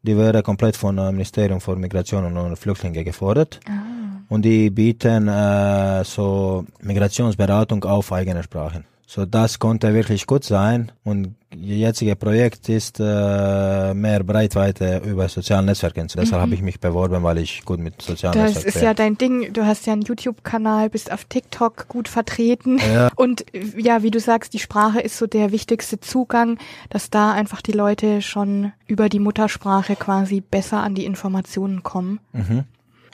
Die 0.06 0.16
wäre 0.16 0.42
komplett 0.42 0.76
vom 0.76 0.98
äh, 0.98 1.10
Ministerium 1.10 1.60
für 1.60 1.74
Migration 1.74 2.36
und 2.36 2.56
Flüchtlinge 2.56 3.02
gefordert. 3.02 3.58
Ah. 3.68 4.22
Und 4.28 4.44
die 4.44 4.70
bieten 4.70 5.26
äh, 5.26 6.04
so 6.04 6.64
Migrationsberatung 6.80 7.84
auf 7.84 8.12
eigene 8.12 8.42
Sprachen. 8.42 8.84
So, 9.08 9.24
das 9.24 9.60
konnte 9.60 9.94
wirklich 9.94 10.26
gut 10.26 10.42
sein. 10.42 10.90
Und 11.04 11.36
jetzige 11.54 12.16
Projekt 12.16 12.68
ist 12.68 12.98
äh, 12.98 13.94
mehr 13.94 14.24
Breitweite 14.24 15.00
über 15.06 15.28
soziale 15.28 15.64
Netzwerke. 15.64 16.04
Deshalb 16.04 16.32
mhm. 16.32 16.34
habe 16.34 16.54
ich 16.54 16.60
mich 16.60 16.80
beworben, 16.80 17.22
weil 17.22 17.38
ich 17.38 17.64
gut 17.64 17.78
mit 17.78 18.02
sozialen 18.02 18.36
Netzwerken. 18.36 18.66
Das 18.66 18.74
ist 18.74 18.82
ja 18.82 18.94
dein 18.94 19.16
Ding. 19.16 19.52
Du 19.52 19.64
hast 19.64 19.86
ja 19.86 19.92
einen 19.92 20.02
YouTube-Kanal, 20.02 20.90
bist 20.90 21.12
auf 21.12 21.24
TikTok 21.24 21.86
gut 21.86 22.08
vertreten. 22.08 22.78
Ja. 22.78 23.08
Und 23.16 23.46
ja, 23.76 24.02
wie 24.02 24.10
du 24.10 24.18
sagst, 24.18 24.54
die 24.54 24.58
Sprache 24.58 25.00
ist 25.00 25.16
so 25.18 25.28
der 25.28 25.52
wichtigste 25.52 26.00
Zugang, 26.00 26.58
dass 26.90 27.08
da 27.08 27.32
einfach 27.32 27.62
die 27.62 27.72
Leute 27.72 28.22
schon 28.22 28.72
über 28.88 29.08
die 29.08 29.20
Muttersprache 29.20 29.94
quasi 29.94 30.40
besser 30.40 30.82
an 30.82 30.96
die 30.96 31.04
Informationen 31.04 31.84
kommen. 31.84 32.18
Mhm. 32.32 32.64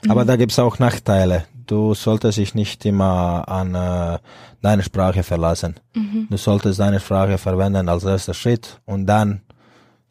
Aber 0.09 0.23
mhm. 0.23 0.27
da 0.27 0.35
gibt's 0.37 0.57
auch 0.57 0.79
Nachteile 0.79 1.45
du 1.65 1.93
solltest 1.93 2.37
dich 2.37 2.55
nicht 2.55 2.85
immer 2.85 3.47
an 3.47 3.75
äh, 3.75 4.19
deine 4.61 4.83
Sprache 4.83 5.23
verlassen. 5.23 5.79
Mhm. 5.95 6.27
Du 6.29 6.37
solltest 6.37 6.79
deine 6.79 6.99
Sprache 6.99 7.37
verwenden 7.37 7.89
als 7.89 8.03
erster 8.03 8.33
Schritt 8.33 8.79
und 8.85 9.05
dann 9.05 9.41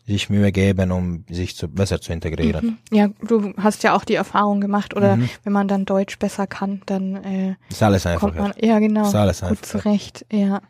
sich 0.07 0.29
Mühe 0.29 0.51
geben, 0.51 0.91
um 0.91 1.25
sich 1.31 1.57
zu, 1.57 1.69
besser 1.69 2.01
zu 2.01 2.13
integrieren. 2.13 2.79
Mhm. 2.91 2.97
Ja, 2.97 3.09
du 3.27 3.55
hast 3.57 3.83
ja 3.83 3.95
auch 3.95 4.05
die 4.05 4.15
Erfahrung 4.15 4.61
gemacht, 4.61 4.95
oder 4.97 5.17
mhm. 5.17 5.29
wenn 5.45 5.53
man 5.53 5.69
dann 5.69 5.85
Deutsch 5.85 6.19
besser 6.19 6.47
kann, 6.47 6.83
dann 6.87 7.17
äh, 7.17 7.55
ist 7.71 7.83
alles 7.83 8.07
einfacher. 8.07 8.33
kommt 8.33 8.39
man 8.39 8.53
ja 8.61 8.79
genau 8.79 9.07
ist 9.07 9.15
alles 9.15 9.41
gut 9.43 9.65
zurecht. 9.65 10.27
Ja. 10.33 10.61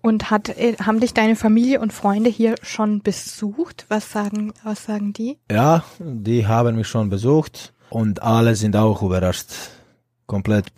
Und 0.00 0.30
hat, 0.30 0.48
äh, 0.48 0.76
haben 0.80 1.00
dich 1.00 1.14
deine 1.14 1.36
Familie 1.36 1.80
und 1.80 1.92
Freunde 1.92 2.30
hier 2.30 2.54
schon 2.62 3.02
besucht? 3.02 3.86
Was 3.88 4.10
sagen, 4.10 4.52
was 4.64 4.84
sagen 4.84 5.12
die? 5.12 5.38
Ja, 5.50 5.84
die 5.98 6.46
haben 6.46 6.76
mich 6.76 6.88
schon 6.88 7.10
besucht 7.10 7.74
und 7.90 8.22
alle 8.22 8.54
sind 8.54 8.76
auch 8.76 9.02
überrascht 9.02 9.50
komplett 10.28 10.72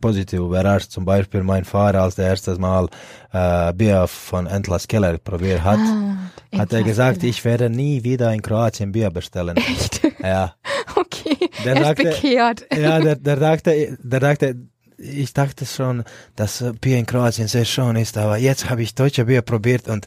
positiv 0.00 0.38
überrascht. 0.38 0.90
Zum 0.90 1.04
Beispiel 1.04 1.42
mein 1.42 1.64
Vater, 1.64 2.02
als 2.02 2.16
er 2.18 2.28
erstes 2.28 2.58
Mal 2.58 2.88
äh, 3.32 3.72
Bier 3.72 4.06
von 4.06 4.46
Entlas 4.46 4.86
Keller 4.86 5.18
probiert 5.18 5.64
hat, 5.64 5.80
ah, 5.80 6.58
hat 6.58 6.72
er 6.72 6.84
gesagt, 6.84 7.20
Keller. 7.20 7.30
ich 7.30 7.44
werde 7.44 7.70
nie 7.70 8.04
wieder 8.04 8.32
in 8.32 8.42
Kroatien 8.42 8.92
Bier 8.92 9.10
bestellen. 9.10 9.56
Echt? 9.56 10.00
Ja. 10.24 10.54
Okay. 10.96 11.36
Der 11.64 11.74
er 11.74 11.80
ist 11.80 11.88
dachte, 11.88 12.02
bekehrt. 12.04 12.66
Ja, 12.74 12.98
der, 13.00 13.16
der 13.16 13.36
dachte, 13.36 13.98
der 14.02 14.20
dachte, 14.20 14.56
ich 14.96 15.34
dachte 15.34 15.66
schon, 15.66 16.04
dass 16.36 16.64
Bier 16.80 16.98
in 16.98 17.06
Kroatien 17.06 17.48
sehr 17.48 17.64
schön 17.64 17.96
ist, 17.96 18.16
aber 18.16 18.38
jetzt 18.38 18.70
habe 18.70 18.82
ich 18.82 18.94
deutsche 18.94 19.26
Bier 19.26 19.42
probiert 19.42 19.88
und 19.88 20.06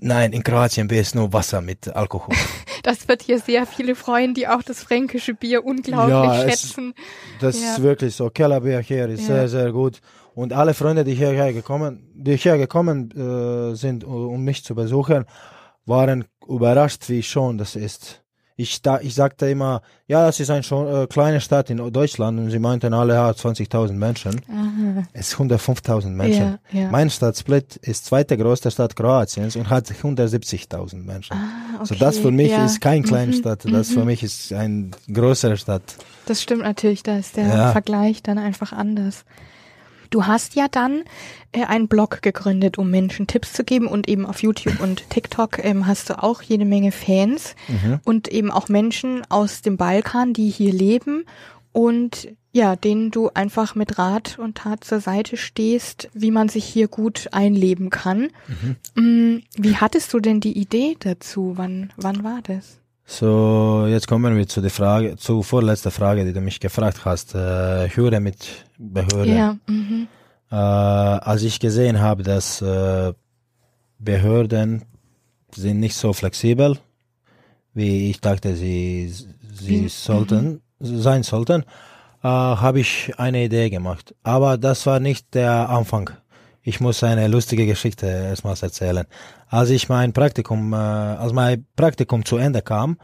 nein, 0.00 0.32
in 0.32 0.42
Kroatien 0.42 0.88
Bier 0.88 1.00
ist 1.00 1.14
nur 1.14 1.32
Wasser 1.32 1.60
mit 1.60 1.88
Alkohol. 1.88 2.34
Das 2.82 3.08
wird 3.08 3.22
hier 3.22 3.40
sehr 3.40 3.66
viele 3.66 3.96
freuen, 3.96 4.32
die 4.32 4.46
auch 4.46 4.62
das 4.62 4.80
fränkische 4.84 5.34
Bier 5.34 5.64
unglaublich 5.64 6.14
ja, 6.14 6.48
schätzen. 6.48 6.94
Es, 6.96 7.40
das 7.40 7.60
ja. 7.60 7.72
ist 7.72 7.82
wirklich 7.82 8.14
so. 8.14 8.30
Kellerbier 8.30 8.78
hier 8.78 9.08
ist 9.08 9.22
ja. 9.22 9.26
sehr, 9.26 9.48
sehr 9.48 9.72
gut. 9.72 10.00
Und 10.36 10.52
alle 10.52 10.72
Freunde, 10.72 11.02
die 11.02 11.14
hierher 11.14 11.52
gekommen, 11.52 12.08
die 12.14 12.36
hierher 12.36 12.58
gekommen 12.60 13.10
äh, 13.10 13.74
sind, 13.74 14.04
um 14.04 14.44
mich 14.44 14.62
zu 14.62 14.76
besuchen, 14.76 15.24
waren 15.84 16.26
überrascht, 16.46 17.08
wie 17.08 17.24
schön 17.24 17.58
das 17.58 17.74
ist 17.74 18.22
ich, 18.58 18.80
da, 18.80 19.00
ich 19.00 19.14
sagte 19.14 19.50
immer, 19.50 19.82
ja, 20.06 20.24
das 20.24 20.40
ist 20.40 20.48
eine 20.48 20.62
schon, 20.62 20.86
äh, 20.86 21.06
kleine 21.06 21.42
Stadt 21.42 21.68
in 21.68 21.76
Deutschland 21.92 22.38
und 22.38 22.50
sie 22.50 22.58
meinten 22.58 22.94
alle, 22.94 23.12
ja, 23.12 23.28
20.000 23.28 23.92
Menschen. 23.92 24.40
Aha. 24.50 25.06
Es 25.12 25.30
sind 25.30 25.52
105.000 25.52 26.08
Menschen. 26.08 26.58
Ja, 26.72 26.80
ja. 26.80 26.90
Meine 26.90 27.10
Stadt 27.10 27.36
Split 27.36 27.76
ist 27.76 28.06
zweite 28.06 28.38
größte 28.38 28.70
Stadt 28.70 28.96
Kroatiens 28.96 29.56
und 29.56 29.68
hat 29.68 29.90
170.000 29.90 31.04
Menschen. 31.04 31.34
Ah, 31.34 31.76
okay. 31.76 31.86
So 31.86 31.94
das 31.96 32.16
für 32.18 32.30
mich 32.30 32.50
ja. 32.50 32.64
ist 32.64 32.80
keine 32.80 33.02
kleine 33.02 33.32
mhm. 33.32 33.38
Stadt, 33.38 33.66
das 33.66 33.90
mhm. 33.90 33.94
für 33.94 34.04
mich 34.06 34.22
ist 34.22 34.52
eine 34.54 34.90
größere 35.12 35.58
Stadt. 35.58 35.82
Das 36.24 36.40
stimmt 36.40 36.62
natürlich, 36.62 37.02
da 37.02 37.18
ist 37.18 37.36
der 37.36 37.72
Vergleich 37.72 38.22
dann 38.22 38.38
einfach 38.38 38.72
anders. 38.72 39.26
Du 40.16 40.26
hast 40.26 40.54
ja 40.54 40.66
dann 40.66 41.04
äh, 41.52 41.66
einen 41.66 41.88
Blog 41.88 42.22
gegründet, 42.22 42.78
um 42.78 42.90
Menschen 42.90 43.26
Tipps 43.26 43.52
zu 43.52 43.64
geben 43.64 43.86
und 43.86 44.08
eben 44.08 44.24
auf 44.24 44.40
YouTube 44.40 44.80
und 44.80 45.10
TikTok 45.10 45.62
ähm, 45.62 45.86
hast 45.86 46.08
du 46.08 46.22
auch 46.22 46.40
jede 46.40 46.64
Menge 46.64 46.90
Fans 46.90 47.54
mhm. 47.68 48.00
und 48.02 48.26
eben 48.28 48.50
auch 48.50 48.70
Menschen 48.70 49.24
aus 49.28 49.60
dem 49.60 49.76
Balkan, 49.76 50.32
die 50.32 50.48
hier 50.48 50.72
leben 50.72 51.26
und 51.72 52.28
ja, 52.50 52.76
denen 52.76 53.10
du 53.10 53.28
einfach 53.34 53.74
mit 53.74 53.98
Rat 53.98 54.38
und 54.38 54.56
Tat 54.56 54.84
zur 54.84 55.00
Seite 55.00 55.36
stehst, 55.36 56.08
wie 56.14 56.30
man 56.30 56.48
sich 56.48 56.64
hier 56.64 56.88
gut 56.88 57.28
einleben 57.32 57.90
kann. 57.90 58.30
Mhm. 58.94 59.02
Mm, 59.34 59.42
wie 59.58 59.76
hattest 59.76 60.14
du 60.14 60.20
denn 60.20 60.40
die 60.40 60.56
Idee 60.56 60.96
dazu? 60.98 61.58
Wann, 61.58 61.92
wann 61.98 62.24
war 62.24 62.40
das? 62.42 62.78
So, 63.08 63.86
jetzt 63.88 64.08
kommen 64.08 64.36
wir 64.36 64.48
zu 64.48 64.60
der 64.60 64.70
Frage, 64.70 65.16
zur 65.16 65.44
vorletzten 65.44 65.92
Frage, 65.92 66.24
die 66.24 66.32
du 66.32 66.40
mich 66.40 66.58
gefragt 66.58 67.04
hast. 67.04 67.36
Äh, 67.36 67.88
Höre 67.88 68.18
mit 68.18 68.66
Behörde. 68.78 69.32
Ja. 69.32 69.56
Mhm. 69.68 70.08
Äh, 70.50 70.56
als 70.56 71.42
ich 71.44 71.60
gesehen 71.60 72.00
habe, 72.00 72.24
dass 72.24 72.60
äh, 72.62 73.12
Behörden 74.00 74.84
sind 75.54 75.78
nicht 75.78 75.94
so 75.94 76.12
flexibel, 76.12 76.78
wie 77.74 78.10
ich 78.10 78.20
dachte, 78.20 78.56
sie, 78.56 79.14
sie 79.54 79.82
mhm. 79.82 79.88
sollten, 79.88 80.62
sein 80.80 81.22
sollten, 81.22 81.62
äh, 82.22 82.28
habe 82.28 82.80
ich 82.80 83.12
eine 83.18 83.44
Idee 83.44 83.70
gemacht. 83.70 84.16
Aber 84.24 84.58
das 84.58 84.84
war 84.84 84.98
nicht 84.98 85.32
der 85.34 85.68
Anfang. 85.70 86.10
Ich 86.68 86.80
muss 86.80 87.04
eine 87.04 87.28
lustige 87.28 87.64
Geschichte 87.64 88.06
erstmals 88.06 88.60
erzählen. 88.60 89.06
Als 89.48 89.70
ich 89.70 89.88
mein 89.88 90.12
Praktikum, 90.12 90.72
äh, 90.72 90.76
als 90.76 91.32
mein 91.32 91.64
Praktikum 91.76 92.24
zu 92.24 92.38
Ende 92.38 92.60
kam, 92.60 92.98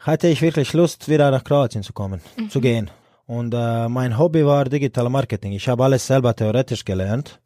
hatte 0.00 0.28
ich 0.28 0.42
wirklich 0.42 0.74
Lust, 0.74 1.08
wieder 1.08 1.30
nach 1.30 1.44
Kroatien 1.44 1.82
zu 1.82 1.94
kommen, 1.94 2.20
mhm. 2.36 2.50
zu 2.50 2.60
gehen. 2.60 2.90
Und 3.24 3.54
äh, 3.54 3.88
mein 3.88 4.18
Hobby 4.18 4.44
war 4.44 4.66
Digital 4.66 5.08
Marketing. 5.08 5.52
Ich 5.52 5.66
habe 5.66 5.82
alles 5.82 6.06
selber 6.06 6.36
theoretisch 6.36 6.84
gelernt. 6.84 7.40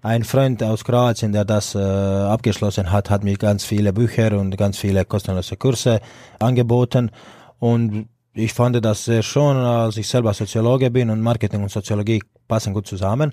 Ein 0.00 0.22
Freund 0.22 0.62
aus 0.62 0.84
Kroatien, 0.84 1.32
der 1.32 1.44
das 1.44 1.74
äh, 1.74 1.78
abgeschlossen 1.80 2.92
hat, 2.92 3.10
hat 3.10 3.24
mir 3.24 3.36
ganz 3.36 3.64
viele 3.64 3.92
Bücher 3.92 4.38
und 4.38 4.56
ganz 4.56 4.78
viele 4.78 5.04
kostenlose 5.04 5.56
Kurse 5.56 6.00
angeboten. 6.38 7.10
Und 7.58 8.08
ich 8.32 8.52
fand 8.52 8.84
das 8.84 9.06
sehr 9.06 9.24
schön, 9.24 9.56
als 9.56 9.96
ich 9.96 10.06
selber 10.06 10.32
Soziologe 10.34 10.88
bin 10.92 11.10
und 11.10 11.20
Marketing 11.20 11.64
und 11.64 11.72
Soziologie 11.72 12.22
passen 12.46 12.72
gut 12.72 12.86
zusammen. 12.86 13.32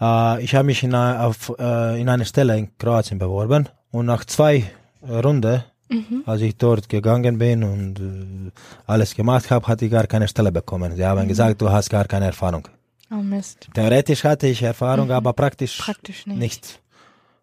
Äh, 0.00 0.42
ich 0.42 0.54
habe 0.54 0.64
mich 0.64 0.82
in, 0.82 0.94
auf, 0.94 1.52
äh, 1.58 2.00
in 2.00 2.08
eine 2.08 2.24
Stelle 2.24 2.56
in 2.56 2.76
Kroatien 2.78 3.18
beworben 3.18 3.68
und 3.90 4.06
nach 4.06 4.24
zwei 4.24 4.64
Runden 5.02 5.62
Mhm. 5.88 6.22
Als 6.26 6.40
ich 6.40 6.56
dort 6.56 6.88
gegangen 6.88 7.38
bin 7.38 7.62
und 7.62 8.00
äh, 8.00 8.50
alles 8.86 9.14
gemacht 9.14 9.50
habe, 9.50 9.66
hatte 9.68 9.84
ich 9.84 9.90
gar 9.90 10.06
keine 10.06 10.26
Stelle 10.26 10.50
bekommen. 10.50 10.96
Sie 10.96 11.04
haben 11.04 11.22
mhm. 11.22 11.28
gesagt, 11.28 11.60
du 11.60 11.70
hast 11.70 11.90
gar 11.90 12.06
keine 12.06 12.26
Erfahrung. 12.26 12.66
Oh 13.10 13.22
Mist. 13.22 13.68
Theoretisch 13.72 14.24
hatte 14.24 14.48
ich 14.48 14.62
Erfahrung, 14.62 15.06
mhm. 15.06 15.12
aber 15.12 15.32
praktisch, 15.32 15.78
praktisch 15.78 16.26
nicht. 16.26 16.38
nichts. 16.38 16.80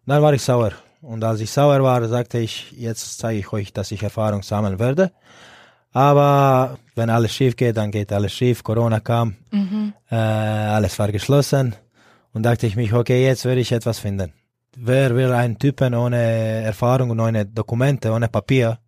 Dann 0.06 0.20
war 0.20 0.34
ich 0.34 0.42
sauer. 0.42 0.72
Und 1.00 1.24
als 1.24 1.40
ich 1.40 1.50
sauer 1.50 1.82
war, 1.82 2.06
sagte 2.08 2.38
ich, 2.38 2.72
jetzt 2.72 3.18
zeige 3.18 3.38
ich 3.38 3.52
euch, 3.52 3.72
dass 3.72 3.90
ich 3.90 4.02
Erfahrung 4.02 4.42
sammeln 4.42 4.78
werde. 4.78 5.12
Aber 5.92 6.78
wenn 6.94 7.08
alles 7.08 7.32
schief 7.32 7.56
geht, 7.56 7.76
dann 7.76 7.90
geht 7.90 8.12
alles 8.12 8.32
schief. 8.32 8.62
Corona 8.62 9.00
kam, 9.00 9.36
mhm. 9.50 9.94
äh, 10.10 10.16
alles 10.16 10.98
war 10.98 11.10
geschlossen. 11.12 11.76
Und 12.34 12.42
dachte 12.42 12.66
ich 12.66 12.76
mich, 12.76 12.92
okay, 12.92 13.24
jetzt 13.24 13.46
werde 13.46 13.62
ich 13.62 13.72
etwas 13.72 13.98
finden 13.98 14.34
wer 14.76 15.14
will 15.14 15.32
einen 15.32 15.58
Typen 15.58 15.94
ohne 15.94 16.16
Erfahrung 16.16 17.10
und 17.10 17.20
ohne 17.20 17.46
Dokumente, 17.46 18.10
ohne 18.10 18.28
Papier? 18.28 18.78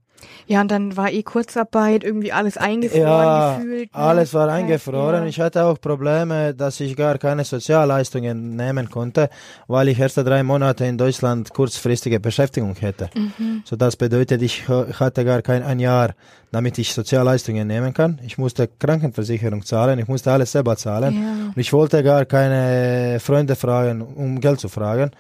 Ja, 0.47 0.61
und 0.61 0.71
dann 0.71 0.97
war 0.97 1.11
eh 1.11 1.23
Kurzarbeit, 1.23 2.05
irgendwie 2.05 2.33
alles 2.33 2.57
eingefroren 2.57 3.05
ja, 3.05 3.57
gefühlt. 3.57 3.95
Ne? 3.95 4.01
alles 4.01 4.33
war 4.33 4.49
eingefroren. 4.49 5.23
Ja. 5.23 5.29
Ich 5.29 5.41
hatte 5.41 5.65
auch 5.65 5.81
Probleme, 5.81 6.55
dass 6.55 6.79
ich 6.81 6.97
gar 6.97 7.19
keine 7.19 7.45
Sozialleistungen 7.45 8.55
nehmen 8.55 8.89
konnte, 8.89 9.29
weil 9.67 9.89
ich 9.89 9.99
erst 9.99 10.19
drei 10.19 10.43
Monate 10.43 10.85
in 10.85 10.99
Deutschland 10.99 11.53
kurzfristige 11.53 12.21
Beschäftigung 12.21 12.77
hätte. 12.77 13.11
Mhm. 13.15 13.63
So 13.65 13.77
das 13.77 13.97
bedeutet, 13.97 14.43
ich 14.43 14.69
hatte 14.69 15.25
gar 15.25 15.43
kein 15.43 15.63
ein 15.63 15.81
Jahr, 15.81 16.11
damit 16.53 16.79
ich 16.79 16.95
Sozialleistungen 16.95 17.67
nehmen 17.67 17.93
kann. 17.93 18.21
Ich 18.25 18.39
musste 18.39 18.69
Krankenversicherung 18.69 19.65
zahlen, 19.65 19.99
ich 19.99 20.07
musste 20.07 20.33
alles 20.33 20.53
selber 20.53 20.77
zahlen. 20.77 21.15
Ja. 21.15 21.47
Und 21.49 21.59
ich 21.59 21.73
wollte 21.73 22.03
gar 22.05 22.25
keine 22.25 23.19
Freunde 23.21 23.57
fragen, 23.57 24.01
um 24.03 24.41
Geld 24.41 24.61
zu 24.61 24.69
fragen. 24.69 25.11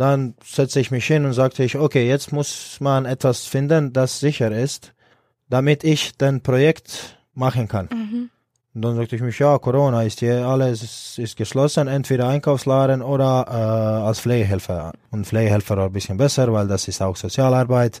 Dann 0.00 0.32
setze 0.42 0.80
ich 0.80 0.90
mich 0.90 1.04
hin 1.04 1.26
und 1.26 1.34
sagte 1.34 1.62
ich, 1.62 1.76
okay, 1.76 2.08
jetzt 2.08 2.32
muss 2.32 2.78
man 2.80 3.04
etwas 3.04 3.44
finden, 3.44 3.92
das 3.92 4.18
sicher 4.18 4.50
ist, 4.50 4.94
damit 5.50 5.84
ich 5.84 6.16
den 6.16 6.40
Projekt 6.40 7.18
machen 7.34 7.68
kann. 7.68 7.90
Mhm. 7.92 8.30
Und 8.74 8.82
dann 8.82 8.96
sagte 8.96 9.16
ich 9.16 9.20
mich, 9.20 9.38
ja, 9.38 9.58
Corona 9.58 10.02
ist 10.04 10.20
hier, 10.20 10.46
alles 10.46 11.18
ist 11.18 11.36
geschlossen, 11.36 11.86
entweder 11.86 12.28
Einkaufsladen 12.28 13.02
oder 13.02 13.44
äh, 13.46 14.06
als 14.06 14.20
Pflegehelfer. 14.20 14.94
Und 15.10 15.26
Pflegehelfer 15.26 15.76
war 15.76 15.86
ein 15.88 15.92
bisschen 15.92 16.16
besser, 16.16 16.50
weil 16.50 16.66
das 16.66 16.88
ist 16.88 17.02
auch 17.02 17.16
Sozialarbeit 17.16 18.00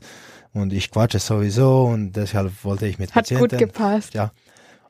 und 0.54 0.72
ich 0.72 0.90
quatsche 0.90 1.18
sowieso 1.18 1.84
und 1.84 2.12
deshalb 2.12 2.64
wollte 2.64 2.86
ich 2.86 2.98
mit 2.98 3.10
Hat 3.10 3.24
Patienten. 3.24 3.44
Hat 3.44 3.50
gut 3.50 3.58
gepasst. 3.58 4.14
Ja. 4.14 4.32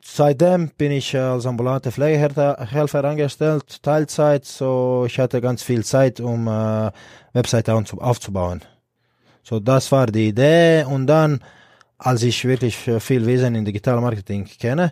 Seitdem 0.03 0.71
bin 0.77 0.91
ich 0.91 1.15
als 1.15 1.45
ambulante 1.45 1.91
Pflegehelfer 1.91 3.05
angestellt, 3.05 3.83
Teilzeit, 3.83 4.45
so 4.45 5.03
ich 5.05 5.19
hatte 5.19 5.41
ganz 5.41 5.63
viel 5.63 5.85
Zeit, 5.85 6.19
um 6.19 6.47
äh, 6.47 6.91
Webseite 7.33 7.73
aufzubauen. 7.73 8.61
So, 9.43 9.59
das 9.59 9.91
war 9.91 10.07
die 10.07 10.29
Idee 10.29 10.85
und 10.85 11.07
dann, 11.07 11.39
als 11.97 12.23
ich 12.23 12.45
wirklich 12.45 12.75
viel 12.75 13.25
Wesen 13.25 13.55
in 13.55 13.65
Digital 13.65 14.01
Marketing 14.01 14.45
kenne, 14.45 14.91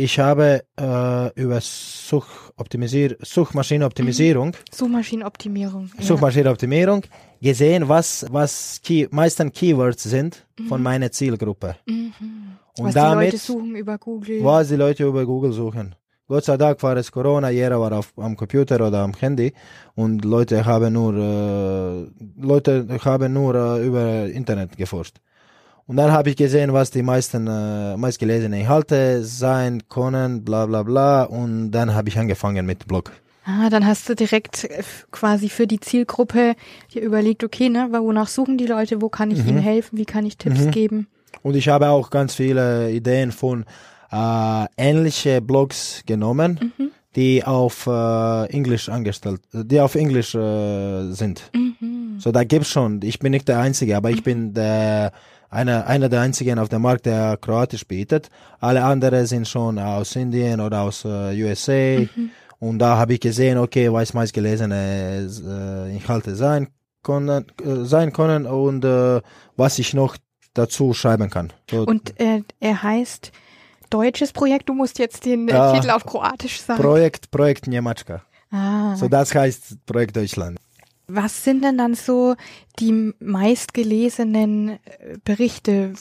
ich 0.00 0.20
habe 0.20 0.62
äh, 0.78 1.40
über 1.40 1.58
Suchmaschinenoptimisierung, 1.60 4.48
mhm. 4.48 4.52
Suchmaschinenoptimierung, 4.70 5.90
ja. 5.98 6.04
Suchmaschinenoptimierung 6.04 7.02
gesehen, 7.42 7.88
was 7.88 8.24
was 8.30 8.80
Key, 8.82 9.08
meisten 9.10 9.52
Keywords 9.52 10.04
sind 10.04 10.46
mhm. 10.56 10.68
von 10.68 10.80
meiner 10.82 11.10
Zielgruppe. 11.10 11.74
Mhm. 11.86 12.12
Und 12.78 12.86
was 12.86 12.94
damit, 12.94 13.28
die 13.28 13.36
Leute 13.36 13.38
suchen 13.38 13.76
über 13.76 13.98
Google. 13.98 14.44
Was 14.44 14.68
die 14.68 14.76
Leute 14.76 15.04
über 15.04 15.24
Google 15.24 15.52
suchen. 15.52 15.94
Gott 16.28 16.44
sei 16.44 16.58
Dank 16.58 16.82
war 16.82 16.96
es 16.98 17.10
Corona, 17.10 17.48
jeder 17.48 17.80
war 17.80 17.92
auf, 17.92 18.12
am 18.16 18.36
Computer 18.36 18.76
oder 18.86 18.98
am 18.98 19.14
Handy 19.14 19.54
und 19.94 20.26
Leute 20.26 20.66
haben 20.66 20.92
nur 20.92 21.14
äh, 21.14 22.06
Leute 22.38 22.86
haben 23.02 23.32
nur 23.32 23.54
äh, 23.54 23.86
über 23.86 24.26
Internet 24.26 24.76
geforscht. 24.76 25.16
Und 25.86 25.96
dann 25.96 26.12
habe 26.12 26.28
ich 26.28 26.36
gesehen, 26.36 26.74
was 26.74 26.90
die 26.90 27.02
meisten 27.02 27.46
äh, 27.46 27.96
meistgelesenen 27.96 28.60
Inhalte 28.60 29.24
sein 29.24 29.88
können, 29.88 30.44
bla 30.44 30.66
bla 30.66 30.82
bla. 30.82 31.22
Und 31.22 31.70
dann 31.70 31.94
habe 31.94 32.10
ich 32.10 32.18
angefangen 32.18 32.66
mit 32.66 32.86
Blog. 32.86 33.10
Ah, 33.46 33.70
dann 33.70 33.86
hast 33.86 34.06
du 34.06 34.14
direkt 34.14 34.64
äh, 34.64 34.82
quasi 35.10 35.48
für 35.48 35.66
die 35.66 35.80
Zielgruppe 35.80 36.56
dir 36.92 37.00
überlegt, 37.00 37.42
okay, 37.42 37.70
ne, 37.70 37.88
wonach 37.90 38.28
suchen 38.28 38.58
die 38.58 38.66
Leute, 38.66 39.00
wo 39.00 39.08
kann 39.08 39.30
ich 39.30 39.42
mhm. 39.42 39.48
ihnen 39.48 39.58
helfen, 39.60 39.96
wie 39.96 40.04
kann 40.04 40.26
ich 40.26 40.36
Tipps 40.36 40.66
mhm. 40.66 40.70
geben? 40.72 41.06
Und 41.42 41.56
ich 41.56 41.68
habe 41.68 41.88
auch 41.88 42.10
ganz 42.10 42.34
viele 42.34 42.90
Ideen 42.90 43.32
von 43.32 43.64
äh, 44.10 44.66
ähnliche 44.76 45.40
Blogs 45.40 46.02
genommen, 46.06 46.72
mhm. 46.76 46.90
die 47.16 47.44
auf 47.44 47.86
äh, 47.86 48.44
Englisch 48.46 48.88
angestellt, 48.88 49.40
die 49.52 49.80
auf 49.80 49.94
Englisch 49.94 50.34
äh, 50.34 51.12
sind. 51.12 51.50
Mhm. 51.54 52.16
So 52.18 52.32
da 52.32 52.44
gibt's 52.44 52.70
schon. 52.70 53.00
Ich 53.02 53.18
bin 53.18 53.30
nicht 53.32 53.48
der 53.48 53.60
Einzige, 53.60 53.96
aber 53.96 54.10
ich 54.10 54.22
bin 54.22 54.54
der 54.54 55.12
einer 55.50 55.86
einer 55.86 56.08
der 56.08 56.20
einzigen 56.20 56.58
auf 56.58 56.68
dem 56.68 56.82
Markt, 56.82 57.06
der 57.06 57.36
Kroatisch 57.38 57.86
bietet. 57.86 58.28
Alle 58.60 58.84
anderen 58.84 59.26
sind 59.26 59.48
schon 59.48 59.78
aus 59.78 60.14
Indien 60.16 60.60
oder 60.60 60.82
aus 60.82 61.04
äh, 61.04 61.42
USA. 61.42 62.00
Mhm. 62.00 62.30
Und 62.60 62.80
da 62.80 62.96
habe 62.96 63.14
ich 63.14 63.20
gesehen, 63.20 63.56
okay, 63.56 63.92
was 63.92 64.14
meist 64.14 64.34
gelesene 64.34 65.28
äh, 65.46 65.96
Inhalte 65.96 66.34
sein 66.34 66.68
können, 67.02 67.46
äh, 67.64 67.84
sein 67.84 68.12
können 68.12 68.46
und 68.46 68.84
äh, 68.84 69.20
was 69.56 69.78
ich 69.78 69.94
noch 69.94 70.16
dazu 70.58 70.92
schreiben 70.92 71.30
kann. 71.30 71.52
So. 71.70 71.82
Und 71.84 72.18
äh, 72.20 72.42
er 72.60 72.82
heißt 72.82 73.32
deutsches 73.90 74.32
Projekt, 74.32 74.68
du 74.68 74.74
musst 74.74 74.98
jetzt 74.98 75.24
den 75.24 75.48
äh, 75.48 75.72
Titel 75.74 75.90
auf 75.90 76.04
Kroatisch 76.04 76.60
sagen. 76.60 76.82
Projekt, 76.82 77.30
Projekt 77.30 77.66
Njemačka. 77.66 78.22
Ah. 78.50 78.96
So 78.96 79.08
das 79.08 79.34
heißt 79.34 79.86
Projekt 79.86 80.16
Deutschland. 80.16 80.58
Was 81.06 81.42
sind 81.42 81.64
denn 81.64 81.78
dann 81.78 81.94
so 81.94 82.34
die 82.78 83.14
meistgelesenen 83.18 84.70
äh, 84.70 84.78
Berichte? 85.24 85.94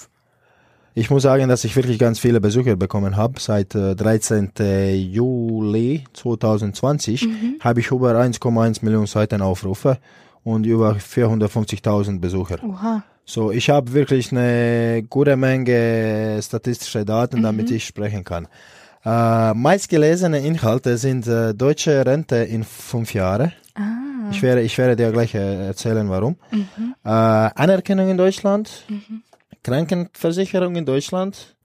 Ich 0.95 1.09
muss 1.09 1.23
sagen, 1.23 1.47
dass 1.47 1.63
ich 1.63 1.75
wirklich 1.75 1.99
ganz 1.99 2.19
viele 2.19 2.41
Besucher 2.41 2.75
bekommen 2.75 3.15
habe. 3.15 3.39
Seit 3.39 3.75
äh, 3.75 3.95
13. 3.95 4.51
Juli 4.95 6.03
2020 6.13 7.25
mhm. 7.25 7.55
habe 7.61 7.79
ich 7.79 7.91
über 7.91 8.15
1,1 8.15 8.83
Millionen 8.83 9.05
Seiten 9.05 9.41
Aufrufe 9.41 9.99
und 10.47 10.65
über 10.65 10.93
450.000 10.93 12.19
Besucher. 12.21 12.59
Oha. 12.63 13.03
So, 13.25 13.51
ich 13.51 13.69
habe 13.69 13.91
wirklich 13.91 14.31
eine 14.31 15.03
gute 15.09 15.35
Menge 15.35 16.39
statistische 16.41 17.03
Daten, 17.03 17.43
damit 17.43 17.69
mhm. 17.69 17.75
ich 17.75 17.85
sprechen 17.85 18.23
kann. 18.23 18.47
Äh, 19.03 19.53
meistgelesene 19.53 20.39
Inhalte 20.39 20.97
sind 20.97 21.27
äh, 21.27 21.53
deutsche 21.53 22.05
Rente 22.05 22.37
in 22.37 22.63
fünf 22.63 23.13
Jahren. 23.13 23.51
Ah. 23.75 24.29
Ich, 24.31 24.41
werde, 24.41 24.61
ich 24.61 24.77
werde 24.77 24.95
dir 24.95 25.11
gleich 25.11 25.35
äh, 25.35 25.67
erzählen, 25.67 26.09
warum. 26.09 26.37
Mhm. 26.51 26.95
Äh, 27.03 27.09
Anerkennung 27.09 28.09
in 28.09 28.17
Deutschland, 28.17 28.85
mhm. 28.87 29.23
Krankenversicherung 29.63 30.77
in 30.77 30.85
Deutschland, 30.85 31.57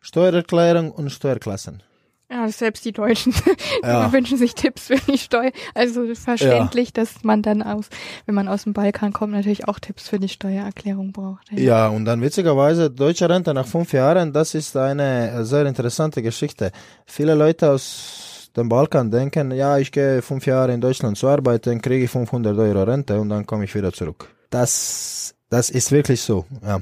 Steuererklärung 0.00 0.92
und 0.92 1.10
Steuerklassen. 1.10 1.82
Ja, 2.30 2.48
selbst 2.48 2.84
die 2.84 2.92
Deutschen 2.92 3.34
ja. 3.82 4.12
wünschen 4.12 4.38
sich 4.38 4.54
Tipps 4.54 4.86
für 4.86 4.98
die 5.10 5.18
Steuer. 5.18 5.50
Also 5.74 6.14
verständlich, 6.14 6.88
ja. 6.88 7.02
dass 7.02 7.24
man 7.24 7.42
dann 7.42 7.60
aus, 7.60 7.86
wenn 8.26 8.36
man 8.36 8.46
aus 8.46 8.64
dem 8.64 8.72
Balkan 8.72 9.12
kommt, 9.12 9.32
natürlich 9.32 9.66
auch 9.66 9.80
Tipps 9.80 10.08
für 10.08 10.20
die 10.20 10.28
Steuererklärung 10.28 11.10
braucht. 11.10 11.50
Ja, 11.50 11.58
ja 11.58 11.88
und 11.88 12.04
dann 12.04 12.22
witzigerweise 12.22 12.88
deutsche 12.88 13.28
Rente 13.28 13.52
nach 13.52 13.66
fünf 13.66 13.92
Jahren, 13.92 14.32
das 14.32 14.54
ist 14.54 14.76
eine 14.76 15.44
sehr 15.44 15.66
interessante 15.66 16.22
Geschichte. 16.22 16.70
Viele 17.04 17.34
Leute 17.34 17.72
aus 17.72 18.50
dem 18.56 18.68
Balkan 18.68 19.10
denken, 19.10 19.50
ja, 19.50 19.78
ich 19.78 19.90
gehe 19.90 20.22
fünf 20.22 20.46
Jahre 20.46 20.72
in 20.72 20.80
Deutschland 20.80 21.18
zu 21.18 21.26
arbeiten, 21.26 21.80
kriege 21.80 22.04
ich 22.04 22.10
500 22.10 22.56
Euro 22.56 22.84
Rente 22.84 23.20
und 23.20 23.28
dann 23.28 23.44
komme 23.44 23.64
ich 23.64 23.74
wieder 23.74 23.92
zurück. 23.92 24.28
Das, 24.50 25.34
das 25.48 25.70
ist 25.70 25.90
wirklich 25.90 26.20
so, 26.20 26.44
ja. 26.62 26.80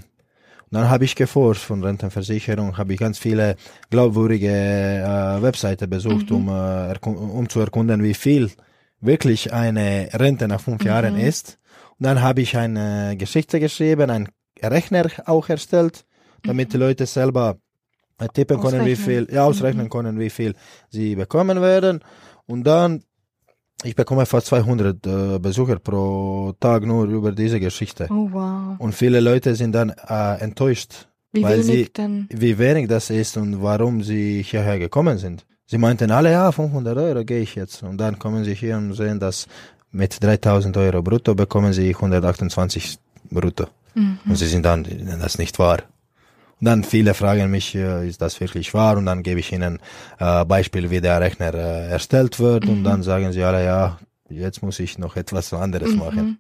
Dann 0.70 0.90
habe 0.90 1.04
ich 1.04 1.14
geforscht 1.14 1.62
von 1.62 1.82
Rentenversicherung, 1.82 2.76
habe 2.76 2.92
ich 2.92 2.98
ganz 2.98 3.18
viele 3.18 3.56
glaubwürdige 3.90 4.48
äh, 4.48 5.42
Webseiten 5.42 5.88
besucht, 5.88 6.30
mhm. 6.30 6.36
um, 6.36 6.48
äh, 6.48 6.98
um 7.02 7.48
zu 7.48 7.60
erkunden, 7.60 8.02
wie 8.02 8.14
viel 8.14 8.50
wirklich 9.00 9.52
eine 9.52 10.08
Rente 10.12 10.48
nach 10.48 10.60
fünf 10.60 10.82
mhm. 10.82 10.88
Jahren 10.88 11.16
ist. 11.16 11.58
Und 11.98 12.04
dann 12.04 12.20
habe 12.20 12.42
ich 12.42 12.56
eine 12.56 13.16
Geschichte 13.16 13.60
geschrieben, 13.60 14.10
einen 14.10 14.28
Rechner 14.62 15.06
auch 15.26 15.48
erstellt, 15.48 16.04
damit 16.42 16.68
mhm. 16.68 16.72
die 16.72 16.78
Leute 16.78 17.06
selber 17.06 17.56
äh, 18.18 18.28
tippen 18.28 18.60
können, 18.60 18.84
wie 18.84 18.96
viel, 18.96 19.26
ja, 19.30 19.44
ausrechnen 19.44 19.86
mhm. 19.86 19.90
können, 19.90 20.18
wie 20.18 20.30
viel 20.30 20.54
sie 20.90 21.14
bekommen 21.14 21.60
werden. 21.60 22.00
Und 22.46 22.64
dann 22.64 23.04
ich 23.84 23.94
bekomme 23.94 24.26
fast 24.26 24.46
200 24.48 25.06
äh, 25.06 25.38
Besucher 25.38 25.78
pro 25.78 26.52
Tag 26.58 26.84
nur 26.84 27.06
über 27.06 27.32
diese 27.32 27.60
Geschichte. 27.60 28.06
Oh, 28.10 28.28
wow. 28.32 28.76
Und 28.78 28.94
viele 28.94 29.20
Leute 29.20 29.54
sind 29.54 29.72
dann 29.72 29.90
äh, 29.90 30.40
enttäuscht, 30.40 31.08
wie 31.32 31.42
weil 31.42 31.60
wenig 31.66 31.86
sie, 31.86 31.92
denn? 31.92 32.26
wie 32.30 32.58
wenig 32.58 32.88
das 32.88 33.10
ist 33.10 33.36
und 33.36 33.62
warum 33.62 34.02
sie 34.02 34.42
hierher 34.42 34.78
gekommen 34.78 35.18
sind. 35.18 35.46
Sie 35.66 35.78
meinten 35.78 36.10
alle, 36.10 36.32
ja, 36.32 36.50
500 36.50 36.96
Euro 36.96 37.24
gehe 37.24 37.40
ich 37.40 37.54
jetzt. 37.54 37.82
Und 37.82 37.98
dann 37.98 38.18
kommen 38.18 38.42
sie 38.44 38.54
hier 38.54 38.78
und 38.78 38.94
sehen, 38.94 39.20
dass 39.20 39.46
mit 39.90 40.22
3000 40.22 40.76
Euro 40.76 41.02
brutto 41.02 41.34
bekommen 41.34 41.72
sie 41.72 41.94
128 41.94 42.98
brutto. 43.30 43.66
Mhm. 43.94 44.18
Und 44.26 44.36
sie 44.36 44.46
sind 44.46 44.64
dann, 44.64 44.84
das 44.84 45.34
ist 45.34 45.38
nicht 45.38 45.58
wahr. 45.58 45.82
Und 46.60 46.64
dann 46.64 46.82
viele 46.82 47.14
fragen 47.14 47.50
mich, 47.50 47.74
äh, 47.74 48.08
ist 48.08 48.20
das 48.20 48.40
wirklich 48.40 48.74
wahr? 48.74 48.96
Und 48.96 49.06
dann 49.06 49.22
gebe 49.22 49.40
ich 49.40 49.52
ihnen 49.52 49.78
äh, 50.18 50.44
Beispiel, 50.44 50.90
wie 50.90 51.00
der 51.00 51.20
Rechner 51.20 51.54
äh, 51.54 51.88
erstellt 51.88 52.40
wird. 52.40 52.64
Mhm. 52.64 52.70
Und 52.70 52.84
dann 52.84 53.00
mhm. 53.00 53.04
sagen 53.04 53.32
sie 53.32 53.44
alle, 53.44 53.64
ja, 53.64 53.98
jetzt 54.28 54.62
muss 54.62 54.78
ich 54.80 54.98
noch 54.98 55.16
etwas 55.16 55.52
anderes 55.52 55.92
mhm. 55.92 55.98
machen. 55.98 56.38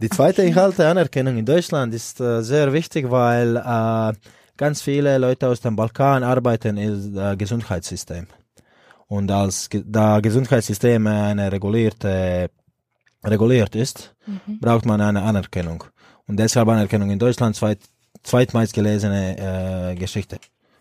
Die 0.00 0.08
zweite 0.08 0.42
Inhalte 0.42 0.86
Anerkennung 0.86 1.36
in 1.36 1.44
Deutschland 1.44 1.94
ist 1.94 2.20
äh, 2.20 2.42
sehr 2.42 2.72
wichtig, 2.72 3.10
weil 3.10 3.56
äh, 3.56 4.12
ganz 4.56 4.82
viele 4.82 5.18
Leute 5.18 5.48
aus 5.48 5.60
dem 5.60 5.76
Balkan 5.76 6.22
arbeiten 6.22 6.76
im 6.76 7.16
äh, 7.16 7.36
Gesundheitssystem. 7.36 8.26
Und 9.08 9.30
als 9.30 9.68
ge 9.68 9.82
da 9.86 10.20
Gesundheitssystem 10.20 11.06
eine 11.06 11.52
regulierte, 11.52 12.48
reguliert 13.24 13.74
ist, 13.74 14.14
mhm. 14.26 14.60
braucht 14.60 14.86
man 14.86 15.00
eine 15.00 15.22
Anerkennung. 15.22 15.84
Und 16.26 16.38
deshalb 16.38 16.68
Anerkennung 16.68 17.10
in 17.10 17.18
Deutschland 17.18 17.56
2000 17.56 17.91
zweitmeistgelesene 18.22 19.90
äh, 19.90 19.94
Geschichte. 19.94 20.38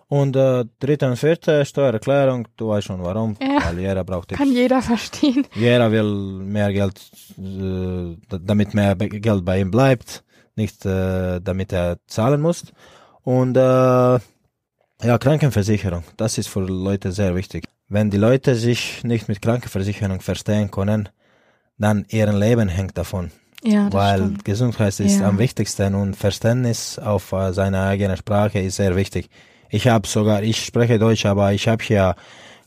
Und 0.07 0.35
äh, 0.35 0.65
dritte 0.79 1.07
und 1.07 1.15
vierte 1.15 1.63
Steuererklärung, 1.65 2.45
du 2.57 2.67
weißt 2.67 2.87
schon 2.87 3.01
warum, 3.01 3.37
ja. 3.41 3.65
weil 3.65 3.79
jeder 3.79 4.03
braucht 4.03 4.33
es. 4.33 4.37
Kann 4.37 4.51
jeder 4.51 4.81
verstehen. 4.81 5.47
Jeder 5.55 5.89
will 5.89 6.43
mehr 6.43 6.73
Geld, 6.73 6.99
äh, 7.39 8.17
damit 8.27 8.73
mehr 8.73 8.95
Geld 8.95 9.45
bei 9.45 9.61
ihm 9.61 9.71
bleibt, 9.71 10.23
nicht 10.55 10.85
äh, 10.85 11.39
damit 11.39 11.71
er 11.71 11.97
zahlen 12.07 12.41
muss. 12.41 12.65
Und 13.23 13.55
äh, 13.55 13.59
ja, 15.03 15.17
Krankenversicherung, 15.17 16.03
das 16.17 16.37
ist 16.37 16.47
für 16.49 16.59
Leute 16.59 17.13
sehr 17.13 17.33
wichtig. 17.33 17.63
Wenn 17.87 18.09
die 18.09 18.17
Leute 18.17 18.55
sich 18.55 19.05
nicht 19.05 19.29
mit 19.29 19.41
Krankenversicherung 19.41 20.19
verstehen 20.19 20.71
können, 20.71 21.07
dann 21.77 22.05
ihr 22.09 22.31
Leben 22.33 22.67
hängt 22.67 22.97
davon. 22.97 23.31
Ja, 23.63 23.91
weil 23.93 24.19
stimmt. 24.19 24.45
Gesundheit 24.45 24.99
ist 24.99 25.19
ja. 25.19 25.27
am 25.27 25.37
wichtigsten 25.37 25.93
und 25.95 26.15
Verständnis 26.15 26.97
auf 26.97 27.31
äh, 27.31 27.53
seine 27.53 27.81
eigene 27.83 28.17
Sprache 28.17 28.59
ist 28.59 28.77
sehr 28.77 28.95
wichtig. 28.95 29.29
Ich 29.69 29.87
habe 29.87 30.07
sogar, 30.07 30.43
ich 30.43 30.65
spreche 30.65 30.99
Deutsch, 30.99 31.25
aber 31.25 31.53
ich 31.53 31.67
habe 31.67 31.83
hier 31.83 32.15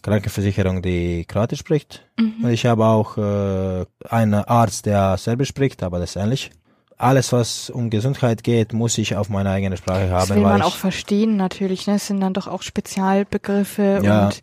Krankenversicherung, 0.03 0.82
die 0.82 1.24
Kroatisch 1.24 1.61
spricht. 1.61 2.07
Mhm. 2.18 2.45
Und 2.45 2.51
ich 2.51 2.66
habe 2.66 2.84
auch 2.84 3.16
äh, 3.18 3.84
einen 4.09 4.34
Arzt, 4.34 4.86
der 4.86 5.16
Serbisch 5.16 5.49
spricht, 5.49 5.82
aber 5.82 5.99
das 5.99 6.11
ist 6.11 6.22
ähnlich. 6.22 6.51
Alles, 6.97 7.32
was 7.32 7.70
um 7.70 7.90
Gesundheit 7.90 8.45
geht, 8.45 8.72
muss 8.72 8.97
ich 8.99 9.16
auf 9.16 9.28
meine 9.28 9.51
eigene 9.51 9.76
Sprache 9.76 10.11
haben. 10.11 10.28
Das 10.28 10.36
will 10.36 10.42
man 10.42 10.62
auch 10.62 10.76
verstehen 10.76 11.36
natürlich. 11.36 11.86
Ne? 11.88 11.97
Es 11.97 12.07
sind 12.07 12.20
dann 12.20 12.34
doch 12.34 12.47
auch 12.47 12.62
Spezialbegriffe 12.62 14.01
ja. 14.03 14.26
und 14.26 14.40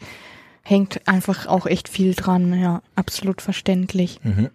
hängt 0.64 1.08
einfach 1.08 1.48
auch 1.48 1.66
echt 1.66 1.88
viel 1.88 2.14
dran. 2.14 2.60
Ja, 2.60 2.82
absolut 2.96 3.42
verständlich. 3.42 4.20
Mhm. 4.24 4.50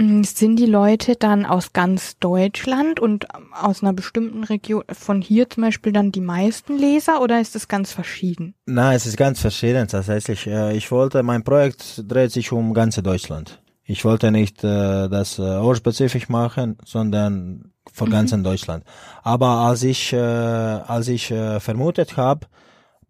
Mm, 0.00 0.22
sind 0.22 0.56
die 0.56 0.66
Leute 0.66 1.16
dann 1.16 1.44
aus 1.44 1.72
ganz 1.72 2.18
Deutschland 2.18 3.00
und 3.00 3.26
aus 3.54 3.82
einer 3.82 3.92
bestimmten 3.92 4.44
Region, 4.44 4.84
von 4.90 5.20
hier 5.20 5.48
zum 5.50 5.64
Beispiel 5.64 5.92
dann 5.92 6.12
die 6.12 6.20
meisten 6.20 6.78
Leser 6.78 7.20
oder 7.20 7.40
ist 7.40 7.56
es 7.56 7.68
ganz 7.68 7.92
verschieden? 7.92 8.54
Nein, 8.66 8.96
es 8.96 9.06
ist 9.06 9.16
ganz 9.16 9.40
verschieden 9.40 9.88
tatsächlich. 9.88 10.46
Äh, 10.46 10.76
ich 10.76 10.90
wollte, 10.90 11.22
mein 11.22 11.44
Projekt 11.44 12.02
dreht 12.06 12.32
sich 12.32 12.52
um 12.52 12.74
ganze 12.74 13.02
Deutschland. 13.02 13.60
Ich 13.84 14.04
wollte 14.04 14.30
nicht 14.30 14.62
äh, 14.64 15.08
das 15.08 15.38
äh, 15.38 15.42
ortsspezifisch 15.42 16.28
machen, 16.28 16.78
sondern 16.84 17.72
für 17.92 18.06
mhm. 18.06 18.10
ganzen 18.10 18.44
Deutschland. 18.44 18.84
Aber 19.22 19.48
als 19.48 19.82
ich, 19.82 20.12
äh, 20.12 20.16
als 20.16 21.08
ich 21.08 21.30
äh, 21.30 21.60
vermutet 21.60 22.16
habe, 22.16 22.46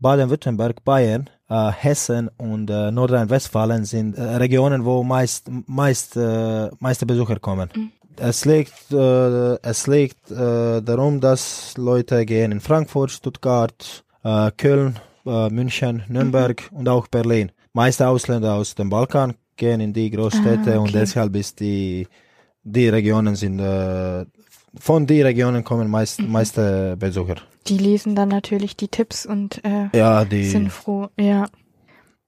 Baden-Württemberg, 0.02 0.84
Bayern 0.84 1.30
äh, 1.48 1.70
Hessen 1.70 2.28
und 2.36 2.68
äh, 2.70 2.90
Nordrhein-Westfalen 2.90 3.84
sind 3.84 4.18
äh, 4.18 4.22
Regionen, 4.22 4.84
wo 4.84 5.02
meist, 5.02 5.48
meist 5.66 6.16
äh, 6.16 6.70
meiste 6.78 7.06
Besucher 7.06 7.38
kommen. 7.38 7.70
Mhm. 7.74 7.92
Es 8.16 8.44
liegt, 8.44 8.92
äh, 8.92 9.54
es 9.62 9.86
liegt 9.86 10.30
äh, 10.30 10.82
darum, 10.82 11.20
dass 11.20 11.74
Leute 11.78 12.26
gehen 12.26 12.52
in 12.52 12.60
Frankfurt, 12.60 13.10
Stuttgart, 13.10 14.04
Köln, 14.56 15.00
München, 15.24 16.04
Nürnberg 16.06 16.70
mhm. 16.70 16.78
und 16.78 16.88
auch 16.88 17.08
Berlin. 17.08 17.50
Meiste 17.72 18.06
Ausländer 18.06 18.54
aus 18.54 18.76
dem 18.76 18.88
Balkan 18.88 19.34
gehen 19.56 19.80
in 19.80 19.92
die 19.92 20.10
Großstädte 20.10 20.74
ah, 20.74 20.76
okay. 20.76 20.78
und 20.78 20.94
deshalb 20.94 21.34
ist 21.34 21.58
die 21.58 22.06
die 22.64 22.88
Regionen 22.88 23.34
sind 23.34 23.58
äh, 23.58 24.24
von 24.78 25.06
die 25.06 25.22
Regionen 25.22 25.64
kommen 25.64 25.90
meist 25.90 26.20
mhm. 26.20 26.32
meiste 26.32 26.96
Besucher. 26.98 27.36
Die 27.66 27.78
lesen 27.78 28.14
dann 28.14 28.28
natürlich 28.28 28.76
die 28.76 28.88
Tipps 28.88 29.26
und 29.26 29.64
äh, 29.64 29.96
ja, 29.96 30.24
die 30.24 30.44
sind 30.44 30.72
froh. 30.72 31.08
Ja. 31.18 31.46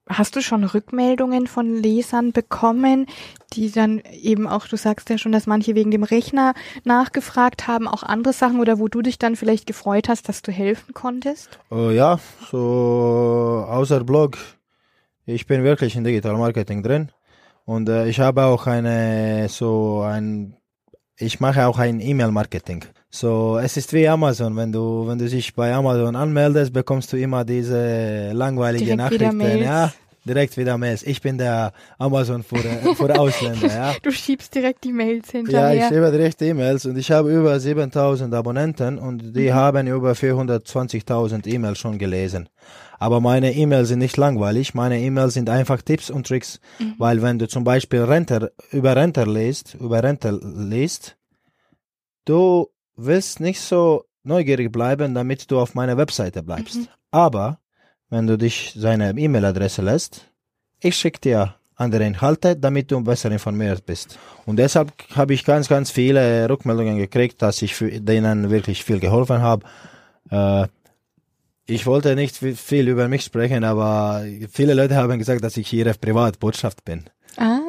Hast 0.06 0.36
du 0.36 0.42
schon 0.42 0.64
Rückmeldungen 0.64 1.46
von 1.46 1.76
Lesern 1.76 2.32
bekommen, 2.32 3.06
die 3.54 3.70
dann 3.70 4.02
eben 4.12 4.46
auch, 4.46 4.66
du 4.66 4.76
sagst 4.76 5.08
ja 5.08 5.16
schon, 5.16 5.32
dass 5.32 5.46
manche 5.46 5.74
wegen 5.74 5.90
dem 5.90 6.02
Rechner 6.02 6.52
nachgefragt 6.84 7.68
haben, 7.68 7.88
auch 7.88 8.02
andere 8.02 8.34
Sachen 8.34 8.60
oder 8.60 8.78
wo 8.78 8.88
du 8.88 9.00
dich 9.00 9.18
dann 9.18 9.34
vielleicht 9.34 9.66
gefreut 9.66 10.10
hast, 10.10 10.28
dass 10.28 10.42
du 10.42 10.52
helfen 10.52 10.92
konntest? 10.92 11.58
Uh, 11.70 11.88
ja, 11.88 12.20
so 12.50 13.64
außer 13.66 14.04
Blog. 14.04 14.36
Ich 15.24 15.46
bin 15.46 15.64
wirklich 15.64 15.96
in 15.96 16.04
Digital 16.04 16.36
Marketing 16.36 16.82
drin 16.82 17.10
und 17.64 17.88
äh, 17.88 18.06
ich 18.06 18.20
habe 18.20 18.44
auch 18.44 18.66
eine 18.66 19.48
so 19.48 20.02
ein 20.02 20.54
ich 21.18 21.40
mache 21.40 21.66
auch 21.66 21.78
ein 21.78 22.00
E-Mail-Marketing. 22.00 22.84
So, 23.10 23.58
es 23.58 23.76
ist 23.76 23.92
wie 23.92 24.08
Amazon. 24.08 24.56
Wenn 24.56 24.72
du, 24.72 25.06
wenn 25.06 25.18
du 25.18 25.28
dich 25.28 25.54
bei 25.54 25.72
Amazon 25.72 26.16
anmeldest, 26.16 26.72
bekommst 26.72 27.12
du 27.12 27.16
immer 27.16 27.44
diese 27.44 28.32
langweilige 28.32 28.96
direkt 28.96 28.98
Nachrichten. 28.98 29.62
Ja, 29.62 29.92
direkt 30.24 30.56
wieder 30.56 30.76
Mails. 30.78 31.04
Ich 31.04 31.20
bin 31.20 31.38
der 31.38 31.72
Amazon 31.98 32.42
für, 32.42 32.58
für 32.58 33.14
Ausländer. 33.18 33.68
Ja. 33.68 33.94
Du 34.02 34.10
schiebst 34.10 34.54
direkt 34.54 34.82
die 34.82 34.92
Mails 34.92 35.30
hinterher. 35.30 35.74
Ja, 35.74 35.82
ich 35.82 35.94
schiebe 35.94 36.10
direkt 36.10 36.42
E-Mails 36.42 36.86
und 36.86 36.96
ich 36.96 37.10
habe 37.10 37.32
über 37.32 37.58
7000 37.60 38.34
Abonnenten 38.34 38.98
und 38.98 39.36
die 39.36 39.50
mhm. 39.50 39.54
haben 39.54 39.86
über 39.86 40.12
420.000 40.12 41.46
E-Mails 41.46 41.78
schon 41.78 41.98
gelesen. 41.98 42.48
Aber 42.98 43.20
meine 43.20 43.52
E-Mails 43.54 43.88
sind 43.88 43.98
nicht 43.98 44.16
langweilig. 44.16 44.74
Meine 44.74 45.00
E-Mails 45.00 45.34
sind 45.34 45.50
einfach 45.50 45.82
Tipps 45.82 46.10
und 46.10 46.26
Tricks. 46.26 46.60
Mhm. 46.78 46.94
Weil 46.98 47.22
wenn 47.22 47.38
du 47.38 47.48
zum 47.48 47.64
Beispiel 47.64 48.02
Renter, 48.02 48.50
über 48.70 48.96
Renter 48.96 49.26
liest, 49.26 49.74
über 49.74 50.02
Renter 50.02 50.32
liest, 50.32 51.16
du 52.24 52.68
willst 52.96 53.40
nicht 53.40 53.60
so 53.60 54.04
neugierig 54.22 54.72
bleiben, 54.72 55.14
damit 55.14 55.50
du 55.50 55.60
auf 55.60 55.74
meiner 55.74 55.96
Webseite 55.96 56.42
bleibst. 56.42 56.76
Mhm. 56.76 56.88
Aber 57.10 57.58
wenn 58.10 58.26
du 58.26 58.38
dich 58.38 58.72
seine 58.76 59.10
E-Mail-Adresse 59.10 59.82
lässt, 59.82 60.30
ich 60.80 60.96
schicke 60.96 61.20
dir 61.20 61.54
andere 61.76 62.04
Inhalte, 62.04 62.56
damit 62.56 62.90
du 62.90 63.02
besser 63.02 63.30
informiert 63.30 63.84
bist. 63.84 64.18
Und 64.46 64.56
deshalb 64.56 64.92
habe 65.16 65.34
ich 65.34 65.44
ganz, 65.44 65.68
ganz 65.68 65.90
viele 65.90 66.48
Rückmeldungen 66.48 66.98
gekriegt, 66.98 67.42
dass 67.42 67.62
ich 67.62 67.76
denen 67.78 68.50
wirklich 68.50 68.84
viel 68.84 69.00
geholfen 69.00 69.42
habe. 69.42 69.66
Äh, 70.30 70.68
ich 71.66 71.86
wollte 71.86 72.14
nicht 72.14 72.36
viel 72.36 72.88
über 72.88 73.08
mich 73.08 73.22
sprechen, 73.22 73.64
aber 73.64 74.24
viele 74.50 74.74
Leute 74.74 74.96
haben 74.96 75.18
gesagt, 75.18 75.42
dass 75.42 75.56
ich 75.56 75.72
ihre 75.72 75.94
Privatbotschaft 75.94 76.84
bin. 76.84 77.04
Ah. 77.36 77.60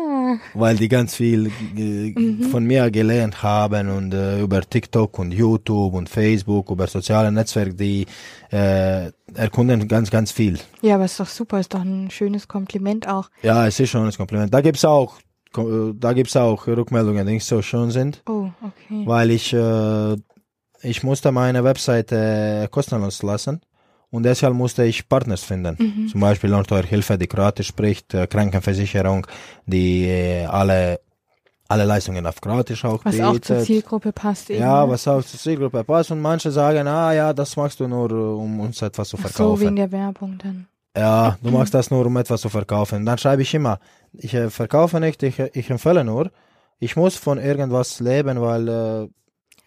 Weil 0.53 0.75
die 0.75 0.89
ganz 0.89 1.15
viel 1.15 1.51
äh, 1.77 2.11
mhm. 2.11 2.43
von 2.43 2.65
mir 2.65 2.91
gelernt 2.91 3.41
haben 3.41 3.89
und 3.89 4.13
äh, 4.13 4.41
über 4.41 4.61
TikTok 4.61 5.17
und 5.17 5.31
YouTube 5.31 5.93
und 5.93 6.09
Facebook, 6.09 6.69
über 6.71 6.87
soziale 6.87 7.31
Netzwerke, 7.31 7.73
die 7.73 8.05
äh, 8.51 9.11
erkunden 9.33 9.87
ganz, 9.87 10.11
ganz 10.11 10.31
viel. 10.31 10.59
Ja, 10.81 10.95
aber 10.95 11.05
ist 11.05 11.19
doch 11.19 11.27
super, 11.27 11.59
ist 11.59 11.73
doch 11.73 11.81
ein 11.81 12.11
schönes 12.11 12.47
Kompliment 12.47 13.07
auch. 13.07 13.29
Ja, 13.43 13.65
es 13.65 13.79
ist 13.79 13.91
schon 13.91 14.05
ein 14.05 14.13
Kompliment. 14.13 14.53
Da 14.53 14.61
gibt's 14.61 14.85
auch 14.85 15.19
da 15.57 16.11
gibt's 16.11 16.35
auch 16.35 16.67
Rückmeldungen, 16.67 17.25
die 17.25 17.33
nicht 17.35 17.45
so 17.45 17.61
schön 17.61 17.89
sind. 17.89 18.21
Oh, 18.27 18.49
okay. 18.61 19.03
Weil 19.05 19.31
ich, 19.31 19.53
äh, 19.53 20.17
ich 20.81 21.01
musste 21.03 21.31
meine 21.31 21.63
Webseite 21.63 22.67
kostenlos 22.71 23.23
lassen. 23.23 23.61
Und 24.15 24.23
deshalb 24.23 24.53
musste 24.53 24.85
ich 24.85 25.07
Partners 25.07 25.43
finden. 25.43 25.75
Mhm. 25.77 26.07
Zum 26.07 26.21
Beispiel 26.21 26.49
Nordeuer 26.49 26.83
die 26.83 27.27
Kroatisch 27.27 27.67
spricht, 27.67 28.13
äh, 28.13 28.27
Krankenversicherung, 28.27 29.27
die 29.65 30.05
äh, 30.07 30.45
alle 30.45 30.99
alle 31.67 31.83
Leistungen 31.83 32.25
auf 32.27 32.39
Kroatisch 32.39 32.85
auch 32.85 33.03
was 33.03 33.19
auch 33.19 33.39
zur 33.39 33.59
Zielgruppe 33.59 34.11
passt. 34.11 34.49
Eben, 34.51 34.61
ja, 34.61 34.85
ne? 34.85 34.91
was 34.91 35.07
auch 35.07 35.23
zur 35.23 35.39
Zielgruppe 35.39 35.83
passt. 35.83 36.11
Und 36.11 36.21
manche 36.21 36.51
sagen, 36.51 36.87
ah 36.87 37.11
ja, 37.11 37.33
das 37.33 37.57
machst 37.57 37.79
du 37.79 37.87
nur, 37.87 38.11
um 38.11 38.59
uns 38.59 38.81
etwas 38.81 39.09
zu 39.09 39.17
verkaufen. 39.17 39.57
so, 39.57 39.61
wegen 39.61 39.75
der 39.75 39.91
Werbung 39.91 40.37
dann. 40.37 40.67
Ja, 40.95 41.37
du 41.41 41.51
machst 41.51 41.73
das 41.73 41.91
nur, 41.91 42.05
um 42.05 42.15
etwas 42.17 42.39
zu 42.41 42.49
verkaufen. 42.49 43.05
Dann 43.05 43.17
schreibe 43.17 43.41
ich 43.41 43.53
immer, 43.53 43.79
ich 44.13 44.33
äh, 44.33 44.49
verkaufe 44.49 44.99
nicht, 44.99 45.21
ich, 45.23 45.39
ich 45.39 45.69
empfehle 45.69 46.03
nur. 46.05 46.31
Ich 46.79 46.95
muss 46.95 47.15
von 47.15 47.37
irgendwas 47.37 47.99
leben, 47.99 48.39
weil 48.39 48.67
äh, 48.67 49.03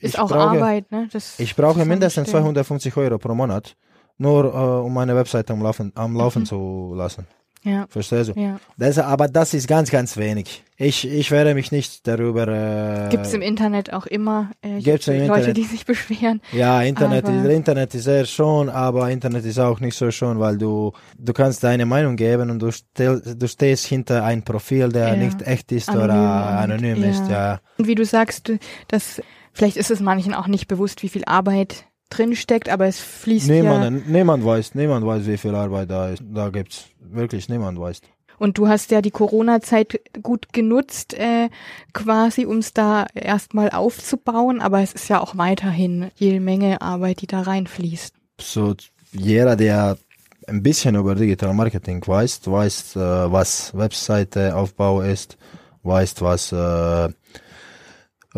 ist 0.00 0.14
ich 0.14 0.18
auch 0.18 0.28
brauche, 0.28 0.56
Arbeit, 0.56 0.90
ne? 0.92 1.08
Das 1.12 1.38
ich 1.38 1.54
brauche 1.56 1.84
mindestens 1.84 2.30
250 2.30 2.96
Euro 2.96 3.18
pro 3.18 3.34
Monat 3.34 3.76
nur 4.18 4.44
äh, 4.44 4.84
um 4.86 4.92
meine 4.92 5.16
Webseite 5.16 5.52
am 5.52 5.62
Laufen, 5.62 5.92
am 5.94 6.16
Laufen 6.16 6.42
mhm. 6.42 6.46
zu 6.46 6.92
lassen. 6.96 7.26
Ja. 7.64 7.86
Verstehst 7.88 8.30
du? 8.34 8.40
Ja. 8.40 8.60
Das, 8.76 8.98
aber 8.98 9.26
das 9.26 9.52
ist 9.52 9.66
ganz, 9.66 9.90
ganz 9.90 10.16
wenig. 10.16 10.62
Ich, 10.76 11.06
ich 11.06 11.32
werde 11.32 11.54
mich 11.54 11.72
nicht 11.72 12.06
darüber. 12.06 12.46
Äh, 12.46 13.08
Gibt's 13.10 13.32
im 13.34 13.42
Internet 13.42 13.92
auch 13.92 14.06
immer 14.06 14.50
äh, 14.62 14.78
Gibt's 14.80 15.08
im 15.08 15.14
Leute, 15.26 15.32
Internet. 15.50 15.56
die 15.56 15.64
sich 15.64 15.84
beschweren. 15.92 16.40
Ja, 16.52 16.80
Internet, 16.82 17.26
Aber- 17.26 17.50
Internet 17.50 17.94
ist 17.96 18.04
sehr 18.04 18.26
schon, 18.26 18.68
aber 18.68 19.10
Internet 19.10 19.44
ist 19.44 19.58
auch 19.58 19.80
nicht 19.80 19.96
so 19.96 20.08
schon, 20.12 20.38
weil 20.38 20.56
du, 20.56 20.92
du 21.18 21.32
kannst 21.32 21.64
deine 21.64 21.84
Meinung 21.84 22.14
geben 22.14 22.48
und 22.50 22.60
du, 22.60 22.70
stell, 22.70 23.20
du 23.36 23.48
stehst 23.48 23.86
hinter 23.86 24.22
ein 24.24 24.44
Profil, 24.44 24.90
der 24.90 25.08
Ja. 25.08 25.16
nicht 25.16 25.42
echt 25.42 25.72
ist 25.72 25.88
Anonym 25.88 26.04
oder 26.04 26.14
und- 26.14 26.70
anonym 26.70 27.02
ja. 27.02 27.10
ist, 27.10 27.28
ja. 27.28 27.60
Und 27.76 27.88
wie 27.88 27.96
du 27.96 28.04
sagst, 28.04 28.52
dass 28.86 29.20
vielleicht 29.52 29.76
ist 29.76 29.90
es 29.90 29.98
manchen 29.98 30.32
auch 30.32 30.46
nicht 30.46 30.68
bewusst, 30.68 31.02
wie 31.02 31.08
viel 31.08 31.24
Arbeit 31.24 31.86
drin 32.10 32.36
steckt, 32.36 32.68
aber 32.68 32.86
es 32.86 33.00
fließt 33.00 33.48
ja. 33.48 33.54
Niemand, 33.54 34.08
niemand 34.08 34.44
weiß, 34.44 34.74
niemand 34.74 35.06
weiß, 35.06 35.26
wie 35.26 35.36
viel 35.36 35.54
Arbeit 35.54 35.90
da 35.90 36.08
ist. 36.10 36.22
Da 36.32 36.50
gibt's 36.50 36.86
wirklich 37.00 37.48
niemand 37.48 37.78
weiß. 37.78 38.00
Und 38.38 38.56
du 38.56 38.68
hast 38.68 38.90
ja 38.90 39.02
die 39.02 39.10
Corona-Zeit 39.10 40.00
gut 40.22 40.52
genutzt, 40.52 41.14
äh, 41.14 41.48
quasi, 41.92 42.46
um 42.46 42.58
es 42.58 42.72
da 42.72 43.06
erstmal 43.14 43.70
aufzubauen, 43.70 44.60
aber 44.60 44.80
es 44.80 44.92
ist 44.92 45.08
ja 45.08 45.20
auch 45.20 45.36
weiterhin 45.36 46.10
jede 46.14 46.40
Menge 46.40 46.80
Arbeit, 46.80 47.20
die 47.20 47.26
da 47.26 47.40
reinfließt. 47.40 48.14
So, 48.40 48.74
jeder, 49.12 49.56
der 49.56 49.98
ein 50.46 50.62
bisschen 50.62 50.94
über 50.94 51.14
Digital 51.14 51.52
Marketing 51.52 52.02
weiß, 52.06 52.42
weiß, 52.44 52.96
äh, 52.96 53.32
was 53.32 53.76
Webseiteaufbau 53.76 55.02
ist, 55.02 55.36
weiß, 55.82 56.22
was 56.22 56.52
äh, 56.52 57.08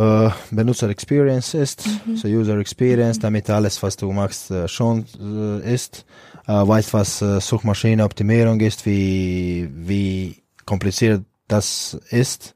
äh, 0.01 0.31
Benutzer 0.51 0.89
Experience 0.89 1.55
ist, 1.55 1.85
so 2.15 2.27
User 2.27 2.57
Experience, 2.59 3.19
damit 3.19 3.51
alles, 3.51 3.83
was 3.83 3.97
du 3.97 4.11
machst, 4.13 4.51
äh, 4.51 4.67
schon 4.67 5.05
äh, 5.21 5.75
ist, 5.75 6.07
äh, 6.47 6.53
weiß, 6.53 6.95
was 6.95 7.21
äh, 7.21 7.41
Suchmaschinenoptimierung 7.41 8.61
ist, 8.61 8.87
wie, 8.87 9.69
wie 9.73 10.43
kompliziert 10.65 11.25
das 11.49 11.99
ist. 12.09 12.55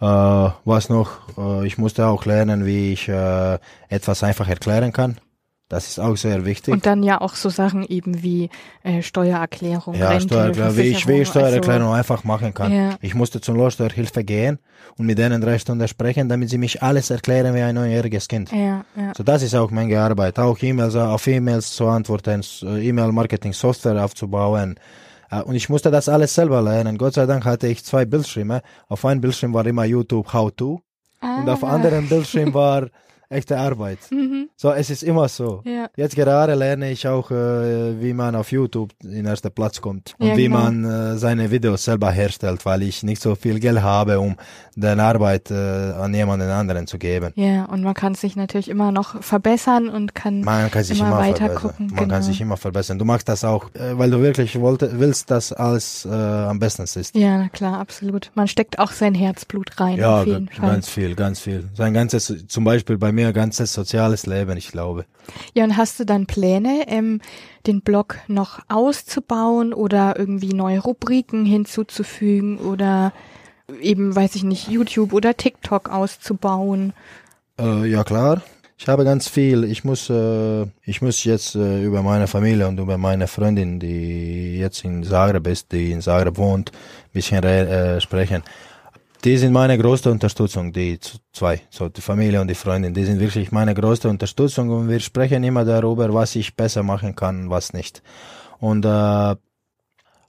Äh, 0.00 0.04
was 0.04 0.88
noch, 0.90 1.08
äh, 1.38 1.66
ich 1.66 1.78
musste 1.78 2.06
auch 2.06 2.26
lernen, 2.26 2.66
wie 2.66 2.92
ich 2.92 3.08
äh, 3.08 3.58
etwas 3.88 4.22
einfach 4.22 4.48
erklären 4.48 4.92
kann. 4.92 5.16
Das 5.70 5.88
ist 5.88 5.98
auch 5.98 6.14
sehr 6.16 6.44
wichtig. 6.44 6.74
Und 6.74 6.84
dann 6.84 7.02
ja 7.02 7.20
auch 7.22 7.34
so 7.34 7.48
Sachen 7.48 7.84
eben 7.84 8.22
wie 8.22 8.50
äh, 8.82 9.00
Steuererklärung, 9.00 9.94
Ja, 9.94 10.10
Rente, 10.10 10.26
Steuererklärung, 10.28 10.76
wie 10.76 10.82
ich, 10.82 11.08
wie 11.08 11.22
ich 11.22 11.28
Steuererklärung 11.28 11.86
also, 11.88 11.92
einfach 11.98 12.22
machen 12.24 12.52
kann. 12.52 12.70
Ja. 12.70 12.96
Ich 13.00 13.14
musste 13.14 13.40
zur 13.40 13.54
Lohnsteuerhilfe 13.56 14.24
gehen 14.24 14.58
und 14.98 15.06
mit 15.06 15.16
denen 15.16 15.40
drei 15.40 15.58
Stunden 15.58 15.88
sprechen, 15.88 16.28
damit 16.28 16.50
sie 16.50 16.58
mich 16.58 16.82
alles 16.82 17.08
erklären 17.10 17.54
wie 17.54 17.62
ein 17.62 17.74
neunjähriges 17.74 18.28
Kind. 18.28 18.52
Ja, 18.52 18.84
ja. 18.94 19.12
So, 19.16 19.22
das 19.22 19.42
ist 19.42 19.54
auch 19.54 19.70
meine 19.70 19.98
Arbeit. 19.98 20.38
Auch 20.38 20.58
E-Mails, 20.62 20.96
auf 20.96 21.26
E-Mails 21.26 21.72
zu 21.72 21.86
antworten, 21.88 22.42
äh, 22.62 22.86
E-Mail-Marketing-Software 22.88 24.04
aufzubauen. 24.04 24.74
Äh, 25.30 25.40
Und 25.42 25.54
ich 25.54 25.70
musste 25.70 25.90
das 25.90 26.08
alles 26.10 26.34
selber 26.34 26.60
lernen. 26.60 26.98
Gott 26.98 27.14
sei 27.14 27.24
Dank 27.24 27.46
hatte 27.46 27.68
ich 27.68 27.82
zwei 27.84 28.04
Bildschirme. 28.04 28.60
Auf 28.88 29.04
einem 29.06 29.22
Bildschirm 29.22 29.54
war 29.54 29.64
immer 29.66 29.84
YouTube 29.86 30.30
How-To 30.32 30.80
und 31.22 31.48
auf 31.48 31.64
Ah. 31.64 31.68
anderen 31.74 32.06
Bildschirm 32.08 32.52
war 32.52 32.88
echte 33.34 33.58
Arbeit. 33.58 33.98
Mhm. 34.10 34.48
So, 34.56 34.72
es 34.72 34.88
ist 34.90 35.02
immer 35.02 35.28
so. 35.28 35.62
Ja. 35.64 35.88
Jetzt 35.96 36.16
gerade 36.16 36.54
lerne 36.54 36.90
ich 36.90 37.06
auch, 37.08 37.30
äh, 37.30 38.00
wie 38.00 38.12
man 38.12 38.34
auf 38.36 38.52
YouTube 38.52 38.92
in 39.02 39.26
ersten 39.26 39.50
Platz 39.52 39.80
kommt 39.80 40.14
und 40.18 40.28
Ja, 40.28 40.36
wie 40.36 40.44
genau. 40.44 40.58
man 40.60 40.84
äh, 40.84 41.18
seine 41.18 41.50
Videos 41.50 41.84
selber 41.84 42.10
herstellt, 42.10 42.64
weil 42.64 42.82
ich 42.82 43.02
nicht 43.02 43.20
so 43.20 43.34
viel 43.34 43.60
Geld 43.60 43.82
habe, 43.82 44.20
um 44.20 44.36
den 44.76 45.00
Arbeit 45.00 45.50
äh, 45.50 45.54
an 45.54 46.14
jemanden 46.14 46.48
anderen 46.48 46.86
zu 46.86 46.98
geben. 46.98 47.32
Ja, 47.36 47.64
und 47.66 47.82
man 47.82 47.94
kann 47.94 48.14
sich 48.14 48.36
natürlich 48.36 48.68
immer 48.68 48.92
noch 48.92 49.22
verbessern 49.22 49.88
und 49.88 50.14
kann 50.14 50.40
Man 50.42 50.70
kann 50.70 50.84
sich 50.84 50.98
immer 51.00 51.08
immer, 51.08 51.18
weiter 51.18 51.46
verbessern. 51.46 51.62
gucken, 51.70 51.86
Man 51.88 51.96
genau. 51.96 52.14
kann 52.14 52.22
sich 52.22 52.40
immer 52.40 52.56
verbessern. 52.56 52.98
Du 52.98 53.04
machst 53.04 53.28
das 53.28 53.44
auch, 53.44 53.70
äh, 53.74 53.98
weil 53.98 54.10
du 54.10 54.20
wirklich 54.20 54.58
wollte, 54.60 54.98
willst, 55.00 55.30
dass 55.30 55.52
alles 55.52 56.04
äh, 56.04 56.08
am 56.10 56.58
besten 56.58 56.82
ist. 56.84 57.14
Ja, 57.16 57.48
klar, 57.48 57.78
absolut. 57.80 58.30
Man 58.34 58.48
steckt 58.48 58.78
auch 58.78 58.92
sein 58.92 59.14
Herzblut 59.14 59.80
rein, 59.80 59.98
Ja, 59.98 60.20
auf 60.20 60.26
jeden 60.26 60.46
g- 60.46 60.54
Fall. 60.54 60.70
ganz 60.70 60.88
viel, 60.88 61.14
ganz 61.14 61.40
viel. 61.40 61.68
Sein 61.74 61.94
ganzes, 61.94 62.32
zum 62.48 62.64
Beispiel 62.64 62.98
bei 62.98 63.12
mir 63.12 63.23
ganzes 63.32 63.72
soziales 63.72 64.26
Leben, 64.26 64.56
ich 64.56 64.68
glaube. 64.68 65.06
Ja, 65.54 65.64
und 65.64 65.76
hast 65.76 65.98
du 66.00 66.04
dann 66.04 66.26
Pläne, 66.26 66.84
ähm, 66.88 67.20
den 67.66 67.80
Blog 67.80 68.18
noch 68.28 68.60
auszubauen 68.68 69.72
oder 69.72 70.18
irgendwie 70.18 70.52
neue 70.52 70.80
Rubriken 70.80 71.44
hinzuzufügen 71.44 72.58
oder 72.58 73.12
eben, 73.80 74.14
weiß 74.14 74.34
ich 74.34 74.44
nicht, 74.44 74.68
YouTube 74.68 75.12
oder 75.12 75.36
TikTok 75.36 75.90
auszubauen? 75.90 76.92
Äh, 77.58 77.86
ja 77.86 78.04
klar. 78.04 78.42
Ich 78.76 78.88
habe 78.88 79.04
ganz 79.04 79.28
viel. 79.28 79.64
Ich 79.64 79.84
muss, 79.84 80.10
äh, 80.10 80.66
ich 80.82 81.00
muss 81.00 81.24
jetzt 81.24 81.54
äh, 81.54 81.82
über 81.82 82.02
meine 82.02 82.26
Familie 82.26 82.66
und 82.66 82.78
über 82.78 82.98
meine 82.98 83.28
Freundin, 83.28 83.78
die 83.78 84.58
jetzt 84.58 84.84
in 84.84 85.04
Zagreb 85.04 85.46
ist, 85.46 85.72
die 85.72 85.92
in 85.92 86.02
Zagreb 86.02 86.36
wohnt, 86.36 86.72
ein 86.72 87.12
bisschen 87.12 87.42
äh, 87.44 88.00
sprechen. 88.00 88.42
Die 89.24 89.38
sind 89.38 89.54
meine 89.54 89.78
größte 89.78 90.10
Unterstützung, 90.10 90.70
die 90.70 90.98
zwei, 91.32 91.62
so 91.70 91.88
die 91.88 92.02
Familie 92.02 92.42
und 92.42 92.48
die 92.48 92.54
Freundin, 92.54 92.92
die 92.92 93.04
sind 93.04 93.20
wirklich 93.20 93.50
meine 93.52 93.72
größte 93.72 94.10
Unterstützung 94.10 94.68
und 94.68 94.90
wir 94.90 95.00
sprechen 95.00 95.42
immer 95.44 95.64
darüber, 95.64 96.12
was 96.12 96.36
ich 96.36 96.54
besser 96.54 96.82
machen 96.82 97.16
kann, 97.16 97.48
was 97.48 97.72
nicht. 97.72 98.02
Und 98.58 98.84
äh, 98.84 99.34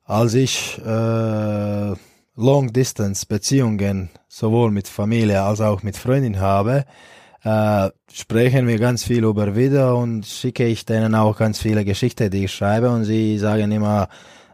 als 0.06 0.34
ich 0.34 0.78
äh, 0.78 1.94
Long 2.38 2.72
Distance 2.72 3.26
Beziehungen 3.26 4.12
sowohl 4.30 4.72
mit 4.72 4.88
Familie 4.88 5.42
als 5.42 5.60
auch 5.60 5.84
mit 5.84 5.98
Freundin 5.98 6.40
habe, 6.40 6.86
äh, 7.44 7.90
sprechen 8.14 8.66
wir 8.66 8.80
ganz 8.80 9.04
viel 9.04 9.26
über 9.26 9.58
Video 9.58 10.02
und 10.02 10.26
schicke 10.26 10.66
ich 10.68 10.86
denen 10.86 11.16
auch 11.16 11.38
ganz 11.38 11.60
viele 11.60 11.84
Geschichten, 11.84 12.32
die 12.32 12.46
ich 12.46 12.54
schreibe 12.54 12.90
und 12.90 13.04
sie 13.04 13.38
sagen 13.40 13.74
immer 13.74 14.08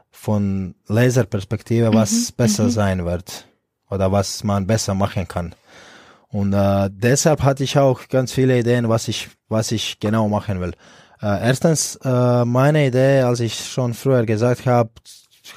von 0.10 0.74
Leserperspektive, 0.88 1.94
was 1.94 2.32
besser 2.32 2.72
sein 2.72 3.06
wird 3.06 3.51
oder 3.92 4.12
was 4.12 4.44
man 4.44 4.66
besser 4.66 4.96
machen 4.96 5.28
kann. 5.28 5.54
Und 6.30 6.54
äh, 6.54 6.90
deshalb 6.92 7.44
hatte 7.44 7.64
ich 7.64 7.78
auch 7.78 8.08
ganz 8.08 8.32
viele 8.32 8.58
Ideen, 8.58 8.88
was 8.90 9.08
ich, 9.08 9.30
was 9.50 9.72
ich 9.72 10.00
genau 10.00 10.30
machen 10.30 10.62
will. 10.62 10.72
Äh, 11.22 11.48
erstens, 11.48 11.98
äh, 11.98 12.46
meine 12.46 12.88
Idee, 12.88 13.22
als 13.22 13.42
ich 13.42 13.54
schon 13.54 13.94
früher 13.94 14.26
gesagt 14.26 14.66
habe, 14.66 14.90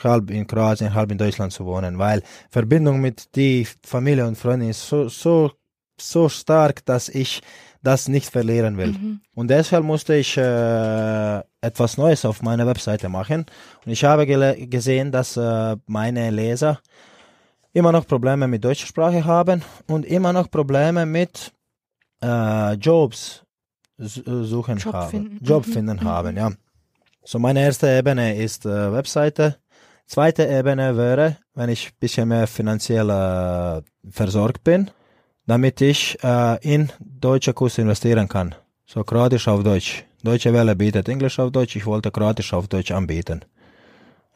halb 0.02 0.30
in 0.30 0.46
Kroatien, 0.46 0.92
halb 0.92 1.12
in 1.12 1.18
Deutschland 1.18 1.52
zu 1.52 1.64
wohnen, 1.64 1.98
weil 1.98 2.22
Verbindung 2.50 3.00
mit 3.00 3.34
die 3.36 3.66
Familie 3.84 4.26
und 4.26 4.36
Freunden 4.36 4.68
ist 4.68 4.86
so, 4.88 5.08
so, 5.08 5.52
so 5.98 6.28
stark, 6.28 6.84
dass 6.84 7.08
ich 7.08 7.40
das 7.82 8.08
nicht 8.08 8.30
verlieren 8.30 8.76
will. 8.78 9.20
Und 9.34 9.48
deshalb 9.48 9.84
musste 9.84 10.14
ich 10.16 10.36
äh, 10.36 11.38
etwas 11.60 11.98
Neues 11.98 12.24
auf 12.24 12.42
meiner 12.42 12.66
Webseite 12.66 13.08
machen. 13.08 13.46
Und 13.84 13.92
ich 13.92 14.04
habe 14.04 14.26
gesehen, 14.26 15.12
dass 15.12 15.36
äh, 15.36 15.76
meine 15.86 16.30
Leser 16.30 16.80
immer 17.74 17.92
noch 17.92 18.06
Probleme 18.06 18.48
mit 18.48 18.64
deutscher 18.64 18.86
Sprache 18.86 19.24
haben 19.24 19.62
und 19.88 20.06
immer 20.06 20.32
noch 20.32 20.50
Probleme 20.50 21.04
mit 21.04 21.52
äh, 22.22 22.72
Jobs 22.74 23.42
äh, 23.98 24.06
suchen 24.06 24.78
Job 24.78 24.94
haben, 24.94 25.10
finden. 25.10 25.44
Job 25.44 25.66
Mhm, 25.66 25.72
finden 25.72 25.96
mhm. 25.98 26.04
haben, 26.04 26.36
ja. 26.36 26.50
So 27.24 27.38
meine 27.38 27.60
erste 27.62 27.88
Ebene 27.88 28.36
ist 28.36 28.64
äh, 28.64 28.92
Webseite. 28.92 29.56
Zweite 30.06 30.46
Ebene 30.46 30.96
wäre, 30.96 31.38
wenn 31.54 31.70
ich 31.70 31.88
ein 31.88 31.96
bisschen 31.98 32.28
mehr 32.28 32.46
finanziell 32.46 33.08
äh, 33.10 33.82
versorgt 34.10 34.62
bin, 34.64 34.90
damit 35.46 35.80
ich 35.80 36.18
äh, 36.22 36.58
in 36.62 36.90
deutsche 37.00 37.54
Kurse 37.54 37.82
investieren 37.82 38.28
kann. 38.28 38.54
So 38.86 39.02
Kroatisch 39.02 39.48
auf 39.48 39.62
Deutsch. 39.62 40.04
Deutsche 40.22 40.52
Welle 40.52 40.76
bietet 40.76 41.08
Englisch 41.08 41.38
auf 41.38 41.50
Deutsch, 41.50 41.76
ich 41.76 41.86
wollte 41.86 42.10
Kroatisch 42.10 42.52
auf 42.52 42.68
Deutsch 42.68 42.92
anbieten. 42.92 43.44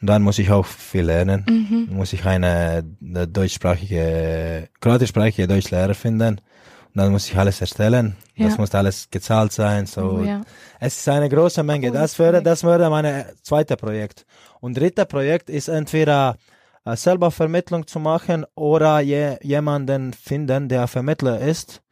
Und 0.01 0.07
dann 0.07 0.23
muss 0.23 0.39
ich 0.39 0.51
auch 0.51 0.67
viel 0.67 1.05
lernen. 1.05 1.45
Mhm. 1.49 1.97
Muss 1.97 2.13
ich 2.13 2.25
eine, 2.25 2.85
deutschsprachige, 3.01 4.69
kroatischsprachige 4.81 5.49
Deutschlehrer 5.49 5.95
finden. 5.95 6.39
Und 6.39 6.95
dann 6.95 7.13
muss 7.13 7.29
ich 7.29 7.37
alles 7.37 7.61
erstellen. 7.61 8.17
Ja. 8.37 8.47
Das 8.47 8.59
muss 8.59 8.75
alles 8.75 9.11
gezahlt 9.11 9.53
sein. 9.53 9.87
So. 9.87 10.21
Oh, 10.21 10.25
ja. 10.25 10.43
Es 10.79 10.99
ist 10.99 11.09
eine 11.09 11.29
große 11.29 11.63
Menge. 11.63 11.89
Großes 11.89 12.01
Das 12.01 12.19
wäre, 12.19 12.43
das 12.43 12.65
wäre 12.65 12.89
mein 12.91 13.25
zweite 13.43 13.77
Projekt. 13.77 14.25
Und 14.61 14.77
dritte 14.77 15.05
Projekt 15.05 15.51
ist 15.51 15.69
entweder 15.69 16.37
äh, 16.85 16.97
selber 16.97 17.31
Vermittlung 17.31 17.87
zu 17.87 17.99
machen 17.99 18.47
oder 18.55 19.01
je, 19.01 19.37
jemanden 19.43 20.13
finden, 20.13 20.69
der 20.69 20.87
Vermittler 20.87 21.41
ist 21.41 21.83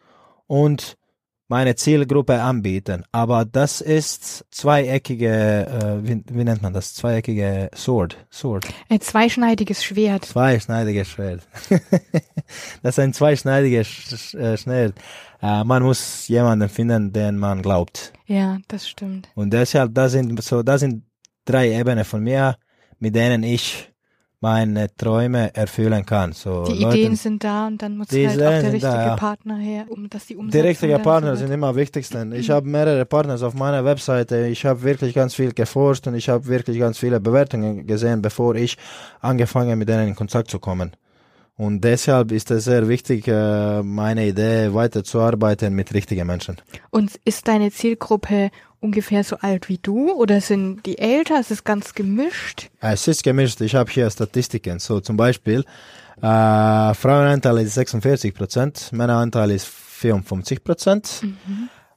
und 0.46 0.96
meine 1.49 1.76
Zielgruppe 1.76 2.40
anbieten. 2.40 3.05
Aber 3.12 3.44
das 3.44 3.80
ist 3.80 4.44
zweieckige, 4.51 5.66
äh, 5.66 6.09
wie, 6.09 6.22
wie 6.28 6.44
nennt 6.44 6.62
man 6.62 6.72
das? 6.72 6.94
Zweieckige 6.94 7.70
Sword. 7.74 8.16
Sword. 8.32 8.66
Ein 8.88 9.01
zweischneidiges 9.01 9.84
Schwert. 9.84 10.24
Zweischneidiges 10.24 11.09
Schwert. 11.09 11.42
das 12.82 12.94
ist 12.94 12.99
ein 12.99 13.12
zweischneidiges 13.12 13.86
Sch 13.86 14.34
äh, 14.34 14.57
Schwert. 14.57 14.94
Äh, 15.40 15.64
man 15.64 15.82
muss 15.82 16.28
jemanden 16.28 16.68
finden, 16.68 17.12
den 17.12 17.38
man 17.38 17.62
glaubt. 17.62 18.12
Ja, 18.26 18.59
das 18.68 18.88
stimmt. 18.88 19.28
Und 19.34 19.53
deshalb, 19.53 19.94
das 19.94 20.12
sind 20.12 20.42
so, 20.42 20.62
das 20.62 20.80
sind 20.80 21.05
drei 21.44 21.72
Ebenen 21.72 22.05
von 22.05 22.22
mir, 22.22 22.57
mit 22.99 23.14
denen 23.14 23.42
ich 23.42 23.92
meine 24.41 24.95
Träume 24.97 25.55
erfüllen 25.55 26.05
kann. 26.05 26.32
So 26.32 26.64
die 26.64 26.82
Leuten, 26.82 26.97
Ideen 26.97 27.16
sind 27.16 27.43
da 27.43 27.66
und 27.66 27.80
dann 27.80 27.97
muss 27.97 28.11
halt 28.11 28.30
auch 28.30 28.37
der 28.37 28.62
richtige 28.64 28.80
da, 28.80 29.07
ja. 29.07 29.16
Partner 29.16 29.57
her, 29.57 29.87
um 29.89 30.09
dass 30.11 30.26
die 30.26 30.37
Die 30.37 30.61
richtigen 30.61 30.97
so 30.97 31.03
Partner 31.03 31.37
sind 31.37 31.51
immer 31.51 31.68
am 31.68 31.76
wichtigsten. 31.76 32.32
Ich 32.32 32.51
habe 32.51 32.68
mehrere 32.68 33.07
Partners 33.07 33.43
auf 33.43 33.55
meiner 33.55 33.84
Webseite. 33.84 34.47
Ich 34.47 34.64
habe 34.66 34.82
wirklich 34.82 35.14
ganz 35.14 35.34
viel 35.34 35.53
geforscht 35.53 36.07
und 36.07 36.14
ich 36.14 36.28
habe 36.28 36.47
wirklich 36.47 36.78
ganz 36.78 36.99
viele 36.99 37.18
Bewertungen 37.20 37.87
gesehen, 37.87 38.20
bevor 38.20 38.55
ich 38.55 38.76
angefangen 39.20 39.78
mit 39.78 39.89
denen 39.89 40.09
in 40.09 40.14
Kontakt 40.14 40.51
zu 40.51 40.59
kommen. 40.59 40.93
Und 41.59 41.82
deshalb 41.82 42.32
ist 42.32 42.51
es 42.51 42.64
sehr 42.64 42.87
wichtig, 42.87 43.26
äh, 43.28 43.82
meine 43.82 44.26
Idee 44.26 44.74
weiterzuarbeiten 44.74 45.74
mit 45.74 45.95
richtigen 45.95 46.26
Menschen. 46.26 46.57
Und 46.91 47.18
ist 47.24 47.49
deine 47.49 47.70
Zielgruppe 47.70 48.51
ungefähr 48.81 49.24
so 49.24 49.37
alt 49.37 49.68
wie 49.68 49.79
du 49.79 50.12
oder 50.12 50.41
sind 50.41 50.85
die 50.87 50.99
älter? 50.99 51.41
Ist 51.41 51.51
es 51.51 51.64
ganz 51.64 51.95
gemischt? 51.95 52.68
Es 52.81 53.09
ist 53.09 53.22
gemischt. 53.22 53.61
Ich 53.61 53.74
habe 53.74 53.91
hier 53.91 54.11
Statistiken. 54.11 54.79
So 54.79 55.01
zum 55.01 55.16
Beispiel, 55.16 55.64
äh, 56.18 56.95
Frauenanteil 56.95 57.59
ist 57.59 57.74
46 57.74 58.35
Prozent, 58.35 58.93
Männeranteil 58.93 59.51
ist 59.51 59.66
54 59.66 60.64
Prozent. 60.64 61.22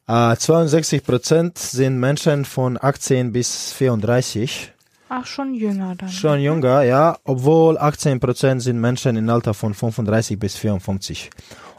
Äh, 0.07 0.35
62 0.35 1.03
Prozent 1.03 1.57
sind 1.57 1.99
Menschen 1.99 2.45
von 2.45 2.77
18 2.81 3.31
bis 3.31 3.71
34. 3.73 4.73
Ach, 5.09 5.25
schon 5.25 5.55
jünger 5.55 5.95
dann. 5.95 6.09
Schon 6.09 6.39
jünger, 6.39 6.83
ja, 6.83 7.17
obwohl 7.23 7.77
18 7.77 8.19
Prozent 8.19 8.61
sind 8.61 8.79
Menschen 8.79 9.17
im 9.17 9.27
Alter 9.27 9.55
von 9.55 9.73
35 9.73 10.37
bis 10.37 10.55
54. 10.55 11.31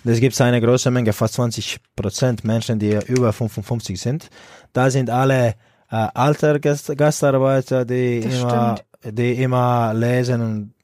Und 0.05 0.11
es 0.11 0.19
gibt 0.19 0.41
eine 0.41 0.61
große 0.61 0.91
Menge, 0.91 1.13
fast 1.13 1.35
20 1.35 1.79
Prozent 1.95 2.45
Menschen, 2.45 2.79
die 2.79 2.99
über 3.07 3.33
55 3.33 4.01
sind. 4.01 4.29
Da 4.73 4.91
sind 4.91 5.11
alle 5.11 5.55
äh, 5.91 6.09
alter 6.15 6.59
Gast 6.59 6.97
Gastarbeiter, 6.97 7.85
die 7.85 8.21
Das 8.21 8.41
immer, 8.41 8.75
die 9.05 9.43
immer 9.43 9.93
lesen 9.95 10.41
und 10.41 10.75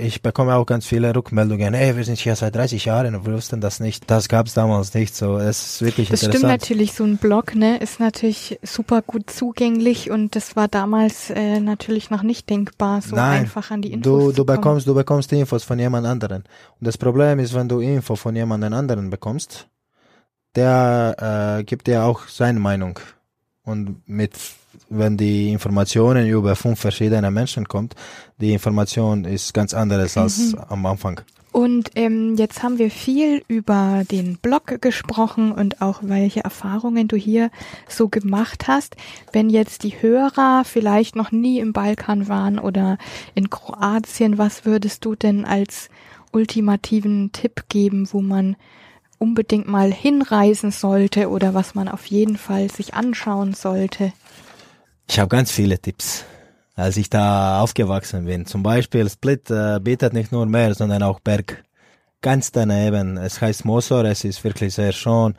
ich 0.00 0.22
bekomme 0.22 0.56
auch 0.56 0.66
ganz 0.66 0.86
viele 0.86 1.14
Rückmeldungen. 1.14 1.74
Ey, 1.74 1.96
wir 1.96 2.04
sind 2.04 2.18
hier 2.18 2.34
seit 2.34 2.56
30 2.56 2.84
Jahren 2.84 3.14
und 3.14 3.26
wir 3.26 3.34
wussten 3.34 3.60
das 3.60 3.78
nicht. 3.78 4.10
Das 4.10 4.28
gab 4.28 4.46
es 4.46 4.54
damals 4.54 4.92
nicht. 4.92 5.14
So, 5.14 5.38
es 5.38 5.74
ist 5.74 5.82
wirklich 5.82 6.08
Das 6.08 6.20
stimmt 6.20 6.34
interessant. 6.34 6.60
natürlich, 6.60 6.92
so 6.94 7.04
ein 7.04 7.16
Blog, 7.16 7.54
ne, 7.54 7.78
ist 7.78 8.00
natürlich 8.00 8.58
super 8.62 9.02
gut 9.02 9.30
zugänglich 9.30 10.10
und 10.10 10.34
das 10.34 10.56
war 10.56 10.66
damals 10.66 11.30
äh, 11.30 11.60
natürlich 11.60 12.10
noch 12.10 12.24
nicht 12.24 12.50
denkbar, 12.50 13.02
so 13.02 13.14
Nein, 13.14 13.42
einfach 13.42 13.70
an 13.70 13.82
die 13.82 13.92
Infos 13.92 14.02
Du, 14.02 14.32
du 14.32 14.44
bekommst, 14.44 14.86
du 14.88 14.94
bekommst 14.94 15.30
die 15.30 15.38
Infos 15.38 15.62
von 15.62 15.78
jemand 15.78 16.06
anderen. 16.08 16.42
Und 16.80 16.86
das 16.86 16.98
Problem 16.98 17.38
ist, 17.38 17.54
wenn 17.54 17.68
du 17.68 17.78
Info 17.80 18.16
von 18.16 18.34
jemand 18.34 18.64
anderen 18.64 19.10
bekommst, 19.10 19.68
der 20.56 21.58
äh, 21.60 21.64
gibt 21.64 21.86
dir 21.86 22.04
auch 22.04 22.26
seine 22.26 22.58
Meinung. 22.58 22.98
Und 23.64 24.02
mit, 24.08 24.32
wenn 24.88 25.16
die 25.16 25.52
Informationen 25.52 26.28
über 26.28 26.56
fünf 26.56 26.80
verschiedene 26.80 27.30
Menschen 27.30 27.68
kommt, 27.68 27.94
die 28.38 28.52
Information 28.52 29.24
ist 29.24 29.54
ganz 29.54 29.74
anderes 29.74 30.16
als 30.16 30.54
am 30.68 30.86
Anfang. 30.86 31.20
Und 31.52 31.90
ähm, 31.96 32.36
jetzt 32.36 32.62
haben 32.62 32.78
wir 32.78 32.90
viel 32.90 33.44
über 33.46 34.04
den 34.10 34.38
Blog 34.38 34.80
gesprochen 34.80 35.52
und 35.52 35.82
auch 35.82 36.00
welche 36.02 36.42
Erfahrungen 36.42 37.08
du 37.08 37.16
hier 37.16 37.50
so 37.86 38.08
gemacht 38.08 38.68
hast. 38.68 38.96
Wenn 39.32 39.50
jetzt 39.50 39.82
die 39.82 40.00
Hörer 40.00 40.62
vielleicht 40.64 41.14
noch 41.14 41.30
nie 41.30 41.58
im 41.58 41.74
Balkan 41.74 42.26
waren 42.26 42.58
oder 42.58 42.96
in 43.34 43.50
Kroatien, 43.50 44.38
was 44.38 44.64
würdest 44.64 45.04
du 45.04 45.14
denn 45.14 45.44
als 45.44 45.90
ultimativen 46.32 47.32
Tipp 47.32 47.64
geben, 47.68 48.08
wo 48.10 48.22
man 48.22 48.56
unbedingt 49.18 49.68
mal 49.68 49.92
hinreisen 49.92 50.70
sollte 50.70 51.28
oder 51.28 51.52
was 51.52 51.74
man 51.74 51.86
auf 51.86 52.06
jeden 52.06 52.38
Fall 52.38 52.70
sich 52.70 52.94
anschauen 52.94 53.52
sollte? 53.52 54.14
Ich 55.08 55.18
habe 55.18 55.28
ganz 55.28 55.50
viele 55.50 55.78
Tipps, 55.78 56.24
als 56.74 56.96
ich 56.96 57.10
da 57.10 57.60
aufgewachsen 57.60 58.24
bin. 58.24 58.46
Zum 58.46 58.62
Beispiel 58.62 59.08
Split 59.08 59.50
äh, 59.50 59.78
bietet 59.80 60.12
nicht 60.12 60.32
nur 60.32 60.46
Meer, 60.46 60.74
sondern 60.74 61.02
auch 61.02 61.20
Berg. 61.20 61.64
Ganz 62.20 62.52
daneben. 62.52 63.16
Es 63.16 63.40
heißt 63.40 63.64
Mosor, 63.64 64.04
es 64.04 64.24
ist 64.24 64.42
wirklich 64.44 64.74
sehr 64.74 64.92
schön. 64.92 65.34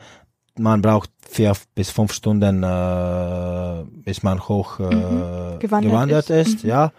Man 0.56 0.82
braucht 0.82 1.10
vier 1.28 1.54
bis 1.74 1.90
fünf 1.90 2.12
Stunden, 2.12 2.62
äh, 2.62 3.84
bis 4.04 4.22
man 4.22 4.38
hoch 4.46 4.78
äh, 4.78 5.58
gewandert 5.58 5.82
gewandert, 5.82 6.30
ist. 6.30 6.56
ist. 6.56 6.64
ja. 6.64 6.92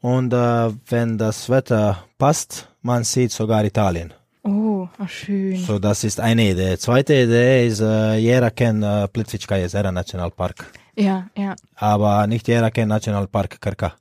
Und 0.00 0.32
äh, 0.34 0.70
wenn 0.88 1.16
das 1.16 1.48
Wetter 1.48 2.04
passt, 2.18 2.68
man 2.82 3.02
sieht 3.02 3.32
sogar 3.32 3.64
Italien. 3.64 4.12
Oh, 4.42 4.86
ach 4.98 5.08
schön. 5.08 5.56
So, 5.56 5.78
das 5.78 6.04
ist 6.04 6.20
eine 6.20 6.50
Idee. 6.50 6.76
Zweite 6.76 7.14
Idee 7.14 7.66
ist, 7.66 7.80
äh, 7.80 8.16
jeder 8.16 8.50
kennt 8.50 8.84
äh, 8.84 9.08
Plitvička 9.08 9.56
jezera 9.56 9.90
Nationalpark 9.90 10.66
Ja, 10.96 11.28
ja. 11.36 11.54
aber 11.74 12.26
nicht 12.26 12.46
jeder 12.48 12.70
kennt 12.70 12.88
Nationalpark 12.88 13.60
Krka. 13.60 13.94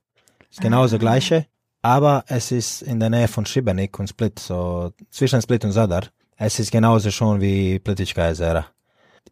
Ist 0.49 0.61
genau 0.61 0.83
das 0.87 0.99
gleiche, 0.99 1.47
aber 1.81 2.23
es 2.27 2.51
ist 2.51 2.81
in 2.83 2.99
der 2.99 3.09
Nähe 3.09 3.27
von 3.27 3.45
Šibenik 3.45 3.97
und 3.99 4.07
Split, 4.07 4.39
so 4.39 4.91
zwischen 5.09 5.41
Split 5.41 5.65
und 5.65 5.71
Zadar. 5.71 6.03
Es 6.37 6.59
ist 6.59 6.71
genauso 6.71 7.09
schon 7.11 7.41
wie 7.41 7.79
Plitvička 7.79 8.27
Jezera. 8.29 8.65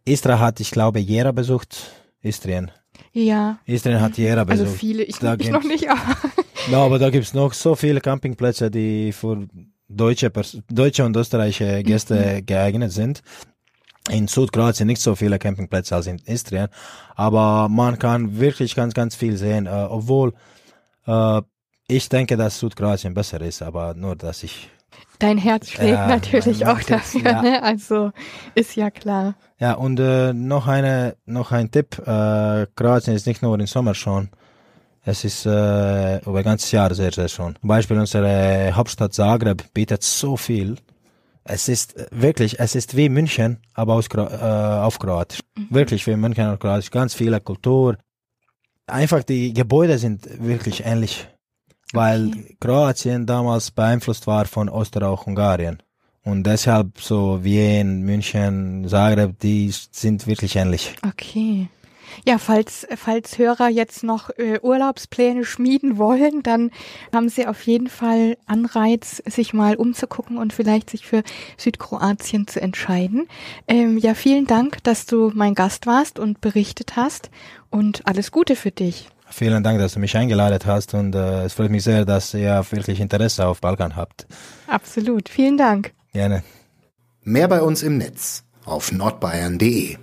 Istra 0.04 0.38
hat, 0.38 0.60
ich 0.60 0.70
glaube, 0.70 0.98
jeder 0.98 1.32
besucht. 1.32 1.76
Istrien. 2.22 2.70
Ja. 3.12 3.58
Istrien 3.66 4.00
hat 4.00 4.16
jeder 4.18 4.46
Also 4.48 4.64
besucht. 4.64 4.78
viele, 4.78 5.02
ich, 5.04 5.18
Da 5.18 5.34
ich 5.38 5.50
noch 5.50 5.64
nicht, 5.64 5.88
aber 5.88 6.00
Ja, 6.70 6.84
aber 6.84 6.98
da 6.98 7.10
gibt's 7.10 7.34
noch 7.34 7.52
so 7.52 7.74
viele 7.74 8.00
Campingplätze, 8.00 8.70
die 8.70 9.12
für 9.12 9.46
deutsche, 9.88 10.30
Pers 10.30 10.58
deutsche 10.70 11.04
und 11.04 11.16
österreichische 11.16 11.82
Gäste 11.82 12.42
geeignet 12.42 12.92
sind. 12.92 13.22
In 14.10 14.26
Südkroatien 14.26 14.88
nicht 14.88 15.00
so 15.00 15.14
viele 15.14 15.38
Campingplätze 15.38 15.94
als 15.94 16.06
in 16.06 16.18
Istrien, 16.18 16.68
aber 17.14 17.68
man 17.68 17.98
kann 17.98 18.38
wirklich 18.38 18.74
ganz, 18.74 18.94
ganz 18.94 19.14
viel 19.14 19.36
sehen, 19.36 19.66
äh, 19.66 19.86
obwohl 19.88 20.34
äh, 21.06 21.40
ich 21.86 22.08
denke, 22.08 22.36
dass 22.36 22.58
Südkroatien 22.58 23.14
besser 23.14 23.40
ist, 23.40 23.62
aber 23.62 23.94
nur, 23.94 24.16
dass 24.16 24.42
ich 24.42 24.68
dein 25.18 25.38
Herz 25.38 25.70
schlägt 25.70 25.92
Ja, 25.92 26.06
natürlich 26.08 26.66
auch 26.66 26.80
dafür, 26.80 27.22
ja. 27.22 27.42
ne? 27.42 27.62
Also 27.62 28.10
ist 28.54 28.74
ja 28.76 28.90
klar. 28.90 29.34
Ja, 29.58 29.74
und 29.74 30.00
äh, 30.00 30.32
noch 30.32 30.66
eine, 30.66 31.16
noch 31.24 31.52
ein 31.52 31.70
Tipp. 31.70 31.98
Äh, 31.98 32.66
Kroatien 32.74 33.14
ist 33.14 33.26
nicht 33.26 33.42
nur 33.42 33.58
im 33.58 33.66
Sommer 33.66 33.94
schon. 33.94 34.30
Es 35.04 35.24
ist 35.24 35.46
äh, 35.46 36.18
über 36.18 36.42
ganzes 36.42 36.70
Jahr 36.70 36.94
sehr, 36.94 37.12
sehr 37.12 37.28
schön. 37.28 37.56
Zum 37.60 37.68
Beispiel 37.68 37.98
unsere 37.98 38.72
Hauptstadt 38.74 39.12
Zagreb 39.14 39.72
bietet 39.74 40.02
so 40.02 40.36
viel. 40.36 40.76
Es 41.44 41.68
ist 41.68 41.96
äh, 41.96 42.06
wirklich, 42.10 42.60
es 42.60 42.74
ist 42.74 42.96
wie 42.96 43.08
München, 43.08 43.58
aber 43.74 43.94
aus, 43.94 44.06
äh, 44.14 44.18
auf 44.18 44.98
Kroatisch. 44.98 45.40
Wirklich 45.70 46.06
wie 46.06 46.16
München 46.16 46.46
auf 46.46 46.58
Kroatisch. 46.58 46.90
Ganz 46.90 47.14
viele 47.14 47.40
Kultur. 47.40 47.96
Einfach 48.86 49.22
die 49.22 49.52
Gebäude 49.52 49.98
sind 49.98 50.28
wirklich 50.44 50.84
ähnlich, 50.84 51.26
weil 51.92 52.28
Okay. 52.28 52.56
Kroatien 52.60 53.26
damals 53.26 53.70
beeinflusst 53.70 54.26
war 54.26 54.44
von 54.46 54.68
Österreich-Ungarien. 54.68 55.82
Und 56.24 56.44
deshalb 56.44 57.00
so 57.00 57.42
Wien, 57.42 58.02
München, 58.02 58.86
Zagreb, 58.88 59.38
die 59.40 59.72
sind 59.72 60.26
wirklich 60.26 60.54
ähnlich. 60.56 60.94
Okay. 61.06 61.68
Ja, 62.26 62.38
falls, 62.38 62.86
falls 62.96 63.38
Hörer 63.38 63.68
jetzt 63.68 64.04
noch 64.04 64.30
äh, 64.36 64.58
Urlaubspläne 64.60 65.44
schmieden 65.44 65.98
wollen, 65.98 66.42
dann 66.42 66.70
haben 67.14 67.28
sie 67.28 67.46
auf 67.46 67.62
jeden 67.62 67.88
Fall 67.88 68.36
Anreiz, 68.46 69.22
sich 69.26 69.52
mal 69.52 69.76
umzugucken 69.76 70.38
und 70.38 70.52
vielleicht 70.52 70.90
sich 70.90 71.06
für 71.06 71.22
Südkroatien 71.56 72.46
zu 72.46 72.60
entscheiden. 72.60 73.28
Ähm, 73.68 73.98
ja, 73.98 74.14
vielen 74.14 74.46
Dank, 74.46 74.82
dass 74.84 75.06
du 75.06 75.30
mein 75.34 75.54
Gast 75.54 75.86
warst 75.86 76.18
und 76.18 76.40
berichtet 76.40 76.96
hast 76.96 77.30
und 77.70 78.06
alles 78.06 78.30
Gute 78.30 78.56
für 78.56 78.70
dich. 78.70 79.08
Vielen 79.32 79.62
Dank, 79.62 79.78
dass 79.78 79.94
du 79.94 79.98
mich 79.98 80.14
eingeladen 80.14 80.58
hast 80.66 80.92
und 80.92 81.14
äh, 81.14 81.44
es 81.44 81.54
freut 81.54 81.70
mich 81.70 81.84
sehr, 81.84 82.04
dass 82.04 82.34
ihr 82.34 82.64
wirklich 82.70 83.00
Interesse 83.00 83.46
auf 83.46 83.60
Balkan 83.60 83.96
habt. 83.96 84.26
Absolut. 84.66 85.30
Vielen 85.30 85.56
Dank. 85.56 85.92
Gerne. 86.12 86.42
Mehr 87.22 87.48
bei 87.48 87.62
uns 87.62 87.82
im 87.82 87.96
Netz 87.98 88.44
auf 88.64 88.92
nordbayern.de. 88.92 89.96